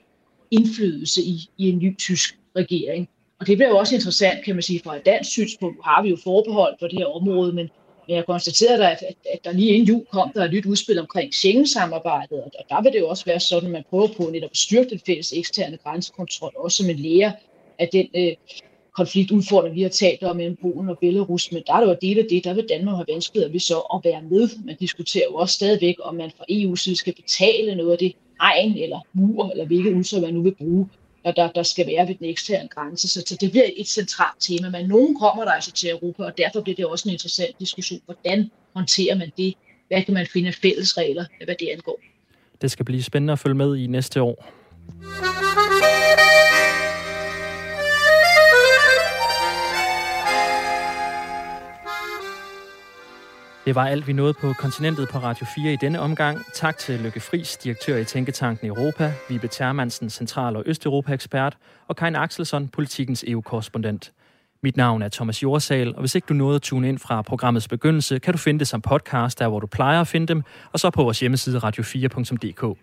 indflydelse 0.52 1.22
i, 1.22 1.50
i 1.58 1.70
en 1.70 1.78
ny 1.78 1.98
tysk 1.98 2.38
regering. 2.56 3.10
Og 3.39 3.48
det 3.48 3.58
bliver 3.58 3.70
jo 3.70 3.78
også 3.78 3.95
interessant, 3.95 4.45
kan 4.45 4.56
man 4.56 4.64
sige, 4.64 4.82
fra 4.84 4.95
et 4.95 5.06
dansk 5.06 5.30
synspunkt. 5.32 5.78
har 5.84 6.04
vi 6.04 6.10
jo 6.10 6.18
forbehold 6.24 6.76
på 6.80 6.88
det 6.88 7.00
her 7.00 7.06
område, 7.06 7.54
men 7.54 7.70
men 8.08 8.16
jeg 8.16 8.26
da, 8.28 8.91
at, 8.91 9.04
at, 9.04 9.16
at 9.34 9.39
der 9.43 9.52
lige 9.52 9.72
inden 9.72 9.88
jul 9.88 10.06
kom 10.06 10.32
der 10.36 10.43
et 10.43 10.52
nyt 10.52 10.66
udspil 10.66 11.00
omkring 11.00 11.34
Schengen-samarbejdet, 11.34 12.41
og 12.41 12.52
der 12.70 12.82
vil 12.82 12.93
det 12.93 13.00
jo 13.00 13.10
også 13.10 13.26
være 13.26 13.39
sådan, 13.39 13.66
at 13.66 13.72
man 13.72 13.84
prøver 13.89 14.08
på 14.18 14.30
netop 14.32 14.50
at 14.52 14.58
styrke 14.58 14.89
den 14.89 15.00
fælles 15.06 15.34
eksterne 15.34 15.78
grænsekontrol, 15.78 16.52
også 16.56 16.78
som 16.78 16.89
en 16.89 16.95
lære 16.95 17.34
af 17.80 17.89
den 17.91 18.08
øh, 18.16 18.36
konfliktudfordring, 18.98 19.76
vi 19.76 19.82
har 19.82 19.89
talt 19.89 20.24
om 20.24 20.36
mellem 20.36 20.58
Polen 20.62 20.89
og 20.89 20.98
Belarus, 21.02 21.52
men 21.52 21.64
der 21.68 21.74
er 21.74 21.80
der 21.80 21.88
jo 21.88 21.98
del 22.02 22.20
af 22.20 22.26
det, 22.30 22.43
der 22.43 22.54
vil 22.54 22.66
Danmark 22.70 22.95
have 22.95 23.06
vanskeligheder 23.14 23.52
ved 23.52 23.60
så 23.60 23.80
at 23.80 24.00
være 24.04 24.22
med. 24.22 24.50
Man 24.66 24.76
diskuterer 24.80 25.26
jo 25.32 25.36
også 25.36 25.54
stadigvæk, 25.54 25.95
om 26.04 26.16
man 26.16 26.32
fra 26.38 26.45
EU's 26.52 26.76
side 26.76 26.95
skal 26.95 27.14
betale 27.22 27.76
noget 27.76 27.91
af 27.91 27.98
det 27.98 28.14
egen 28.39 28.78
eller 28.78 29.00
mur, 29.14 29.52
eller 29.52 29.66
hvilket 29.66 29.93
udtryk 29.93 30.22
man 30.22 30.34
nu 30.34 30.41
vil 30.41 30.56
bruge 30.56 30.89
der, 31.24 31.32
der, 31.32 31.52
der 31.52 31.64
skal 31.64 31.88
være 31.88 32.08
ved 32.08 32.16
den 32.16 32.26
eksterne 32.26 32.68
grænse. 32.68 33.08
Så, 33.08 33.24
så 33.28 33.38
det 33.41 33.52
bliver 33.52 33.66
et 33.78 33.88
centralt 33.88 34.39
tema. 34.39 34.70
Men 34.70 34.86
nogen 34.86 35.20
kommer 35.20 35.43
der 35.43 35.52
altså 35.52 35.72
til 35.72 35.89
Europa, 35.89 36.24
og 36.24 36.38
derfor 36.38 36.62
bliver 36.62 36.76
det 36.76 36.86
også 36.86 37.10
en 37.10 37.14
interessant 37.14 37.60
diskussion. 37.60 38.02
Hvordan 38.06 38.52
håndterer 38.74 39.16
man 39.16 39.32
det? 39.38 39.54
Hvad 39.88 40.04
kan 40.04 40.14
man 40.14 40.28
finde 40.34 40.54
fælles 40.54 40.98
regler, 40.98 41.26
hvad 41.45 41.56
det 41.60 41.68
angår? 41.74 42.00
Det 42.62 42.72
skal 42.72 42.86
blive 42.86 43.04
spændende 43.04 43.34
at 43.34 43.39
følge 43.39 43.56
med 43.56 43.76
i 43.76 43.88
næste 43.88 44.22
år. 44.22 44.45
Det 53.68 53.76
var 53.76 53.88
alt, 53.88 54.07
vi 54.07 54.13
nåede 54.13 54.34
på 54.34 54.53
kontinentet 54.53 55.09
på 55.09 55.18
Radio 55.18 55.45
4 55.55 55.74
i 55.74 55.76
denne 55.76 55.99
omgang. 55.99 56.45
Tak 56.53 56.78
til 56.78 56.99
Lykke 56.99 57.20
Friis, 57.20 57.57
direktør 57.57 57.97
i 57.97 58.03
Tænketanken 58.03 58.68
Europa, 58.68 59.13
Vibe 59.30 59.47
Termansen, 59.47 60.09
Central- 60.09 60.55
og 60.55 60.63
Østeuropa-ekspert, 60.65 61.57
og 61.88 61.95
Kein 61.95 62.15
Axelsson, 62.15 62.68
politikens 62.68 63.24
EU-korrespondent. 63.28 64.11
Mit 64.63 64.78
navn 64.78 65.01
er 65.01 65.09
Thomas 65.09 65.43
Jorsal, 65.43 65.95
og 65.95 65.99
hvis 65.99 66.15
ikke 66.15 66.26
du 66.26 66.34
nåede 66.34 66.55
at 66.55 66.61
tune 66.61 66.89
ind 66.89 66.99
fra 66.99 67.22
programmets 67.22 67.68
begyndelse, 67.68 68.20
kan 68.20 68.34
du 68.34 68.38
finde 68.38 68.59
det 68.59 68.68
som 68.68 68.82
podcast, 68.82 69.39
der 69.39 69.47
hvor 69.47 69.59
du 69.59 69.68
plejer 69.68 70.01
at 70.01 70.07
finde 70.07 70.28
dem, 70.28 70.43
og 70.72 70.80
så 70.80 70.89
på 70.89 71.03
vores 71.03 71.20
hjemmeside 71.20 71.59
radio4.dk. 71.59 72.78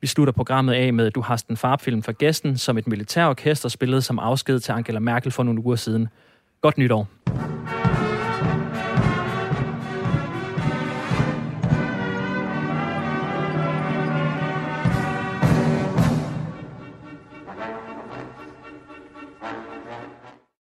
Vi 0.00 0.06
slutter 0.06 0.32
programmet 0.32 0.74
af 0.74 0.92
med 0.92 1.10
Du 1.10 1.20
har 1.20 1.44
den 1.48 1.56
farbfilm 1.56 2.02
for 2.02 2.12
gæsten, 2.12 2.58
som 2.58 2.78
et 2.78 2.86
militærorkester 2.86 3.68
spillede 3.68 4.02
som 4.02 4.18
afsked 4.18 4.60
til 4.60 4.72
Angela 4.72 4.98
Merkel 4.98 5.32
for 5.32 5.42
nogle 5.42 5.64
uger 5.64 5.76
siden. 5.76 6.08
Godt 6.60 6.78
nytår. 6.78 7.08